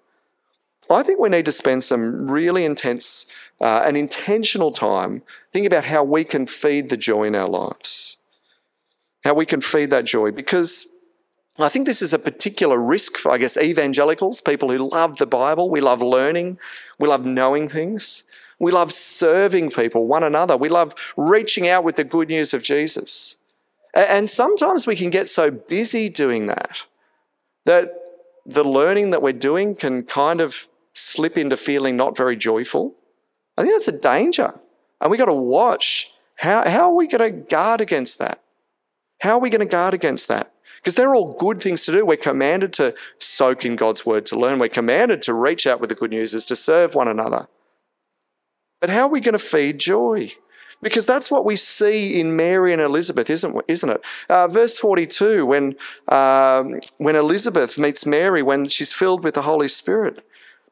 I 0.89 1.03
think 1.03 1.19
we 1.19 1.29
need 1.29 1.45
to 1.45 1.51
spend 1.51 1.83
some 1.83 2.31
really 2.31 2.63
intense 2.63 3.31
uh, 3.59 3.83
and 3.85 3.97
intentional 3.97 4.71
time 4.71 5.21
thinking 5.51 5.67
about 5.67 5.85
how 5.85 6.03
we 6.03 6.23
can 6.23 6.45
feed 6.45 6.89
the 6.89 6.97
joy 6.97 7.23
in 7.23 7.35
our 7.35 7.47
lives. 7.47 8.17
How 9.23 9.33
we 9.33 9.45
can 9.45 9.61
feed 9.61 9.89
that 9.89 10.05
joy. 10.05 10.31
Because 10.31 10.95
I 11.59 11.69
think 11.69 11.85
this 11.85 12.01
is 12.01 12.13
a 12.13 12.19
particular 12.19 12.77
risk 12.77 13.17
for, 13.17 13.31
I 13.31 13.37
guess, 13.37 13.57
evangelicals, 13.57 14.41
people 14.41 14.71
who 14.71 14.89
love 14.89 15.17
the 15.17 15.25
Bible. 15.25 15.69
We 15.69 15.81
love 15.81 16.01
learning, 16.01 16.59
we 16.99 17.07
love 17.07 17.25
knowing 17.25 17.67
things, 17.67 18.23
we 18.59 18.71
love 18.71 18.93
serving 18.93 19.71
people, 19.71 20.07
one 20.07 20.23
another, 20.23 20.55
we 20.55 20.69
love 20.69 20.93
reaching 21.17 21.67
out 21.67 21.83
with 21.83 21.95
the 21.95 22.03
good 22.03 22.29
news 22.29 22.53
of 22.53 22.63
Jesus. 22.63 23.37
And 23.95 24.29
sometimes 24.29 24.85
we 24.85 24.95
can 24.95 25.09
get 25.09 25.27
so 25.29 25.49
busy 25.49 26.09
doing 26.09 26.47
that 26.47 26.83
that 27.65 27.93
the 28.45 28.63
learning 28.63 29.09
that 29.11 29.21
we're 29.21 29.33
doing 29.33 29.75
can 29.75 30.03
kind 30.03 30.39
of 30.39 30.67
slip 30.93 31.37
into 31.37 31.57
feeling 31.57 31.97
not 31.97 32.15
very 32.15 32.35
joyful. 32.35 32.95
I 33.57 33.61
think 33.61 33.73
that's 33.73 33.87
a 33.87 33.99
danger. 33.99 34.59
And 35.01 35.11
we've 35.11 35.17
got 35.17 35.25
to 35.25 35.33
watch 35.33 36.11
how, 36.37 36.67
how 36.67 36.89
are 36.89 36.95
we 36.95 37.07
going 37.07 37.33
to 37.33 37.39
guard 37.49 37.81
against 37.81 38.19
that? 38.19 38.41
How 39.21 39.31
are 39.31 39.39
we 39.39 39.49
going 39.49 39.59
to 39.59 39.65
guard 39.65 39.93
against 39.93 40.27
that? 40.27 40.53
Because 40.77 40.95
they're 40.95 41.15
all 41.15 41.33
good 41.33 41.61
things 41.61 41.85
to 41.85 41.91
do. 41.91 42.05
We're 42.05 42.17
commanded 42.17 42.71
to 42.73 42.93
soak 43.17 43.65
in 43.65 43.75
God's 43.75 44.05
word, 44.05 44.25
to 44.27 44.39
learn. 44.39 44.59
We're 44.59 44.69
commanded 44.69 45.21
to 45.23 45.33
reach 45.33 45.65
out 45.67 45.79
with 45.79 45.89
the 45.89 45.95
good 45.95 46.11
news, 46.11 46.33
is 46.33 46.45
to 46.47 46.55
serve 46.55 46.95
one 46.95 47.07
another. 47.07 47.47
But 48.79 48.91
how 48.91 49.01
are 49.01 49.09
we 49.09 49.19
going 49.19 49.33
to 49.33 49.39
feed 49.39 49.79
joy? 49.79 50.33
Because 50.81 51.05
that's 51.05 51.31
what 51.31 51.43
we 51.43 51.55
see 51.55 52.19
in 52.19 52.35
Mary 52.35 52.71
and 52.71 52.81
Elizabeth, 52.81 53.29
isn't, 53.29 53.63
isn't 53.67 53.89
it? 53.89 54.01
Uh, 54.29 54.47
verse 54.47 54.77
42, 54.77 55.45
when, 55.45 55.75
um, 56.07 56.79
when 56.97 57.15
Elizabeth 57.15 57.79
meets 57.79 58.05
Mary, 58.05 58.43
when 58.43 58.65
she's 58.65 58.93
filled 58.93 59.23
with 59.23 59.33
the 59.33 59.41
Holy 59.41 59.67
Spirit, 59.67 60.23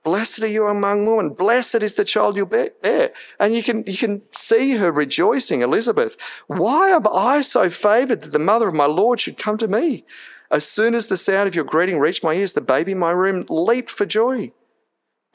Blessed 0.06 0.44
are 0.44 0.48
you 0.48 0.68
among 0.68 1.08
women. 1.08 1.34
Blessed 1.34 1.82
is 1.82 1.96
the 1.96 2.06
child 2.06 2.38
you 2.38 2.46
bear. 2.46 3.12
And 3.40 3.56
you 3.56 3.64
can, 3.64 3.84
you 3.88 3.98
can 3.98 4.22
see 4.30 4.78
her 4.78 4.92
rejoicing, 4.92 5.64
Elizabeth. 5.64 6.16
Why 6.46 6.90
am 6.90 7.08
I 7.12 7.42
so 7.42 7.72
favored 7.72 8.22
that 8.22 8.32
the 8.32 8.38
mother 8.38 8.68
of 8.68 8.76
my 8.76 8.86
Lord 8.86 9.20
should 9.20 9.40
come 9.40 9.58
to 9.58 9.68
me? 9.68 10.06
As 10.52 10.64
soon 10.64 10.94
as 10.94 11.08
the 11.08 11.18
sound 11.18 11.48
of 11.48 11.56
your 11.56 11.66
greeting 11.66 11.98
reached 11.98 12.24
my 12.24 12.34
ears, 12.34 12.54
the 12.54 12.62
baby 12.62 12.92
in 12.92 13.00
my 13.00 13.10
room 13.10 13.48
leaped 13.50 13.90
for 13.90 14.06
joy. 14.06 14.52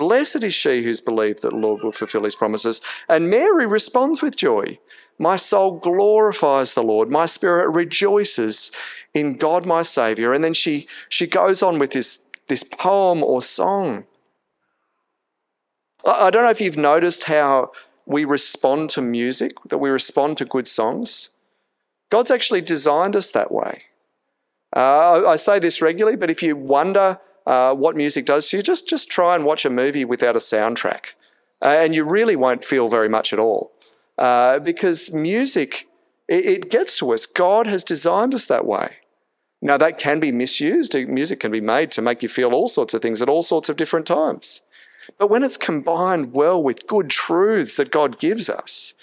Blessed 0.01 0.45
is 0.45 0.55
she 0.55 0.83
who's 0.83 0.99
believed 0.99 1.43
that 1.43 1.51
the 1.51 1.57
Lord 1.57 1.83
will 1.83 1.93
fulfill 1.93 2.25
his 2.25 2.35
promises. 2.35 2.81
And 3.07 3.29
Mary 3.29 3.67
responds 3.67 4.23
with 4.23 4.35
joy. 4.35 4.79
My 5.19 5.37
soul 5.37 5.77
glorifies 5.77 6.73
the 6.73 6.83
Lord. 6.83 7.11
My 7.11 7.27
spirit 7.27 7.69
rejoices 7.69 8.75
in 9.13 9.37
God 9.37 9.67
my 9.67 9.83
Savior. 9.83 10.33
And 10.33 10.43
then 10.43 10.55
she, 10.55 10.89
she 11.11 11.27
goes 11.27 11.63
on 11.63 11.79
with 11.79 11.93
this, 11.93 12.27
this 12.49 12.63
poem 12.63 13.23
or 13.23 13.43
song. 13.43 14.05
I 16.07 16.31
don't 16.31 16.45
know 16.45 16.51
if 16.51 16.63
you've 16.63 16.79
noticed 16.79 17.25
how 17.25 17.71
we 18.07 18.25
respond 18.25 18.89
to 18.91 19.03
music, 19.03 19.53
that 19.69 19.79
we 19.79 19.91
respond 19.91 20.39
to 20.39 20.47
good 20.47 20.67
songs. 20.67 21.29
God's 22.09 22.31
actually 22.31 22.63
designed 22.63 23.17
us 23.17 23.33
that 23.33 23.53
way. 23.53 23.83
Uh, 24.75 25.29
I 25.29 25.37
say 25.37 25.59
this 25.59 25.83
regularly, 25.83 26.17
but 26.17 26.31
if 26.31 26.43
you 26.43 26.57
wonder 26.57 27.21
uh, 27.51 27.75
what 27.75 27.97
music 27.97 28.27
does 28.27 28.49
to 28.49 28.59
you, 28.59 28.63
just, 28.63 28.89
just 28.89 29.11
try 29.11 29.35
and 29.35 29.45
watch 29.45 29.65
a 29.65 29.71
movie 29.71 30.05
without 30.05 30.37
a 30.37 30.39
soundtrack. 30.39 31.15
Uh, 31.61 31.79
and 31.83 31.97
you 31.97 32.05
really 32.05 32.37
won't 32.37 32.63
feel 32.63 32.89
very 32.89 33.09
much 33.09 33.33
at 33.33 33.41
all. 33.41 33.73
Uh, 34.17 34.61
because 34.61 35.13
music, 35.13 35.89
it, 36.29 36.45
it 36.47 36.71
gets 36.71 36.97
to 36.97 37.13
us. 37.13 37.27
God 37.27 37.67
has 37.67 37.83
designed 37.83 38.35
us 38.35 38.47
that 38.47 38.67
way. 38.67 38.99
Now, 39.61 39.77
that 39.79 39.99
can 39.99 40.21
be 40.21 40.31
misused. 40.31 40.95
Music 40.95 41.41
can 41.41 41.51
be 41.51 41.61
made 41.61 41.91
to 41.93 42.03
make 42.03 42.23
you 42.23 42.29
feel 42.29 42.53
all 42.55 42.69
sorts 42.69 42.95
of 42.95 43.03
things 43.03 43.21
at 43.21 43.29
all 43.29 43.43
sorts 43.43 43.69
of 43.69 43.77
different 43.77 44.07
times. 44.07 44.61
But 45.19 45.29
when 45.29 45.43
it's 45.43 45.57
combined 45.57 46.33
well 46.33 46.63
with 46.63 46.87
good 46.87 47.11
truths 47.11 47.77
that 47.79 47.91
God 47.91 48.21
gives 48.21 48.49
us, 48.49 48.95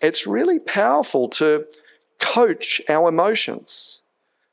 it's 0.00 0.26
really 0.26 0.58
powerful 0.58 1.28
to 1.40 1.66
coach 2.18 2.80
our 2.88 3.10
emotions 3.10 4.04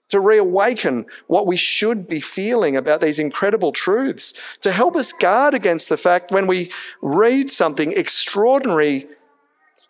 to 0.09 0.19
reawaken 0.19 1.05
what 1.27 1.45
we 1.45 1.57
should 1.57 2.07
be 2.07 2.19
feeling 2.19 2.77
about 2.77 3.01
these 3.01 3.19
incredible 3.19 3.71
truths, 3.71 4.33
to 4.61 4.71
help 4.71 4.95
us 4.95 5.11
guard 5.11 5.53
against 5.53 5.89
the 5.89 5.97
fact 5.97 6.31
when 6.31 6.47
we 6.47 6.71
read 7.01 7.49
something 7.51 7.91
extraordinary 7.91 9.07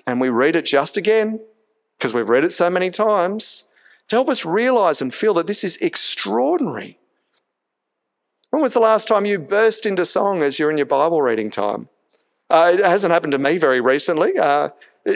and 0.05 0.19
we 0.19 0.29
read 0.29 0.55
it 0.55 0.65
just 0.65 0.97
again, 0.97 1.39
because 1.97 2.13
we've 2.13 2.29
read 2.29 2.43
it 2.43 2.53
so 2.53 2.69
many 2.69 2.89
times, 2.89 3.69
to 4.07 4.15
help 4.15 4.29
us 4.29 4.45
realize 4.45 5.01
and 5.01 5.13
feel 5.13 5.33
that 5.33 5.47
this 5.47 5.63
is 5.63 5.77
extraordinary. 5.77 6.97
When 8.49 8.61
was 8.61 8.73
the 8.73 8.79
last 8.79 9.07
time 9.07 9.25
you 9.25 9.39
burst 9.39 9.85
into 9.85 10.05
song 10.05 10.41
as 10.41 10.57
you're 10.57 10.71
in 10.71 10.77
your 10.77 10.85
Bible 10.85 11.21
reading 11.21 11.51
time? 11.51 11.89
Uh, 12.49 12.71
it 12.73 12.79
hasn't 12.79 13.11
happened 13.11 13.33
to 13.33 13.39
me 13.39 13.57
very 13.57 13.81
recently. 13.81 14.37
Uh, 14.37 14.69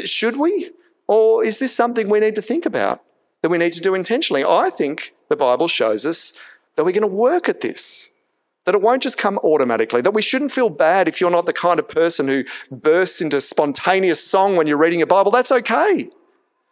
should 0.03 0.37
we? 0.37 0.71
Or 1.07 1.43
is 1.43 1.59
this 1.59 1.73
something 1.73 2.09
we 2.09 2.19
need 2.19 2.35
to 2.35 2.41
think 2.41 2.65
about? 2.65 3.01
That 3.41 3.49
we 3.49 3.57
need 3.57 3.73
to 3.73 3.81
do 3.81 3.95
intentionally. 3.95 4.43
I 4.43 4.69
think 4.69 5.13
the 5.29 5.35
Bible 5.35 5.67
shows 5.67 6.05
us 6.05 6.39
that 6.75 6.85
we're 6.85 6.91
going 6.91 7.01
to 7.01 7.15
work 7.15 7.49
at 7.49 7.61
this, 7.61 8.13
that 8.65 8.75
it 8.75 8.81
won't 8.81 9.03
just 9.03 9.17
come 9.17 9.37
automatically, 9.39 10.01
that 10.01 10.13
we 10.13 10.21
shouldn't 10.21 10.51
feel 10.51 10.69
bad 10.69 11.07
if 11.07 11.19
you're 11.19 11.31
not 11.31 11.45
the 11.45 11.53
kind 11.53 11.79
of 11.79 11.89
person 11.89 12.27
who 12.27 12.43
bursts 12.71 13.21
into 13.21 13.41
spontaneous 13.41 14.25
song 14.25 14.55
when 14.55 14.67
you're 14.67 14.77
reading 14.77 14.99
your 14.99 15.07
Bible. 15.07 15.31
That's 15.31 15.51
okay. 15.51 16.09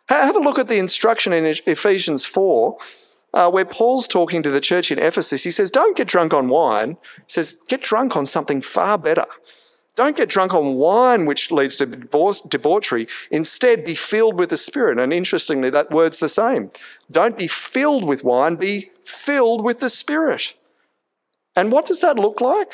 Have 0.08 0.36
a 0.36 0.40
look 0.40 0.58
at 0.58 0.68
the 0.68 0.78
instruction 0.78 1.34
in 1.34 1.46
Ephesians 1.66 2.26
4. 2.26 2.78
Uh, 3.32 3.48
where 3.48 3.64
Paul's 3.64 4.08
talking 4.08 4.42
to 4.42 4.50
the 4.50 4.60
church 4.60 4.92
in 4.92 4.98
Ephesus, 4.98 5.44
he 5.44 5.52
says, 5.52 5.70
Don't 5.70 5.96
get 5.96 6.08
drunk 6.08 6.34
on 6.34 6.50
wine. 6.50 6.98
He 7.18 7.24
says, 7.28 7.62
Get 7.68 7.84
drunk 7.84 8.16
on 8.16 8.26
something 8.26 8.60
far 8.60 8.98
better. 8.98 9.26
Don't 10.00 10.16
get 10.16 10.30
drunk 10.30 10.54
on 10.54 10.76
wine, 10.76 11.26
which 11.26 11.52
leads 11.52 11.76
to 11.76 11.86
debauchery. 11.86 13.06
Instead, 13.32 13.84
be 13.84 13.96
filled 13.96 14.40
with 14.40 14.50
the 14.50 14.56
Spirit. 14.56 14.98
And 14.98 15.12
interestingly, 15.12 15.70
that 15.72 15.92
word's 15.92 16.20
the 16.20 16.30
same. 16.30 16.72
Don't 17.12 17.38
be 17.38 17.48
filled 17.48 18.06
with 18.06 18.24
wine, 18.24 18.56
be 18.56 18.92
filled 19.04 19.62
with 19.62 19.82
the 19.82 19.90
Spirit. 19.90 20.54
And 21.54 21.70
what 21.70 21.86
does 21.86 22.00
that 22.00 22.18
look 22.18 22.40
like? 22.40 22.72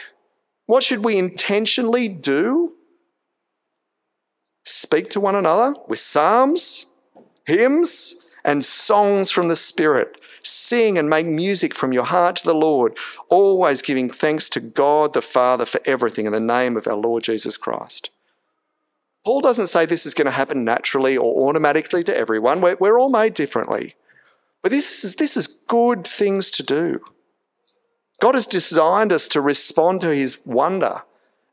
What 0.67 0.83
should 0.83 1.03
we 1.03 1.17
intentionally 1.17 2.07
do? 2.07 2.75
Speak 4.63 5.09
to 5.09 5.19
one 5.19 5.33
another 5.33 5.73
with 5.88 5.97
psalms, 5.97 6.93
hymns, 7.43 8.23
and 8.43 8.63
songs 8.63 9.31
from 9.31 9.47
the 9.47 9.55
Spirit 9.55 10.21
Sing 10.45 10.97
and 10.97 11.10
make 11.10 11.25
music 11.25 11.73
from 11.73 11.91
your 11.91 12.03
heart 12.03 12.38
to 12.38 12.45
the 12.45 12.53
Lord, 12.53 12.97
always 13.29 13.81
giving 13.81 14.10
thanks 14.10 14.47
to 14.49 14.60
God 14.60 15.13
the 15.13 15.21
Father 15.21 15.65
for 15.65 15.81
everything 15.86 16.25
in 16.25 16.31
the 16.31 16.39
name 16.39 16.77
of 16.77 16.88
our 16.88 16.95
Lord 16.95 17.23
Jesus 17.23 17.58
Christ. 17.58 18.12
Paul 19.23 19.41
doesn't 19.41 19.67
say 19.67 19.86
this 19.86 20.05
is 20.05 20.13
going 20.13 20.25
to 20.25 20.31
happen 20.31 20.63
naturally 20.63 21.17
or 21.17 21.49
automatically 21.49 22.03
to 22.03 22.15
everyone. 22.15 22.62
We're, 22.62 22.77
we're 22.79 22.99
all 22.99 23.10
made 23.10 23.34
differently. 23.34 23.95
But 24.62 24.71
this 24.71 25.03
is, 25.03 25.15
this 25.15 25.36
is 25.36 25.47
good 25.47 26.08
things 26.08 26.51
to 26.51 26.63
do. 26.63 27.03
God 28.21 28.36
has 28.36 28.45
designed 28.45 29.12
us 29.12 29.27
to 29.29 29.41
respond 29.41 30.01
to 30.01 30.13
his 30.13 30.45
wonder. 30.45 31.01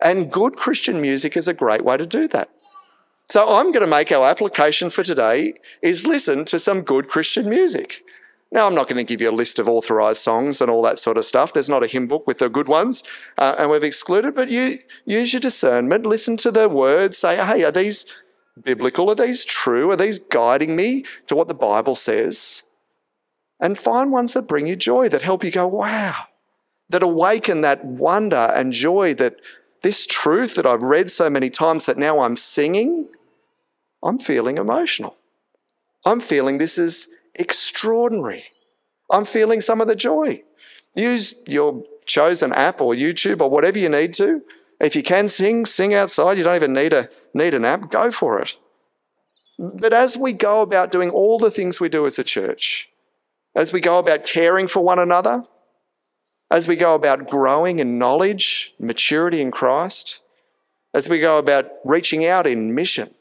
And 0.00 0.30
good 0.30 0.56
Christian 0.56 1.00
music 1.00 1.36
is 1.36 1.48
a 1.48 1.54
great 1.54 1.84
way 1.84 1.96
to 1.96 2.06
do 2.06 2.28
that. 2.28 2.50
So 3.30 3.56
I'm 3.56 3.72
going 3.72 3.84
to 3.84 3.86
make 3.86 4.12
our 4.12 4.28
application 4.28 4.90
for 4.90 5.02
today 5.02 5.54
is 5.80 6.06
listen 6.06 6.44
to 6.46 6.58
some 6.58 6.82
good 6.82 7.08
Christian 7.08 7.48
music. 7.48 8.02
Now, 8.52 8.66
I'm 8.66 8.74
not 8.74 8.86
going 8.86 8.98
to 8.98 9.04
give 9.04 9.22
you 9.22 9.30
a 9.30 9.32
list 9.32 9.58
of 9.58 9.66
authorized 9.66 10.18
songs 10.18 10.60
and 10.60 10.70
all 10.70 10.82
that 10.82 10.98
sort 10.98 11.16
of 11.16 11.24
stuff. 11.24 11.54
There's 11.54 11.70
not 11.70 11.82
a 11.82 11.86
hymn 11.86 12.06
book 12.06 12.26
with 12.26 12.38
the 12.38 12.50
good 12.50 12.68
ones, 12.68 13.02
uh, 13.38 13.54
and 13.58 13.70
we've 13.70 13.82
excluded, 13.82 14.34
but 14.34 14.50
you 14.50 14.78
use 15.06 15.32
your 15.32 15.40
discernment, 15.40 16.04
listen 16.04 16.36
to 16.36 16.50
the 16.50 16.68
words, 16.68 17.16
say, 17.16 17.36
hey, 17.42 17.64
are 17.64 17.72
these 17.72 18.14
biblical? 18.62 19.10
Are 19.10 19.14
these 19.14 19.46
true? 19.46 19.90
Are 19.90 19.96
these 19.96 20.18
guiding 20.18 20.76
me 20.76 21.04
to 21.28 21.34
what 21.34 21.48
the 21.48 21.54
Bible 21.54 21.94
says? 21.94 22.64
And 23.58 23.78
find 23.78 24.12
ones 24.12 24.34
that 24.34 24.48
bring 24.48 24.66
you 24.66 24.76
joy, 24.76 25.08
that 25.08 25.22
help 25.22 25.44
you 25.44 25.50
go, 25.50 25.66
wow, 25.66 26.26
that 26.90 27.02
awaken 27.02 27.62
that 27.62 27.82
wonder 27.82 28.52
and 28.54 28.72
joy 28.72 29.14
that 29.14 29.36
this 29.82 30.06
truth 30.06 30.56
that 30.56 30.66
I've 30.66 30.82
read 30.82 31.10
so 31.10 31.30
many 31.30 31.48
times 31.48 31.86
that 31.86 31.96
now 31.96 32.20
I'm 32.20 32.36
singing, 32.36 33.08
I'm 34.02 34.18
feeling 34.18 34.58
emotional. 34.58 35.16
I'm 36.04 36.20
feeling 36.20 36.58
this 36.58 36.76
is 36.76 37.14
extraordinary. 37.34 38.44
I'm 39.10 39.24
feeling 39.24 39.60
some 39.60 39.80
of 39.80 39.88
the 39.88 39.96
joy. 39.96 40.42
Use 40.94 41.34
your 41.46 41.84
chosen 42.04 42.52
app 42.52 42.80
or 42.80 42.94
YouTube 42.94 43.40
or 43.40 43.50
whatever 43.50 43.78
you 43.78 43.88
need 43.88 44.14
to. 44.14 44.42
If 44.80 44.96
you 44.96 45.02
can 45.02 45.28
sing, 45.28 45.64
sing 45.64 45.94
outside. 45.94 46.38
You 46.38 46.44
don't 46.44 46.56
even 46.56 46.72
need 46.72 46.92
a 46.92 47.08
need 47.34 47.54
an 47.54 47.64
app. 47.64 47.90
Go 47.90 48.10
for 48.10 48.40
it. 48.40 48.56
But 49.58 49.92
as 49.92 50.16
we 50.16 50.32
go 50.32 50.60
about 50.60 50.90
doing 50.90 51.10
all 51.10 51.38
the 51.38 51.50
things 51.50 51.80
we 51.80 51.88
do 51.88 52.04
as 52.06 52.18
a 52.18 52.24
church, 52.24 52.90
as 53.54 53.72
we 53.72 53.80
go 53.80 53.98
about 53.98 54.24
caring 54.24 54.66
for 54.66 54.82
one 54.82 54.98
another, 54.98 55.44
as 56.50 56.66
we 56.66 56.74
go 56.74 56.94
about 56.94 57.30
growing 57.30 57.78
in 57.78 57.98
knowledge, 57.98 58.74
maturity 58.78 59.40
in 59.40 59.50
Christ, 59.50 60.20
as 60.92 61.08
we 61.08 61.20
go 61.20 61.38
about 61.38 61.70
reaching 61.84 62.26
out 62.26 62.46
in 62.46 62.74
mission, 62.74 63.14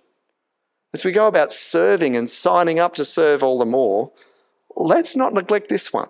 as 0.94 1.06
we 1.06 1.12
go 1.12 1.28
about 1.28 1.54
serving 1.54 2.16
and 2.18 2.30
signing 2.30 2.80
up 2.80 2.94
to 2.96 3.06
serve 3.06 3.44
all 3.44 3.58
the 3.60 3.66
more, 3.66 4.12
let's 4.76 5.16
not 5.16 5.34
neglect 5.34 5.70
this 5.70 5.94
one. 5.94 6.10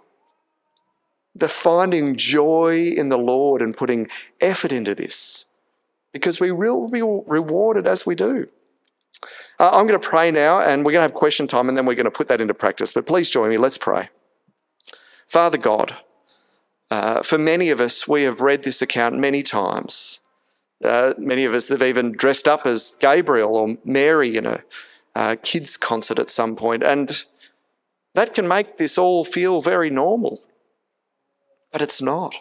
the 1.34 1.48
finding 1.48 2.16
joy 2.16 2.92
in 2.96 3.10
the 3.10 3.18
Lord 3.18 3.62
and 3.62 3.76
putting 3.76 4.10
effort 4.40 4.72
into 4.72 4.94
this 4.94 5.46
because 6.12 6.40
we 6.40 6.52
will 6.52 6.90
be 6.90 7.02
rewarded 7.02 7.88
as 7.88 8.06
we 8.06 8.16
do. 8.16 8.48
Uh, 9.60 9.70
I'm 9.74 9.88
going 9.88 10.00
to 10.00 10.08
pray 10.08 10.32
now 10.32 10.60
and 10.60 10.84
we're 10.84 10.92
going 10.92 11.00
to 11.00 11.04
have 11.04 11.14
question 11.14 11.48
time 11.48 11.70
and 11.70 11.78
then 11.78 11.86
we're 11.86 11.96
going 11.96 12.06
to 12.06 12.12
put 12.12 12.28
that 12.28 12.42
into 12.42 12.54
practice. 12.54 12.94
But 12.94 13.06
please 13.06 13.30
join 13.30 13.50
me. 13.50 13.58
Let's 13.58 13.78
pray. 13.78 14.10
Father 15.28 15.58
God, 15.58 15.98
uh, 16.90 17.22
for 17.22 17.38
many 17.38 17.70
of 17.70 17.80
us, 17.80 18.08
we 18.08 18.24
have 18.24 18.42
read 18.42 18.64
this 18.64 18.82
account 18.82 19.18
many 19.18 19.44
times. 19.44 20.21
Uh, 20.84 21.14
many 21.18 21.46
of 21.46 21.54
us 21.54 21.70
have 21.70 21.84
even 21.84 22.12
dressed 22.12 22.48
up 22.48 22.66
as 22.66 22.98
Gabriel 23.00 23.56
or 23.56 23.78
Mary 23.86 24.36
in 24.36 24.46
a 24.46 24.64
uh, 25.16 25.36
kids' 25.44 25.78
concert 25.78 26.18
at 26.18 26.30
some 26.30 26.56
point, 26.56 26.84
and 26.84 27.26
that 28.14 28.34
can 28.34 28.48
make 28.48 28.78
this 28.78 28.98
all 28.98 29.24
feel 29.24 29.62
very 29.62 29.90
normal. 29.90 30.42
But 31.72 31.82
it's 31.82 32.02
not. 32.02 32.36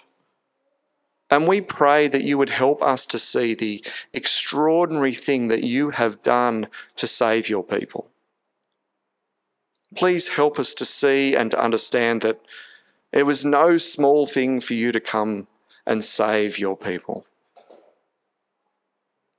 And 1.30 1.46
we 1.46 1.60
pray 1.60 2.08
that 2.08 2.24
you 2.24 2.36
would 2.38 2.48
help 2.48 2.82
us 2.82 3.06
to 3.06 3.18
see 3.18 3.54
the 3.54 3.84
extraordinary 4.12 5.14
thing 5.14 5.46
that 5.48 5.62
you 5.62 5.90
have 5.90 6.22
done 6.22 6.66
to 6.96 7.06
save 7.06 7.48
your 7.48 7.62
people. 7.62 8.08
Please 9.94 10.28
help 10.28 10.58
us 10.58 10.74
to 10.74 10.84
see 10.84 11.36
and 11.36 11.50
to 11.52 11.62
understand 11.62 12.22
that 12.22 12.40
it 13.12 13.24
was 13.24 13.44
no 13.44 13.76
small 13.76 14.26
thing 14.26 14.60
for 14.60 14.74
you 14.74 14.90
to 14.92 15.00
come 15.00 15.46
and 15.86 16.04
save 16.04 16.58
your 16.58 16.76
people. 16.76 17.24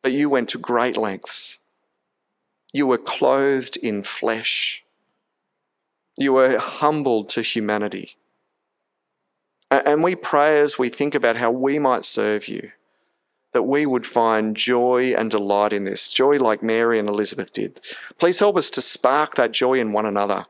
But 0.02 0.14
you 0.14 0.30
went 0.30 0.50
to 0.50 0.58
great 0.58 0.98
lengths. 0.98 1.60
You 2.74 2.88
were 2.88 2.98
clothed 2.98 3.78
in 3.78 4.02
flesh. 4.02 4.84
You 6.18 6.34
were 6.34 6.58
humbled 6.58 7.30
to 7.30 7.42
humanity. 7.42 8.16
And 9.70 10.04
we 10.04 10.16
pray 10.16 10.60
as 10.60 10.78
we 10.78 10.90
think 10.90 11.16
about 11.16 11.38
how 11.38 11.52
we 11.52 11.80
might 11.80 12.04
serve 12.04 12.48
you, 12.48 12.72
that 13.54 13.64
we 13.64 13.86
would 13.86 14.06
find 14.06 14.56
joy 14.56 15.14
and 15.14 15.32
delight 15.32 15.72
in 15.72 15.86
this, 15.86 16.12
joy 16.12 16.38
like 16.38 16.62
Mary 16.62 17.00
and 17.00 17.08
Elizabeth 17.08 17.54
did. 17.54 17.80
Please 18.20 18.40
help 18.40 18.58
us 18.58 18.70
to 18.72 18.82
spark 18.82 19.36
that 19.36 19.52
joy 19.52 19.80
in 19.80 19.94
one 19.94 20.06
another, 20.06 20.46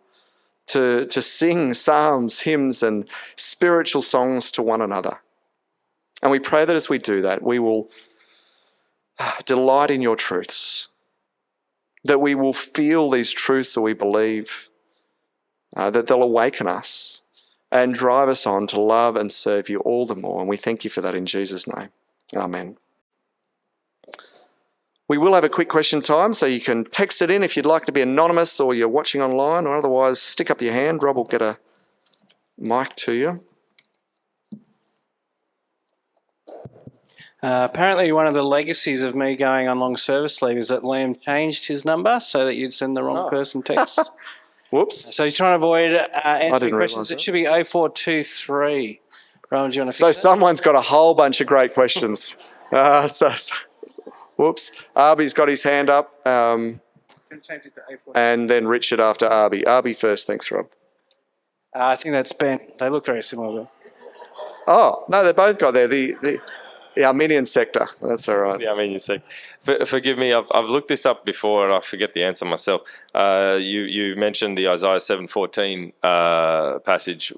to, 0.68 1.06
to 1.08 1.22
sing 1.22 1.74
psalms, 1.76 2.42
hymns, 2.42 2.82
and 2.82 3.08
spiritual 3.36 4.02
songs 4.02 4.50
to 4.52 4.64
one 4.64 4.82
another. 4.82 5.20
And 6.24 6.32
we 6.32 6.40
pray 6.40 6.66
that 6.66 6.76
as 6.76 6.90
we 6.90 6.98
do 6.98 7.22
that, 7.22 7.44
we 7.44 7.60
will 7.60 7.90
delight 9.46 9.92
in 9.92 10.02
your 10.02 10.16
truths, 10.16 10.90
that 12.04 12.22
we 12.22 12.36
will 12.36 12.54
feel 12.54 13.10
these 13.10 13.32
truths 13.32 13.74
that 13.76 13.82
we 13.82 13.94
believe, 13.94 14.70
uh, 15.76 15.90
that 15.90 16.08
they'll 16.08 16.24
awaken 16.24 16.68
us 16.68 17.24
and 17.72 17.94
drive 17.94 18.28
us 18.28 18.46
on 18.46 18.68
to 18.68 18.80
love 18.80 19.16
and 19.16 19.32
serve 19.32 19.70
you 19.70 19.80
all 19.80 20.06
the 20.06 20.16
more. 20.16 20.42
And 20.42 20.50
we 20.50 20.58
thank 20.58 20.84
you 20.84 20.90
for 20.90 21.02
that 21.02 21.16
in 21.16 21.26
Jesus' 21.26 21.68
name. 21.68 21.90
Amen. 22.36 22.78
We 25.08 25.18
will 25.18 25.34
have 25.34 25.44
a 25.44 25.50
quick 25.50 25.68
question 25.68 26.02
time, 26.02 26.34
so 26.34 26.46
you 26.46 26.62
can 26.62 26.86
text 26.86 27.22
it 27.22 27.30
in 27.30 27.44
if 27.44 27.58
you'd 27.58 27.66
like 27.66 27.84
to 27.86 27.92
be 27.92 28.02
anonymous 28.02 28.60
or 28.62 28.74
you're 28.74 28.88
watching 28.88 29.22
online, 29.22 29.68
or 29.68 29.76
otherwise, 29.76 30.22
stick 30.22 30.50
up 30.50 30.62
your 30.62 30.72
hand. 30.72 31.04
Rob 31.04 31.18
will 31.18 31.26
get 31.26 31.42
a 31.42 31.58
mic 32.58 32.96
to 32.96 33.12
you. 33.12 33.44
Uh, 37.44 37.68
apparently, 37.72 38.12
one 38.12 38.28
of 38.28 38.34
the 38.36 38.44
legacies 38.44 39.02
of 39.02 39.16
me 39.16 39.36
going 39.36 39.68
on 39.68 39.80
long 39.80 39.98
service 39.98 40.42
leave 40.44 40.58
is 40.58 40.68
that 40.68 40.84
Liam 40.84 41.20
changed 41.20 41.68
his 41.68 41.84
number 41.84 42.20
so 42.20 42.46
that 42.46 42.56
you'd 42.56 42.72
send 42.74 42.96
the 42.96 43.04
wrong 43.04 43.26
Oh. 43.28 43.30
person 43.30 43.64
text. 43.64 44.12
Whoops. 44.70 45.16
so 45.16 45.24
he's 45.26 45.36
trying 45.36 45.52
to 45.52 45.56
avoid 45.56 45.92
uh, 45.92 46.06
answering 46.24 46.74
questions. 46.76 47.10
realise 47.10 47.12
It 47.12 47.20
should 47.22 47.34
be 47.34 47.46
0423. 47.46 49.02
Rowan, 49.50 49.70
do 49.70 49.76
you 49.76 49.82
want 49.82 49.92
to 49.92 49.98
So 49.98 50.12
someone's 50.14 50.62
got 50.62 50.76
a 50.76 50.82
whole 50.82 51.14
bunch 51.14 51.42
of 51.42 51.48
great 51.48 51.74
questions. 51.74 52.38
Uh, 52.72 53.06
so, 53.06 53.30
so- 53.34 53.54
whoops. 54.38 54.72
Arby's 54.96 55.34
got 55.34 55.50
his 55.50 55.62
hand 55.62 55.90
up, 55.90 56.26
um, 56.26 56.80
Change 57.30 57.66
it 57.66 57.76
to 57.76 57.82
0423. 57.82 58.14
and 58.16 58.50
then 58.50 58.66
Richard 58.66 59.02
after 59.02 59.26
Arby. 59.26 59.68
Arby 59.68 59.92
first. 59.92 60.26
Thanks, 60.26 60.50
Rob. 60.50 60.68
Uh, 61.76 61.88
I 61.88 61.98
think 61.98 62.14
that's 62.14 62.32
Ben. 62.32 62.62
They 62.80 62.88
look 62.88 63.06
very 63.06 63.22
similar. 63.22 63.54
Though. 63.64 63.70
Oh 64.68 65.04
no, 65.10 65.22
they 65.26 65.34
both 65.34 65.60
got 65.60 65.72
there. 65.74 65.90
The 65.90 66.16
the, 66.22 66.40
the 66.96 67.06
Armenian 67.06 67.46
sector. 67.46 67.88
That's 68.02 68.28
all 68.30 68.38
right. 68.38 68.60
Mean, 68.60 68.92
you 68.92 69.00
say, 69.00 69.22
for, 69.62 69.86
forgive 69.86 70.18
me. 70.18 70.34
I've, 70.34 70.48
I've 70.54 70.70
looked 70.70 70.88
this 70.88 71.06
up 71.06 71.26
before, 71.26 71.66
and 71.66 71.74
I 71.74 71.80
forget 71.80 72.14
the 72.14 72.24
answer 72.24 72.46
myself. 72.46 72.82
Uh, 73.14 73.58
you 73.60 73.82
you 73.82 74.16
mentioned 74.16 74.58
the 74.58 74.68
Isaiah 74.70 75.00
seven 75.00 75.28
fourteen 75.28 75.94
uh, 76.04 76.80
passage 76.80 77.34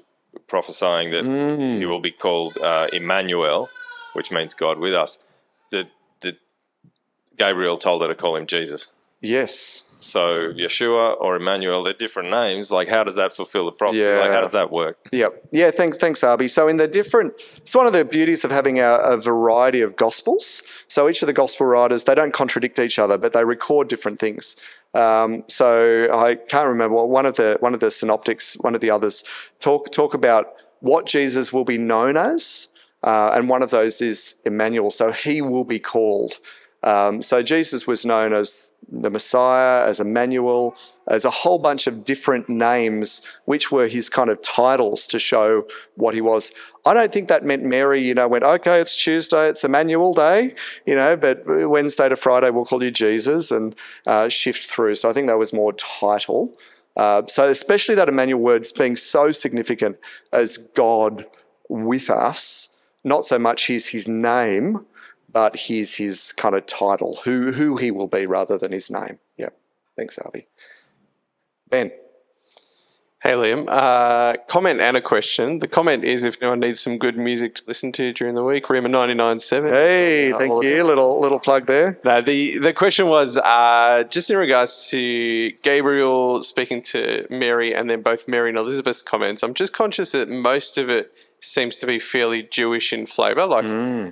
prophesying 0.46 1.10
that 1.12 1.24
Mm. 1.24 1.78
he 1.78 1.86
will 1.86 2.00
be 2.00 2.10
called 2.10 2.56
uh, 2.58 2.88
Emmanuel, 2.92 3.68
which 4.14 4.30
means 4.32 4.54
God 4.54 4.78
with 4.78 4.94
us. 4.94 5.18
The 5.70 5.84
the 6.20 6.36
Gabriel 7.36 7.76
told 7.78 8.02
her 8.02 8.08
to 8.08 8.14
call 8.14 8.36
him 8.36 8.46
Jesus. 8.46 8.92
Yes. 9.20 9.84
So 10.04 10.52
Yeshua 10.52 11.20
or 11.20 11.36
Emmanuel, 11.36 11.82
they're 11.82 11.92
different 11.92 12.30
names. 12.30 12.70
Like, 12.70 12.88
how 12.88 13.04
does 13.04 13.16
that 13.16 13.32
fulfill 13.32 13.64
the 13.66 13.72
prophecy? 13.72 14.02
Like, 14.04 14.26
Yeah. 14.26 14.32
how 14.32 14.40
does 14.40 14.52
that 14.52 14.70
work? 14.70 14.98
Yep. 15.12 15.46
Yeah. 15.52 15.70
Thanks. 15.70 15.96
Thanks, 15.96 16.22
Arby. 16.22 16.48
So 16.48 16.68
in 16.68 16.76
the 16.76 16.86
different, 16.88 17.34
it's 17.56 17.74
one 17.74 17.86
of 17.86 17.92
the 17.92 18.04
beauties 18.04 18.44
of 18.44 18.50
having 18.50 18.78
a, 18.80 18.92
a 18.96 19.16
variety 19.16 19.80
of 19.80 19.96
gospels. 19.96 20.62
So 20.88 21.08
each 21.08 21.22
of 21.22 21.26
the 21.26 21.32
gospel 21.32 21.66
writers, 21.66 22.04
they 22.04 22.14
don't 22.14 22.32
contradict 22.32 22.78
each 22.78 22.98
other, 22.98 23.16
but 23.18 23.32
they 23.32 23.44
record 23.44 23.88
different 23.88 24.20
things. 24.20 24.56
Um, 24.94 25.42
so 25.48 26.08
I 26.12 26.36
can't 26.36 26.68
remember 26.68 26.94
well, 26.96 27.08
one 27.08 27.26
of 27.26 27.36
the 27.36 27.56
one 27.60 27.74
of 27.74 27.80
the 27.80 27.90
synoptics, 27.90 28.54
one 28.60 28.74
of 28.76 28.80
the 28.80 28.90
others 28.90 29.24
talk 29.58 29.90
talk 29.90 30.14
about 30.14 30.54
what 30.80 31.06
Jesus 31.06 31.52
will 31.52 31.64
be 31.64 31.78
known 31.78 32.16
as, 32.16 32.68
uh, 33.02 33.32
and 33.34 33.48
one 33.48 33.62
of 33.62 33.70
those 33.70 34.00
is 34.00 34.36
Emmanuel. 34.44 34.90
So 34.90 35.10
he 35.10 35.42
will 35.42 35.64
be 35.64 35.80
called. 35.80 36.34
Um, 36.84 37.22
so 37.22 37.42
Jesus 37.42 37.86
was 37.86 38.04
known 38.04 38.34
as 38.34 38.70
the 38.88 39.10
Messiah, 39.10 39.88
as 39.88 40.00
Emmanuel, 40.00 40.76
as 41.08 41.24
a 41.24 41.30
whole 41.30 41.58
bunch 41.58 41.86
of 41.86 42.04
different 42.04 42.48
names, 42.48 43.26
which 43.46 43.72
were 43.72 43.88
his 43.88 44.10
kind 44.10 44.28
of 44.28 44.40
titles 44.42 45.06
to 45.08 45.18
show 45.18 45.66
what 45.96 46.14
he 46.14 46.20
was. 46.20 46.52
I 46.84 46.92
don't 46.92 47.10
think 47.10 47.28
that 47.28 47.42
meant 47.42 47.62
Mary, 47.62 48.02
you 48.02 48.12
know, 48.12 48.28
went, 48.28 48.44
okay, 48.44 48.80
it's 48.80 49.02
Tuesday, 49.02 49.48
it's 49.48 49.64
Emmanuel 49.64 50.12
Day, 50.12 50.54
you 50.84 50.94
know, 50.94 51.16
but 51.16 51.42
Wednesday 51.46 52.08
to 52.10 52.16
Friday 52.16 52.50
we'll 52.50 52.66
call 52.66 52.84
you 52.84 52.90
Jesus 52.90 53.50
and 53.50 53.74
uh, 54.06 54.28
shift 54.28 54.64
through. 54.70 54.94
So 54.96 55.08
I 55.08 55.14
think 55.14 55.26
that 55.28 55.38
was 55.38 55.54
more 55.54 55.72
title. 55.72 56.54
Uh, 56.96 57.22
so 57.26 57.48
especially 57.48 57.94
that 57.94 58.08
Emmanuel 58.08 58.40
word's 58.40 58.72
being 58.72 58.96
so 58.96 59.32
significant 59.32 59.96
as 60.32 60.58
God 60.58 61.26
with 61.68 62.10
us, 62.10 62.76
not 63.02 63.24
so 63.24 63.38
much 63.38 63.66
his 63.66 63.88
his 63.88 64.06
name, 64.06 64.86
but 65.34 65.56
here's 65.56 65.96
his 65.96 66.32
kind 66.32 66.54
of 66.54 66.64
title, 66.64 67.18
who 67.24 67.52
who 67.52 67.76
he 67.76 67.90
will 67.90 68.06
be 68.08 68.24
rather 68.24 68.56
than 68.56 68.72
his 68.72 68.90
name. 68.90 69.18
Yeah. 69.36 69.50
Thanks, 69.96 70.16
Harvey. 70.16 70.46
Ben. 71.68 71.92
Hey 73.22 73.30
Liam, 73.30 73.64
uh, 73.70 74.34
comment 74.48 74.80
and 74.82 74.98
a 74.98 75.00
question. 75.00 75.60
The 75.60 75.66
comment 75.66 76.04
is 76.04 76.24
if 76.24 76.36
anyone 76.42 76.60
needs 76.60 76.78
some 76.80 76.98
good 76.98 77.16
music 77.16 77.54
to 77.54 77.62
listen 77.66 77.90
to 77.92 78.12
during 78.12 78.34
the 78.34 78.44
week, 78.44 78.66
Rhema 78.66 78.88
99.7. 78.88 79.70
Hey, 79.70 80.30
Uh, 80.30 80.38
thank 80.38 80.62
you. 80.62 80.68
it. 80.80 80.84
Little 80.84 81.18
little 81.22 81.38
plug 81.40 81.64
there. 81.66 81.98
No, 82.04 82.20
the, 82.20 82.58
the 82.58 82.74
question 82.74 83.06
was 83.06 83.38
uh, 83.38 84.04
just 84.10 84.30
in 84.30 84.36
regards 84.36 84.88
to 84.90 85.52
Gabriel 85.62 86.42
speaking 86.42 86.82
to 86.82 87.26
Mary 87.30 87.74
and 87.74 87.88
then 87.88 88.02
both 88.02 88.28
Mary 88.28 88.50
and 88.50 88.58
Elizabeth's 88.58 89.00
comments. 89.00 89.42
I'm 89.42 89.54
just 89.54 89.72
conscious 89.72 90.12
that 90.12 90.28
most 90.28 90.76
of 90.76 90.90
it 90.90 91.10
seems 91.40 91.76
to 91.78 91.86
be 91.86 91.98
fairly 91.98 92.42
Jewish 92.42 92.92
in 92.92 93.06
flavour. 93.06 93.46
Like 93.46 93.64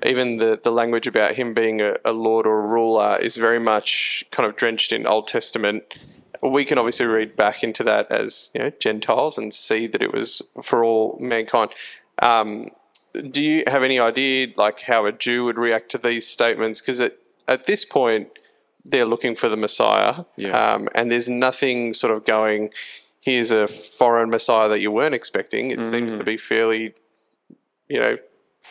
even 0.05 0.37
the, 0.39 0.61
the 0.62 0.70
language 0.70 1.07
about 1.07 1.35
him 1.35 1.55
being 1.55 1.81
a, 1.81 1.97
a 2.05 2.12
lord 2.12 2.47
or 2.47 2.59
a 2.64 2.66
ruler 2.66 3.18
is 3.20 3.37
very 3.37 3.59
much 3.59 4.25
kind 4.31 4.49
of 4.49 4.57
drenched 4.57 4.93
in 4.93 5.07
Old 5.07 5.29
Testament. 5.29 5.99
We 6.43 6.64
can 6.64 6.77
obviously 6.79 7.07
read 7.07 7.37
back 7.37 7.62
into 7.62 7.85
that 7.85 8.11
as 8.11 8.51
you 8.55 8.61
know 8.61 8.70
Gentiles 8.81 9.39
and 9.39 9.55
see 9.55 9.87
that 9.87 10.03
it 10.03 10.12
was 10.12 10.43
for 10.62 10.85
all 10.85 11.16
mankind. 11.20 11.70
Um, 12.20 12.68
do 13.31 13.43
you 13.43 13.64
have 13.66 13.83
any 13.83 13.99
idea 14.01 14.49
like 14.57 14.81
how 14.81 15.07
a 15.07 15.12
Jew 15.12 15.45
would 15.45 15.59
react 15.59 15.91
to 15.93 15.99
these 15.99 16.27
statements? 16.27 16.81
Because 16.81 17.01
at, 17.01 17.16
at 17.47 17.66
this 17.66 17.85
point, 17.85 18.29
they're 18.85 19.05
looking 19.07 19.37
for 19.37 19.49
the 19.49 19.57
Messiah, 19.57 20.25
Yeah. 20.37 20.73
um, 20.75 20.89
and 20.95 21.12
there's 21.12 21.29
nothing 21.29 21.95
sort 21.95 22.12
of 22.12 22.25
going. 22.25 22.70
Here's 23.20 23.53
a 23.53 23.68
foreign 23.68 24.31
Messiah 24.31 24.68
that 24.68 24.81
you 24.81 24.91
weren't 24.91 25.14
expecting. 25.14 25.70
It 25.70 25.85
seems 25.85 26.12
to 26.14 26.25
be 26.25 26.37
fairly, 26.37 26.95
you 27.93 27.99
know, 28.01 28.16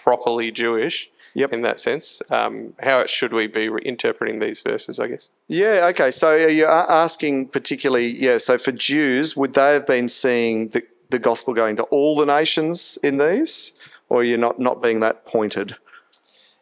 properly 0.03 0.51
Jewish 0.51 1.09
Yep. 1.33 1.53
in 1.53 1.61
that 1.61 1.79
sense. 1.79 2.21
Um, 2.29 2.73
how 2.81 3.05
should 3.05 3.31
we 3.31 3.47
be 3.47 3.69
interpreting 3.85 4.39
these 4.39 4.61
verses? 4.61 4.99
I 4.99 5.07
guess. 5.07 5.29
Yeah, 5.47 5.87
okay. 5.91 6.11
So 6.11 6.35
you're 6.35 6.69
asking 6.69 7.47
particularly, 7.49 8.07
yeah, 8.07 8.37
so 8.37 8.57
for 8.57 8.71
Jews, 8.73 9.37
would 9.37 9.53
they 9.53 9.71
have 9.73 9.87
been 9.87 10.09
seeing 10.09 10.69
the, 10.69 10.83
the 11.09 11.19
gospel 11.19 11.53
going 11.53 11.75
to 11.77 11.83
all 11.83 12.17
the 12.17 12.25
nations 12.25 12.97
in 13.01 13.17
these? 13.17 13.73
Or 14.09 14.23
you're 14.23 14.31
you 14.31 14.37
not, 14.37 14.59
not 14.59 14.83
being 14.83 14.99
that 14.99 15.25
pointed? 15.25 15.77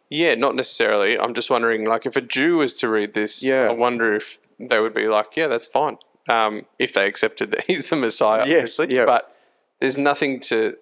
Yeah, 0.09 0.35
not 0.35 0.55
necessarily. 0.55 1.19
I'm 1.19 1.33
just 1.33 1.49
wondering, 1.49 1.85
like, 1.85 2.05
if 2.05 2.15
a 2.15 2.21
Jew 2.21 2.57
was 2.57 2.75
to 2.75 2.87
read 2.89 3.15
this, 3.15 3.43
Yeah. 3.43 3.67
I 3.69 3.73
wonder 3.73 4.13
if 4.13 4.39
they 4.59 4.79
would 4.79 4.93
be 4.93 5.07
like, 5.07 5.35
yeah, 5.35 5.47
that's 5.47 5.65
fine. 5.65 5.97
Um, 6.27 6.65
if 6.77 6.93
they 6.93 7.07
accepted 7.07 7.49
that 7.51 7.63
he's 7.67 7.89
the 7.89 7.95
Messiah, 7.95 8.43
Yes, 8.45 8.79
obviously. 8.79 8.95
yeah. 8.97 9.05
But 9.05 9.35
there's 9.79 9.97
nothing 9.97 10.39
to 10.41 10.77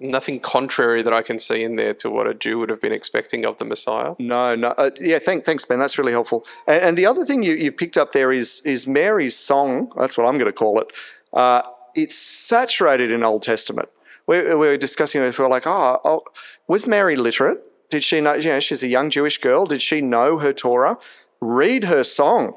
nothing 0.00 0.40
contrary 0.40 1.02
that 1.02 1.12
I 1.12 1.22
can 1.22 1.38
see 1.38 1.62
in 1.62 1.76
there 1.76 1.94
to 1.94 2.10
what 2.10 2.26
a 2.26 2.34
Jew 2.34 2.58
would 2.58 2.70
have 2.70 2.80
been 2.80 2.92
expecting 2.92 3.44
of 3.44 3.58
the 3.58 3.64
Messiah. 3.64 4.14
No, 4.18 4.54
no. 4.54 4.68
Uh, 4.68 4.90
yeah, 5.00 5.18
thank, 5.18 5.44
thanks, 5.44 5.64
Ben. 5.64 5.78
That's 5.78 5.98
really 5.98 6.12
helpful. 6.12 6.44
And, 6.66 6.82
and 6.82 6.98
the 6.98 7.06
other 7.06 7.24
thing 7.24 7.42
you, 7.42 7.54
you 7.54 7.72
picked 7.72 7.96
up 7.96 8.12
there 8.12 8.32
is 8.32 8.64
is 8.64 8.86
Mary's 8.86 9.36
song. 9.36 9.92
That's 9.96 10.16
what 10.18 10.26
I'm 10.26 10.34
going 10.34 10.46
to 10.46 10.52
call 10.52 10.80
it. 10.80 10.92
Uh, 11.32 11.62
it's 11.94 12.16
saturated 12.16 13.10
in 13.10 13.22
Old 13.22 13.42
Testament. 13.42 13.88
We, 14.26 14.38
we 14.38 14.54
were 14.54 14.76
discussing 14.76 15.22
it. 15.22 15.38
We 15.38 15.42
were 15.42 15.50
like, 15.50 15.66
oh, 15.66 16.00
oh, 16.04 16.22
was 16.66 16.86
Mary 16.86 17.16
literate? 17.16 17.68
Did 17.90 18.02
she 18.02 18.20
know? 18.20 18.34
You 18.34 18.50
know, 18.50 18.60
she's 18.60 18.82
a 18.82 18.88
young 18.88 19.10
Jewish 19.10 19.38
girl. 19.38 19.66
Did 19.66 19.82
she 19.82 20.00
know 20.00 20.38
her 20.38 20.52
Torah? 20.52 20.98
Read 21.40 21.84
her 21.84 22.02
song. 22.02 22.54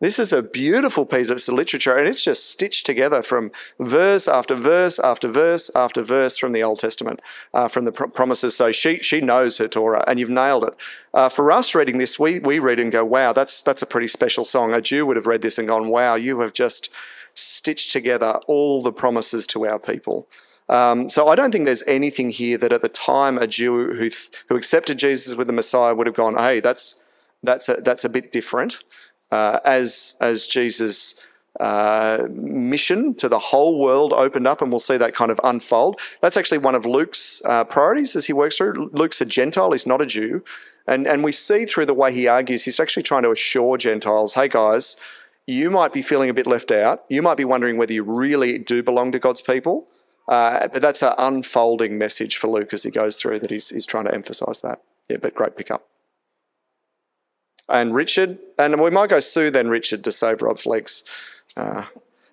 This 0.00 0.18
is 0.18 0.32
a 0.32 0.42
beautiful 0.42 1.06
piece 1.06 1.30
of 1.30 1.54
literature, 1.54 1.96
and 1.96 2.08
it's 2.08 2.24
just 2.24 2.50
stitched 2.50 2.84
together 2.84 3.22
from 3.22 3.52
verse 3.78 4.26
after 4.26 4.56
verse 4.56 4.98
after 4.98 5.28
verse 5.28 5.70
after 5.76 6.02
verse 6.02 6.36
from 6.36 6.52
the 6.52 6.64
Old 6.64 6.80
Testament, 6.80 7.22
uh, 7.54 7.68
from 7.68 7.84
the 7.84 7.92
pr- 7.92 8.08
promises. 8.08 8.56
So 8.56 8.72
she 8.72 8.98
she 8.98 9.20
knows 9.20 9.58
her 9.58 9.68
Torah, 9.68 10.02
and 10.08 10.18
you've 10.18 10.30
nailed 10.30 10.64
it. 10.64 10.74
Uh, 11.14 11.28
for 11.28 11.52
us 11.52 11.76
reading 11.76 11.98
this, 11.98 12.18
we 12.18 12.40
we 12.40 12.58
read 12.58 12.80
and 12.80 12.90
go, 12.90 13.04
"Wow, 13.04 13.32
that's 13.32 13.62
that's 13.62 13.82
a 13.82 13.86
pretty 13.86 14.08
special 14.08 14.44
song." 14.44 14.74
A 14.74 14.80
Jew 14.80 15.06
would 15.06 15.16
have 15.16 15.28
read 15.28 15.42
this 15.42 15.58
and 15.58 15.68
gone, 15.68 15.88
"Wow, 15.88 16.16
you 16.16 16.40
have 16.40 16.52
just 16.52 16.90
stitched 17.34 17.92
together 17.92 18.40
all 18.48 18.82
the 18.82 18.92
promises 18.92 19.46
to 19.48 19.64
our 19.64 19.78
people." 19.78 20.28
Um, 20.68 21.08
so 21.08 21.28
I 21.28 21.36
don't 21.36 21.52
think 21.52 21.66
there's 21.66 21.86
anything 21.86 22.30
here 22.30 22.58
that 22.58 22.72
at 22.72 22.82
the 22.82 22.88
time 22.88 23.38
a 23.38 23.46
Jew 23.46 23.94
who 23.94 24.10
who 24.48 24.56
accepted 24.56 24.98
Jesus 24.98 25.36
with 25.36 25.46
the 25.46 25.52
Messiah 25.52 25.94
would 25.94 26.08
have 26.08 26.16
gone, 26.16 26.36
"Hey, 26.36 26.58
that's 26.58 27.04
that's 27.44 27.68
a, 27.68 27.74
that's 27.74 28.04
a 28.04 28.08
bit 28.08 28.32
different." 28.32 28.82
Uh, 29.34 29.58
as 29.64 30.16
as 30.20 30.46
Jesus' 30.46 31.20
uh, 31.58 32.28
mission 32.30 33.14
to 33.16 33.28
the 33.28 33.40
whole 33.50 33.80
world 33.80 34.12
opened 34.12 34.46
up, 34.46 34.62
and 34.62 34.70
we'll 34.70 34.78
see 34.90 34.96
that 34.96 35.12
kind 35.12 35.32
of 35.32 35.40
unfold. 35.42 35.98
That's 36.22 36.36
actually 36.36 36.58
one 36.58 36.76
of 36.76 36.86
Luke's 36.86 37.42
uh, 37.44 37.64
priorities 37.64 38.14
as 38.14 38.26
he 38.26 38.32
works 38.32 38.56
through. 38.58 38.90
Luke's 38.92 39.20
a 39.20 39.26
Gentile; 39.26 39.72
he's 39.72 39.88
not 39.88 40.00
a 40.00 40.06
Jew, 40.06 40.44
and 40.86 41.08
and 41.08 41.24
we 41.24 41.32
see 41.32 41.64
through 41.64 41.86
the 41.86 42.00
way 42.02 42.12
he 42.12 42.28
argues, 42.28 42.64
he's 42.64 42.78
actually 42.78 43.02
trying 43.02 43.24
to 43.24 43.32
assure 43.32 43.76
Gentiles, 43.76 44.34
"Hey 44.34 44.48
guys." 44.48 44.96
You 45.46 45.70
might 45.70 45.92
be 45.92 46.00
feeling 46.00 46.30
a 46.30 46.34
bit 46.40 46.46
left 46.46 46.70
out. 46.70 47.04
You 47.10 47.20
might 47.20 47.36
be 47.36 47.44
wondering 47.44 47.76
whether 47.76 47.92
you 47.92 48.02
really 48.02 48.56
do 48.56 48.82
belong 48.82 49.12
to 49.12 49.18
God's 49.18 49.42
people. 49.42 49.76
Uh, 50.26 50.68
but 50.68 50.80
that's 50.80 51.02
an 51.02 51.12
unfolding 51.18 51.98
message 51.98 52.38
for 52.38 52.48
Luke 52.48 52.72
as 52.72 52.84
he 52.84 52.90
goes 52.90 53.20
through 53.20 53.40
that 53.40 53.50
he's, 53.50 53.68
he's 53.68 53.84
trying 53.84 54.06
to 54.06 54.14
emphasize 54.14 54.62
that. 54.62 54.80
Yeah, 55.10 55.18
but 55.18 55.34
great 55.34 55.54
pickup. 55.58 55.82
And 57.68 57.94
Richard, 57.94 58.38
and 58.58 58.80
we 58.80 58.90
might 58.90 59.10
go 59.10 59.20
Sue 59.20 59.50
then 59.50 59.68
Richard 59.68 60.04
to 60.04 60.12
save 60.12 60.42
Rob's 60.42 60.66
legs. 60.66 61.04
Uh, 61.56 61.84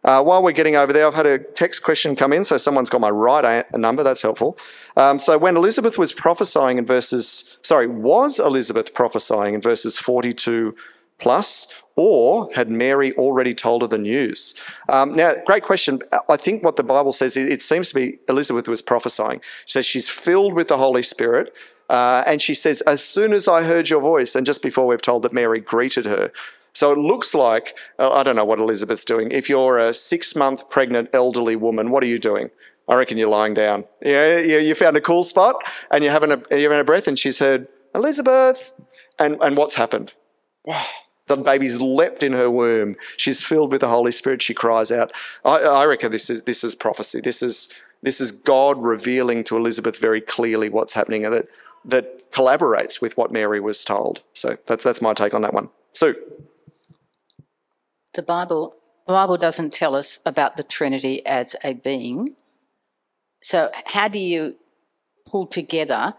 uh, 0.04 0.24
while 0.24 0.42
we're 0.42 0.52
getting 0.52 0.76
over 0.76 0.92
there, 0.92 1.06
I've 1.06 1.14
had 1.14 1.28
a 1.28 1.38
text 1.38 1.84
question 1.84 2.16
come 2.16 2.34
in, 2.34 2.44
so 2.44 2.58
someone's 2.58 2.90
got 2.90 3.02
my 3.02 3.12
right 3.12 3.66
number. 3.74 4.02
That's 4.04 4.22
helpful. 4.22 4.58
Um, 4.98 5.20
so 5.20 5.38
when 5.38 5.56
Elizabeth 5.56 5.98
was 5.98 6.12
prophesying 6.12 6.80
in 6.80 6.86
verses, 6.86 7.58
sorry, 7.62 7.88
was 7.88 8.40
Elizabeth 8.40 8.94
prophesying 8.94 9.54
in 9.54 9.62
verses 9.62 9.98
42 9.98 10.74
plus, 11.20 11.84
or 11.96 12.50
had 12.54 12.72
Mary 12.72 13.14
already 13.14 13.54
told 13.54 13.84
her 13.84 13.88
the 13.88 14.00
news? 14.00 14.60
Um, 14.90 15.16
now, 15.16 15.34
great 15.46 15.62
question. 15.62 16.02
I 16.28 16.36
think 16.36 16.64
what 16.66 16.78
the 16.78 16.84
Bible 16.84 17.14
says, 17.14 17.38
it, 17.38 17.48
it 17.48 17.62
seems 17.62 17.90
to 17.90 17.96
be 17.96 18.18
Elizabeth 18.28 18.68
was 18.68 18.82
prophesying. 18.82 19.40
She 19.68 19.74
says 19.74 19.86
she's 19.86 20.10
filled 20.10 20.54
with 20.54 20.68
the 20.68 20.78
Holy 20.78 21.04
Spirit. 21.04 21.56
Uh, 21.92 22.24
and 22.26 22.42
she 22.42 22.54
says, 22.54 22.80
As 22.82 23.04
soon 23.04 23.34
as 23.34 23.50
I 23.50 23.64
heard 23.64 23.90
your 23.90 24.00
voice, 24.00 24.34
and 24.34 24.46
just 24.46 24.64
before 24.64 24.88
we've 24.88 25.02
told 25.02 25.24
that 25.24 25.34
Mary 25.34 25.60
greeted 25.60 26.06
her. 26.06 26.32
So 26.74 26.94
it 26.94 26.98
looks 26.98 27.36
like, 27.36 27.78
uh, 28.00 28.14
I 28.14 28.24
don't 28.24 28.38
know 28.38 28.46
what 28.46 28.60
Elizabeth's 28.60 29.04
doing. 29.04 29.30
If 29.30 29.50
you're 29.50 29.78
a 29.78 29.94
six 29.94 30.34
month 30.34 30.70
pregnant 30.70 31.10
elderly 31.12 31.58
woman, 31.58 31.92
what 31.92 32.02
are 32.02 32.08
you 32.08 32.18
doing? 32.18 32.50
I 32.88 32.96
reckon 32.96 33.18
you're 33.18 33.30
lying 33.30 33.54
down. 33.54 33.84
Yeah, 34.02 34.38
you, 34.40 34.60
you 34.60 34.74
found 34.74 34.96
a 34.96 35.02
cool 35.02 35.24
spot 35.24 35.56
and 35.92 36.02
you're 36.02 36.14
having 36.14 36.32
a, 36.32 36.42
you're 36.52 36.72
having 36.72 36.80
a 36.80 36.86
breath, 36.86 37.10
and 37.10 37.20
she's 37.20 37.40
heard, 37.40 37.68
Elizabeth. 37.94 38.74
And, 39.20 39.38
and 39.42 39.58
what's 39.58 39.76
happened? 39.76 40.14
Wow. 40.66 40.84
The 41.28 41.38
baby's 41.38 41.80
leapt 41.80 42.24
in 42.24 42.34
her 42.34 42.52
womb. 42.52 42.98
She's 43.16 43.42
filled 43.42 43.72
with 43.72 43.80
the 43.80 43.88
Holy 43.88 44.12
Spirit. 44.12 44.42
She 44.42 44.54
cries 44.54 44.92
out. 44.92 45.14
I, 45.46 45.60
I 45.60 45.86
reckon 45.86 46.12
this 46.12 46.30
is 46.30 46.44
this 46.44 46.62
is 46.62 46.76
prophecy. 46.76 47.22
This 47.22 47.42
is 47.42 47.80
this 48.02 48.20
is 48.20 48.32
God 48.32 48.84
revealing 48.84 49.46
to 49.46 49.56
Elizabeth 49.56 49.98
very 49.98 50.20
clearly 50.20 50.68
what's 50.68 50.94
happening, 50.94 51.24
and 51.24 51.34
that 51.34 51.48
that 51.86 52.32
collaborates 52.32 53.02
with 53.02 53.18
what 53.18 53.32
Mary 53.32 53.60
was 53.60 53.84
told. 53.84 54.22
So 54.34 54.58
that's 54.66 54.84
that's 54.84 55.02
my 55.02 55.14
take 55.14 55.34
on 55.34 55.42
that 55.42 55.54
one. 55.54 55.70
Sue. 55.94 56.16
The 58.14 58.22
Bible 58.22 58.76
the 59.08 59.14
Bible 59.14 59.38
doesn't 59.38 59.74
tell 59.74 59.96
us 59.96 60.20
about 60.26 60.58
the 60.58 60.64
Trinity 60.64 61.26
as 61.26 61.56
a 61.64 61.74
being. 61.74 62.36
So 63.44 63.72
how 63.86 64.08
do 64.08 64.20
you 64.20 64.56
pull 65.26 65.48
together 65.48 66.14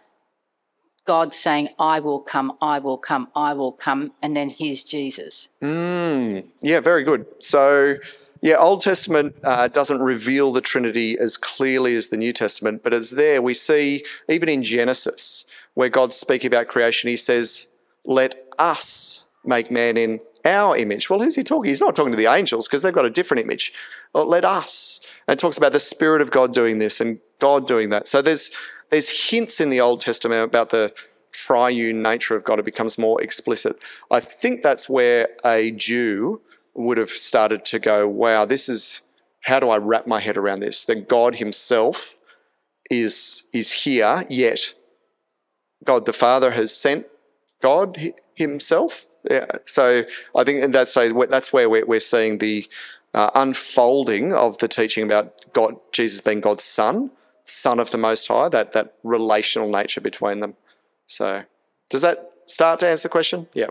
God 1.05 1.35
saying, 1.35 1.69
I 1.79 2.01
will 2.01 2.21
come, 2.21 2.57
I 2.61 2.79
will 2.79 2.99
come, 2.99 3.29
I 3.35 3.55
will 3.55 3.73
come, 3.73 4.13
and 4.23 4.37
then 4.37 4.51
here's 4.51 4.85
Jesus? 4.85 5.49
Mm, 5.61 6.49
yeah, 6.61 6.81
very 6.81 7.03
good. 7.03 7.27
So, 7.41 7.97
yeah, 8.43 8.57
Old 8.57 8.83
Testament 8.83 9.37
uh, 9.45 9.69
doesn't 9.69 10.03
reveal 10.03 10.53
the 10.53 10.61
Trinity 10.61 11.17
as 11.17 11.37
clearly 11.37 11.95
as 11.95 12.09
the 12.09 12.17
New 12.17 12.33
Testament, 12.33 12.83
but 12.83 12.93
it's 12.93 13.13
there. 13.13 13.41
We 13.41 13.55
see, 13.55 14.05
even 14.29 14.49
in 14.49 14.65
Genesis, 14.65 15.47
where 15.75 15.89
God's 15.89 16.17
speaking 16.17 16.49
about 16.49 16.67
creation, 16.67 17.09
he 17.09 17.17
says, 17.17 17.71
Let 18.05 18.53
us 18.59 19.31
make 19.45 19.71
man 19.71 19.97
in 19.97 20.19
our 20.45 20.77
image. 20.77 21.09
Well, 21.09 21.21
who's 21.21 21.37
he 21.37 21.45
talking? 21.45 21.69
He's 21.69 21.81
not 21.81 21.95
talking 21.95 22.11
to 22.11 22.19
the 22.19 22.27
angels 22.27 22.67
because 22.67 22.83
they've 22.83 22.93
got 22.93 23.05
a 23.05 23.11
different 23.11 23.45
image. 23.45 23.73
Well, 24.13 24.27
let 24.27 24.45
us. 24.45 25.07
And 25.29 25.39
talks 25.39 25.57
about 25.57 25.73
the 25.73 25.81
Spirit 25.81 26.21
of 26.21 26.33
God 26.33 26.53
doing 26.53 26.81
this 26.81 27.01
and 27.01 27.21
God 27.39 27.69
doing 27.69 27.91
that. 27.91 28.09
So 28.09 28.21
there's 28.21 28.51
there's 28.91 29.31
hints 29.31 29.61
in 29.61 29.71
the 29.71 29.81
Old 29.81 30.01
Testament 30.01 30.43
about 30.43 30.71
the 30.71 30.93
triune 31.31 32.03
nature 32.03 32.35
of 32.35 32.43
God. 32.43 32.59
It 32.59 32.65
becomes 32.65 32.99
more 32.99 33.23
explicit. 33.23 33.77
I 34.11 34.19
think 34.19 34.63
that's 34.63 34.89
where 34.89 35.29
a 35.45 35.71
Jew 35.71 36.41
would 36.75 36.99
have 36.99 37.11
started 37.11 37.65
to 37.67 37.79
go, 37.79 38.09
wow, 38.09 38.45
this 38.45 38.69
is 38.69 39.03
how 39.43 39.59
do 39.61 39.71
I 39.71 39.79
wrap 39.79 40.07
my 40.07 40.21
head 40.21 40.37
around 40.37 40.61
this? 40.61 40.85
That 40.85 41.09
God 41.09 41.37
Himself 41.37 42.17
is, 42.91 43.47
is 43.53 43.73
here, 43.73 44.25
yet 44.29 44.75
God 45.85 46.07
the 46.07 46.13
Father 46.13 46.53
has 46.53 46.75
sent 46.75 47.07
God 47.61 48.15
Himself. 48.35 49.07
Yeah. 49.29 49.47
So 49.67 50.05
I 50.35 50.45
think 50.45 50.73
that's 50.73 50.95
that's 50.95 51.53
where 51.53 51.71
we're, 51.71 51.87
we're 51.87 52.01
seeing 52.01 52.39
the 52.39 52.67
uh, 53.15 53.31
unfolding 53.35 54.33
of 54.33 54.59
the 54.59 54.69
teaching 54.69 55.05
about 55.05 55.53
God, 55.53 55.77
Jesus 55.93 56.21
being 56.21 56.41
God's 56.41 56.65
Son, 56.65 57.11
Son 57.45 57.79
of 57.79 57.91
the 57.91 57.99
Most 57.99 58.27
High. 58.27 58.49
That 58.49 58.73
that 58.73 58.95
relational 59.03 59.69
nature 59.69 60.01
between 60.01 60.41
them. 60.41 60.55
So 61.07 61.45
does 61.89 62.03
that 62.03 62.33
start 62.47 62.81
to 62.81 62.89
answer 62.89 63.09
the 63.09 63.13
question? 63.13 63.49
Yeah. 63.55 63.69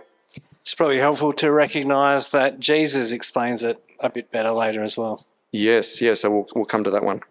It's 0.61 0.75
probably 0.75 0.99
helpful 0.99 1.33
to 1.33 1.51
recognise 1.51 2.31
that 2.31 2.59
Jesus 2.59 3.11
explains 3.11 3.63
it 3.63 3.83
a 3.99 4.09
bit 4.09 4.31
better 4.31 4.51
later 4.51 4.83
as 4.83 4.97
well. 4.97 5.25
Yes, 5.51 6.01
yes. 6.01 6.21
So 6.21 6.31
we'll, 6.31 6.47
we'll 6.55 6.65
come 6.65 6.83
to 6.83 6.91
that 6.91 7.03
one. 7.03 7.21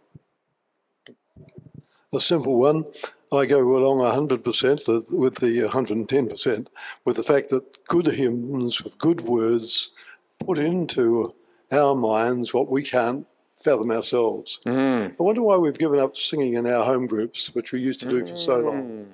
A 2.12 2.20
simple 2.20 2.58
one. 2.58 2.84
I 3.32 3.46
go 3.46 3.60
along 3.60 3.98
100% 3.98 5.12
with 5.12 5.36
the 5.36 5.60
110% 5.60 6.66
with 7.04 7.16
the 7.16 7.22
fact 7.22 7.50
that 7.50 7.84
good 7.86 8.06
hymns 8.06 8.82
with 8.82 8.98
good 8.98 9.20
words 9.20 9.92
put 10.40 10.58
into 10.58 11.32
our 11.70 11.94
minds 11.94 12.52
what 12.52 12.68
we 12.68 12.82
can't 12.82 13.26
fathom 13.62 13.92
ourselves. 13.92 14.60
Mm. 14.66 15.12
I 15.12 15.22
wonder 15.22 15.42
why 15.42 15.56
we've 15.56 15.78
given 15.78 16.00
up 16.00 16.16
singing 16.16 16.54
in 16.54 16.66
our 16.66 16.84
home 16.84 17.06
groups, 17.06 17.54
which 17.54 17.70
we 17.70 17.80
used 17.80 18.00
to 18.00 18.08
do 18.08 18.24
for 18.24 18.34
so 18.34 18.58
long. 18.58 19.12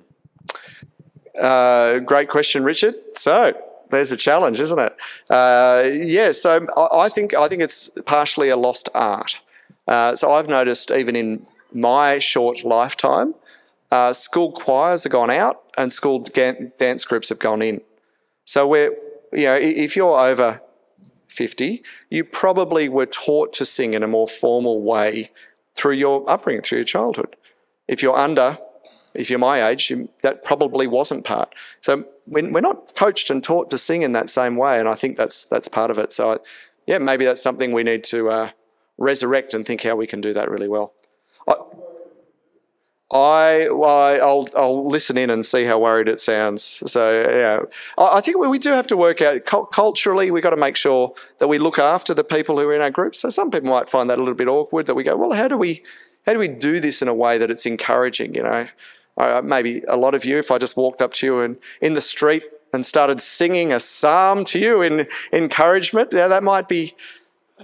Uh, 1.39 1.99
great 1.99 2.29
question, 2.29 2.63
Richard. 2.63 2.95
So 3.15 3.53
there's 3.89 4.11
a 4.11 4.17
challenge, 4.17 4.59
isn't 4.59 4.79
it? 4.79 4.95
Uh, 5.29 5.83
yeah. 5.91 6.31
So 6.31 6.67
I 6.77 7.09
think 7.09 7.33
I 7.33 7.47
think 7.47 7.61
it's 7.61 7.89
partially 8.05 8.49
a 8.49 8.57
lost 8.57 8.89
art. 8.93 9.39
Uh, 9.87 10.15
so 10.15 10.31
I've 10.31 10.49
noticed 10.49 10.91
even 10.91 11.15
in 11.15 11.45
my 11.73 12.19
short 12.19 12.63
lifetime 12.63 13.35
uh, 13.91 14.13
school 14.13 14.51
choirs 14.51 15.03
have 15.03 15.11
gone 15.11 15.29
out 15.29 15.63
and 15.77 15.91
school 15.91 16.19
dance 16.77 17.05
groups 17.05 17.29
have 17.29 17.39
gone 17.39 17.61
in. 17.61 17.81
So 18.45 18.67
we're, 18.67 18.95
you 19.31 19.45
know, 19.45 19.55
if 19.55 19.95
you're 19.95 20.19
over 20.19 20.61
50, 21.27 21.83
you 22.09 22.23
probably 22.23 22.89
were 22.89 23.05
taught 23.05 23.53
to 23.53 23.65
sing 23.65 23.93
in 23.93 24.03
a 24.03 24.07
more 24.07 24.27
formal 24.27 24.81
way 24.81 25.31
through 25.75 25.93
your 25.93 26.29
upbringing, 26.29 26.63
through 26.63 26.79
your 26.79 26.85
childhood. 26.85 27.35
If 27.87 28.01
you're 28.01 28.17
under, 28.17 28.57
if 29.13 29.29
you're 29.29 29.39
my 29.39 29.67
age, 29.67 29.91
that 30.21 30.43
probably 30.43 30.87
wasn't 30.87 31.23
part. 31.23 31.53
So 31.81 32.05
we're 32.27 32.61
not 32.61 32.95
coached 32.95 33.29
and 33.29 33.43
taught 33.43 33.69
to 33.71 33.77
sing 33.77 34.01
in 34.01 34.11
that 34.11 34.29
same 34.29 34.55
way, 34.55 34.79
and 34.79 34.87
I 34.87 34.95
think 34.95 35.17
that's 35.17 35.45
that's 35.45 35.67
part 35.67 35.91
of 35.91 35.97
it. 35.97 36.11
So, 36.11 36.41
yeah, 36.85 36.97
maybe 36.97 37.25
that's 37.25 37.41
something 37.41 37.71
we 37.71 37.83
need 37.83 38.03
to 38.05 38.29
uh, 38.29 38.49
resurrect 38.97 39.53
and 39.53 39.65
think 39.65 39.83
how 39.83 39.95
we 39.95 40.07
can 40.07 40.21
do 40.21 40.33
that 40.33 40.49
really 40.49 40.67
well. 40.67 40.93
I, 43.09 43.67
I, 43.67 44.19
I'll, 44.19 44.47
I'll 44.55 44.85
listen 44.85 45.17
in 45.17 45.29
and 45.29 45.45
see 45.45 45.63
how 45.63 45.79
worried 45.79 46.09
it 46.09 46.19
sounds. 46.19 46.83
So, 46.91 47.21
yeah, 47.21 47.61
I, 47.97 48.17
I 48.17 48.21
think 48.21 48.37
we 48.37 48.59
do 48.59 48.71
have 48.73 48.87
to 48.87 48.97
work 48.97 49.21
out 49.21 49.45
culturally. 49.71 50.29
We've 50.29 50.43
got 50.43 50.49
to 50.49 50.57
make 50.57 50.75
sure 50.75 51.13
that 51.37 51.47
we 51.47 51.57
look 51.57 51.79
after 51.79 52.13
the 52.13 52.25
people 52.25 52.59
who 52.59 52.67
are 52.67 52.75
in 52.75 52.81
our 52.81 52.91
group. 52.91 53.15
So, 53.15 53.29
some 53.29 53.49
people 53.49 53.69
might 53.69 53.89
find 53.89 54.09
that 54.09 54.17
a 54.17 54.21
little 54.21 54.35
bit 54.35 54.49
awkward 54.49 54.87
that 54.87 54.95
we 54.95 55.03
go, 55.03 55.15
well, 55.15 55.31
how 55.31 55.47
do 55.47 55.57
we, 55.57 55.83
how 56.25 56.33
do 56.33 56.39
we 56.39 56.49
do 56.49 56.81
this 56.81 57.01
in 57.01 57.07
a 57.07 57.13
way 57.13 57.37
that 57.37 57.49
it's 57.49 57.65
encouraging? 57.65 58.35
You 58.35 58.43
know, 58.43 58.67
uh, 59.17 59.41
maybe 59.43 59.81
a 59.87 59.97
lot 59.97 60.15
of 60.15 60.25
you, 60.25 60.37
if 60.37 60.51
I 60.51 60.57
just 60.57 60.77
walked 60.77 61.01
up 61.01 61.13
to 61.15 61.25
you 61.25 61.39
and 61.41 61.57
in 61.81 61.93
the 61.93 62.01
street 62.01 62.43
and 62.73 62.85
started 62.85 63.21
singing 63.21 63.73
a 63.73 63.79
psalm 63.79 64.45
to 64.45 64.59
you 64.59 64.81
in 64.81 65.07
encouragement, 65.33 66.09
yeah, 66.11 66.27
that 66.27 66.43
might 66.43 66.67
be 66.67 66.95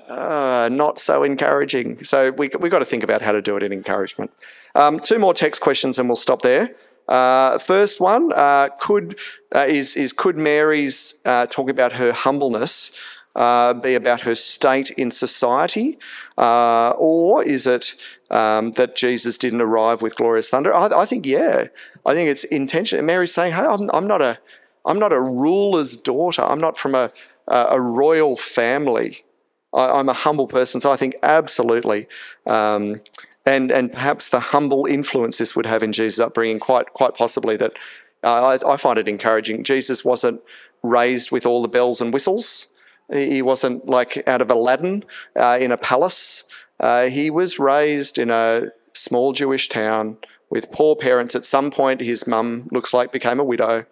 uh, 0.08 0.70
not 0.72 1.00
so 1.00 1.24
encouraging. 1.24 2.04
So 2.04 2.32
we 2.32 2.50
we 2.60 2.70
got 2.70 2.80
to 2.80 2.86
think 2.86 3.04
about 3.04 3.22
how 3.22 3.32
to 3.32 3.42
do 3.42 3.56
it 3.58 3.64
in 3.64 3.72
encouragement. 3.72 4.32
Um, 4.76 5.00
two 5.00 5.20
more 5.20 5.34
text 5.34 5.62
questions 5.62 6.00
and 6.00 6.10
we'll 6.10 6.16
stop 6.16 6.42
there. 6.42 6.76
Uh, 7.08 7.58
first 7.58 8.00
one 8.00 8.32
uh, 8.34 8.70
could 8.80 9.20
uh, 9.54 9.66
is 9.68 9.96
is 9.96 10.14
could 10.14 10.38
Mary's 10.38 11.22
uh, 11.26 11.46
talk 11.48 11.70
about 11.70 11.94
her 11.94 12.12
humbleness 12.12 13.00
uh, 13.36 13.74
be 13.74 13.96
about 13.96 14.22
her 14.22 14.36
state 14.36 14.92
in 14.92 15.10
society, 15.12 15.98
uh, 16.38 16.92
or 16.98 17.44
is 17.44 17.66
it 17.66 17.96
um, 18.34 18.72
that 18.74 18.96
Jesus 18.96 19.38
didn't 19.38 19.62
arrive 19.62 20.02
with 20.02 20.16
glorious 20.16 20.50
thunder? 20.50 20.74
I, 20.74 20.88
I, 20.88 21.06
think 21.06 21.26
yeah, 21.26 21.68
I 22.04 22.14
think 22.16 22.30
it's 22.30 22.44
intentional. 22.44 23.06
Mary's 23.06 23.34
saying, 23.34 23.54
"Hey, 23.54 23.62
I'm, 23.62 23.90
I'm 23.94 24.08
not 24.08 24.22
a 24.22 24.40
I'm 24.86 24.98
not 24.98 25.14
a 25.14 25.22
ruler's 25.22 25.96
daughter. 25.96 26.42
I'm 26.42 26.60
not 26.60 26.78
from 26.78 26.96
a 26.96 27.12
a 27.48 27.80
royal 27.80 28.36
family. 28.36 29.24
I, 29.72 30.00
am 30.00 30.10
a 30.10 30.14
humble 30.14 30.48
person." 30.48 30.82
So 30.82 30.92
I 30.92 30.96
think 30.96 31.16
absolutely. 31.22 32.08
Um, 32.48 33.02
and 33.46 33.72
and 33.72 33.94
perhaps 33.94 34.30
the 34.30 34.40
humble 34.40 34.88
influence 34.88 35.38
this 35.38 35.56
would 35.56 35.68
have 35.68 35.84
in 35.84 35.92
Jesus' 35.92 36.20
upbringing, 36.20 36.60
quite 36.60 36.94
quite 36.94 37.14
possibly 37.14 37.56
that 37.58 37.78
uh, 38.24 38.58
I, 38.66 38.74
I, 38.74 38.78
find 38.78 38.98
it 38.98 39.08
encouraging. 39.08 39.64
Jesus 39.64 40.04
wasn't 40.04 40.42
raised 40.82 41.32
with 41.32 41.46
all 41.46 41.62
the 41.62 41.68
bells 41.68 42.02
and 42.02 42.12
whistles. 42.12 42.74
He 43.12 43.42
wasn't 43.42 43.88
like 43.88 44.28
out 44.28 44.42
of 44.42 44.50
Aladdin 44.50 45.04
uh, 45.36 45.58
in 45.60 45.72
a 45.72 45.78
palace. 45.78 46.50
Uh, 46.84 47.06
he 47.06 47.30
was 47.30 47.60
raised 47.60 48.20
in 48.20 48.30
a 48.30 48.64
small 48.92 49.32
Jewish 49.32 49.70
town 49.70 50.18
with 50.50 50.70
poor 50.70 50.98
parents. 50.98 51.34
At 51.34 51.46
some 51.46 51.72
point, 51.72 52.02
his 52.02 52.28
mum 52.28 52.68
looks 52.74 52.94
like 52.94 53.14
became 53.14 53.40
a 53.40 53.44
widow. 53.46 53.86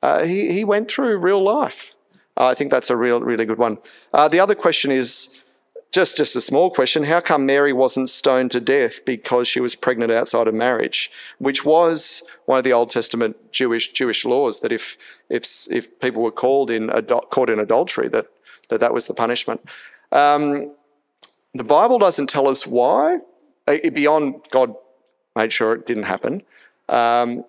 Uh, 0.00 0.22
he 0.22 0.52
he 0.52 0.62
went 0.62 0.88
through 0.88 1.18
real 1.18 1.42
life. 1.42 1.96
I 2.36 2.54
think 2.54 2.70
that's 2.70 2.88
a 2.88 2.96
real 2.96 3.20
really 3.20 3.46
good 3.46 3.58
one. 3.58 3.78
Uh, 4.14 4.28
the 4.28 4.38
other 4.38 4.54
question 4.54 4.92
is 4.92 5.42
just 5.90 6.16
just 6.16 6.36
a 6.36 6.40
small 6.40 6.70
question 6.70 7.02
how 7.02 7.20
come 7.20 7.44
mary 7.46 7.72
wasn't 7.72 8.08
stoned 8.08 8.52
to 8.52 8.60
death 8.60 9.04
because 9.04 9.48
she 9.48 9.58
was 9.58 9.74
pregnant 9.74 10.12
outside 10.12 10.46
of 10.46 10.54
marriage 10.54 11.10
which 11.38 11.64
was 11.64 12.22
one 12.46 12.58
of 12.58 12.62
the 12.62 12.72
old 12.72 12.90
testament 12.90 13.34
jewish 13.50 13.90
jewish 13.90 14.24
laws 14.24 14.60
that 14.60 14.70
if 14.70 14.96
if 15.28 15.42
if 15.72 15.98
people 15.98 16.22
were 16.22 16.30
called 16.30 16.70
in 16.70 16.88
caught 17.30 17.50
in 17.50 17.58
adultery 17.58 18.06
that 18.06 18.26
that 18.68 18.78
that 18.78 18.94
was 18.94 19.08
the 19.08 19.14
punishment 19.14 19.60
um, 20.12 20.72
the 21.54 21.64
bible 21.64 21.98
doesn't 21.98 22.28
tell 22.28 22.48
us 22.48 22.66
why. 22.66 23.18
Beyond 23.66 24.46
god 24.50 24.74
made 25.36 25.52
sure 25.52 25.74
it 25.74 25.86
didn't 25.86 26.04
happen. 26.04 26.42
Um, 26.88 27.44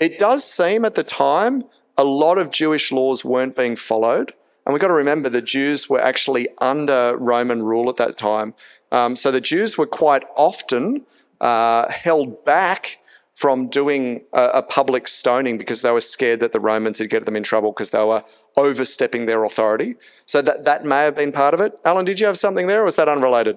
it 0.00 0.18
does 0.18 0.44
seem 0.44 0.84
at 0.84 0.94
the 0.94 1.04
time 1.04 1.64
a 1.96 2.04
lot 2.04 2.38
of 2.38 2.50
jewish 2.50 2.90
laws 2.92 3.24
weren't 3.24 3.56
being 3.56 3.76
followed. 3.76 4.34
And 4.68 4.74
we've 4.74 4.82
got 4.82 4.88
to 4.88 4.94
remember 4.94 5.30
the 5.30 5.40
Jews 5.40 5.88
were 5.88 5.98
actually 5.98 6.46
under 6.58 7.16
Roman 7.16 7.62
rule 7.62 7.88
at 7.88 7.96
that 7.96 8.18
time. 8.18 8.52
Um, 8.92 9.16
so 9.16 9.30
the 9.30 9.40
Jews 9.40 9.78
were 9.78 9.86
quite 9.86 10.24
often 10.36 11.06
uh, 11.40 11.90
held 11.90 12.44
back 12.44 12.98
from 13.34 13.66
doing 13.68 14.24
a, 14.34 14.42
a, 14.54 14.62
public 14.62 15.08
stoning 15.08 15.56
because 15.56 15.80
they 15.80 15.90
were 15.90 16.02
scared 16.02 16.40
that 16.40 16.52
the 16.52 16.60
Romans 16.60 17.00
would 17.00 17.08
get 17.08 17.24
them 17.24 17.36
in 17.36 17.44
trouble 17.44 17.72
because 17.72 17.90
they 17.90 18.04
were 18.04 18.24
overstepping 18.58 19.26
their 19.26 19.44
authority. 19.44 19.94
So 20.26 20.42
that, 20.42 20.64
that 20.64 20.84
may 20.84 21.02
have 21.04 21.16
been 21.16 21.32
part 21.32 21.54
of 21.54 21.60
it. 21.60 21.78
Alan, 21.84 22.04
did 22.04 22.20
you 22.20 22.26
have 22.26 22.36
something 22.36 22.66
there 22.66 22.82
or 22.82 22.84
was 22.84 22.96
that 22.96 23.08
unrelated? 23.08 23.56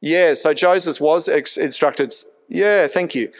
Yeah, 0.00 0.34
so 0.34 0.54
Joseph 0.54 1.00
was 1.00 1.28
ex- 1.28 1.56
instructed. 1.56 2.12
Yeah, 2.48 2.86
thank 2.86 3.14
you. 3.14 3.32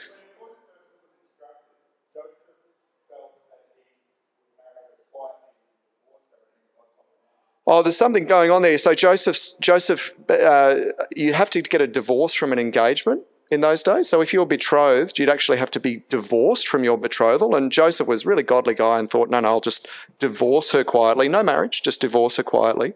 Oh, 7.67 7.83
there's 7.83 7.97
something 7.97 8.27
going 8.27 8.51
on 8.51 8.63
there. 8.63 8.77
So 8.77 8.95
Joseph, 8.95 9.39
Joseph, 9.61 10.13
uh, 10.29 10.77
you 11.17 11.33
have 11.33 11.49
to 11.51 11.63
get 11.63 11.81
a 11.81 11.87
divorce 11.87 12.35
from 12.35 12.53
an 12.53 12.59
engagement 12.59 13.23
in 13.51 13.61
those 13.61 13.83
days. 13.83 14.09
So 14.09 14.21
if 14.21 14.33
you're 14.33 14.47
betrothed, 14.47 15.19
you'd 15.19 15.29
actually 15.29 15.59
have 15.59 15.71
to 15.73 15.81
be 15.81 16.03
divorced 16.09 16.67
from 16.67 16.85
your 16.85 16.97
betrothal. 16.97 17.55
And 17.55 17.71
Joseph 17.71 18.09
was 18.09 18.25
a 18.25 18.29
really 18.29 18.43
godly 18.43 18.75
guy 18.75 18.99
and 18.99 19.09
thought, 19.09 19.31
no, 19.31 19.41
no, 19.41 19.49
I'll 19.49 19.61
just 19.61 19.87
divorce 20.19 20.73
her 20.73 20.85
quietly. 20.85 21.29
No 21.29 21.43
marriage, 21.43 21.83
just 21.83 22.01
divorce 22.01 22.37
her 22.37 22.43
quietly. 22.43 22.95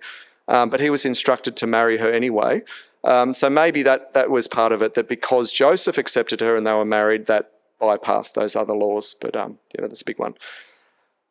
Um, 0.48 0.70
but 0.70 0.80
he 0.80 0.90
was 0.90 1.04
instructed 1.04 1.56
to 1.56 1.66
marry 1.66 1.98
her 1.98 2.10
anyway. 2.10 2.62
Um, 3.04 3.34
so 3.34 3.48
maybe 3.48 3.82
that 3.82 4.14
that 4.14 4.30
was 4.30 4.48
part 4.48 4.72
of 4.72 4.82
it. 4.82 4.94
That 4.94 5.08
because 5.08 5.52
Joseph 5.52 5.98
accepted 5.98 6.40
her 6.40 6.56
and 6.56 6.66
they 6.66 6.72
were 6.72 6.84
married, 6.84 7.26
that 7.26 7.52
bypassed 7.80 8.34
those 8.34 8.56
other 8.56 8.74
laws. 8.74 9.14
But 9.20 9.36
um, 9.36 9.58
yeah, 9.74 9.82
that's 9.86 10.02
a 10.02 10.04
big 10.04 10.18
one. 10.18 10.34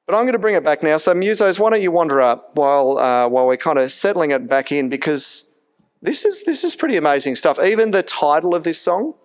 But 0.06 0.16
I'm 0.16 0.24
going 0.24 0.34
to 0.34 0.40
bring 0.40 0.56
it 0.56 0.64
back 0.64 0.84
now. 0.84 0.98
So, 0.98 1.14
musos, 1.14 1.60
why 1.60 1.70
don't 1.70 1.82
you 1.82 1.92
wander 1.92 2.22
up 2.22 2.56
while 2.56 2.98
uh, 2.98 3.28
while 3.28 3.48
we're 3.48 3.58
kind 3.58 3.80
of 3.80 3.92
settling 3.92 4.32
it 4.32 4.48
back 4.48 4.72
in 4.72 4.88
because 4.88 5.54
this 6.02 6.26
is 6.26 6.44
this 6.44 6.64
is 6.64 6.76
pretty 6.76 6.98
amazing 6.98 7.36
stuff. 7.36 7.60
Even 7.62 7.92
the 7.92 8.04
title 8.04 8.54
of 8.56 8.64
this 8.64 8.80
song, 8.80 9.16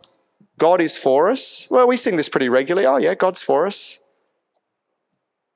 "God 0.59 0.81
is 0.81 0.99
for 0.99 1.31
us." 1.31 1.67
Well, 1.71 1.87
we 1.87 1.97
sing 1.97 2.17
this 2.17 2.29
pretty 2.29 2.49
regularly. 2.49 2.87
Oh 2.87 2.97
yeah, 2.97 3.15
God's 3.15 3.43
for 3.43 3.67
us. 3.67 4.03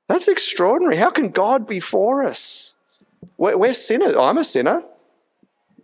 That's 0.07 0.27
extraordinary. 0.27 0.97
How 0.97 1.09
can 1.09 1.29
God 1.29 1.67
be 1.67 1.79
for 1.79 2.23
us? 2.23 2.75
We're, 3.37 3.57
we're 3.57 3.73
sinners. 3.73 4.15
I'm 4.15 4.37
a 4.37 4.43
sinner. 4.43 4.83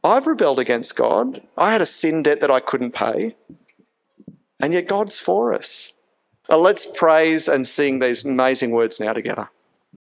I've 0.04 0.28
rebelled 0.28 0.60
against 0.60 0.96
God. 0.96 1.42
I 1.58 1.72
had 1.72 1.82
a 1.82 1.86
sin 1.86 2.24
debt 2.24 2.42
that 2.42 2.52
I 2.52 2.60
couldn't 2.60 2.92
pay, 2.92 3.36
and 4.62 4.74
yet 4.74 4.88
God's 4.88 5.20
for 5.20 5.54
us. 5.54 5.94
Uh, 6.50 6.58
let's 6.58 6.86
praise 6.86 7.48
and 7.48 7.66
sing 7.66 8.00
these 8.00 8.26
amazing 8.26 8.72
words 8.72 9.00
now 9.00 9.14
together. 9.14 9.50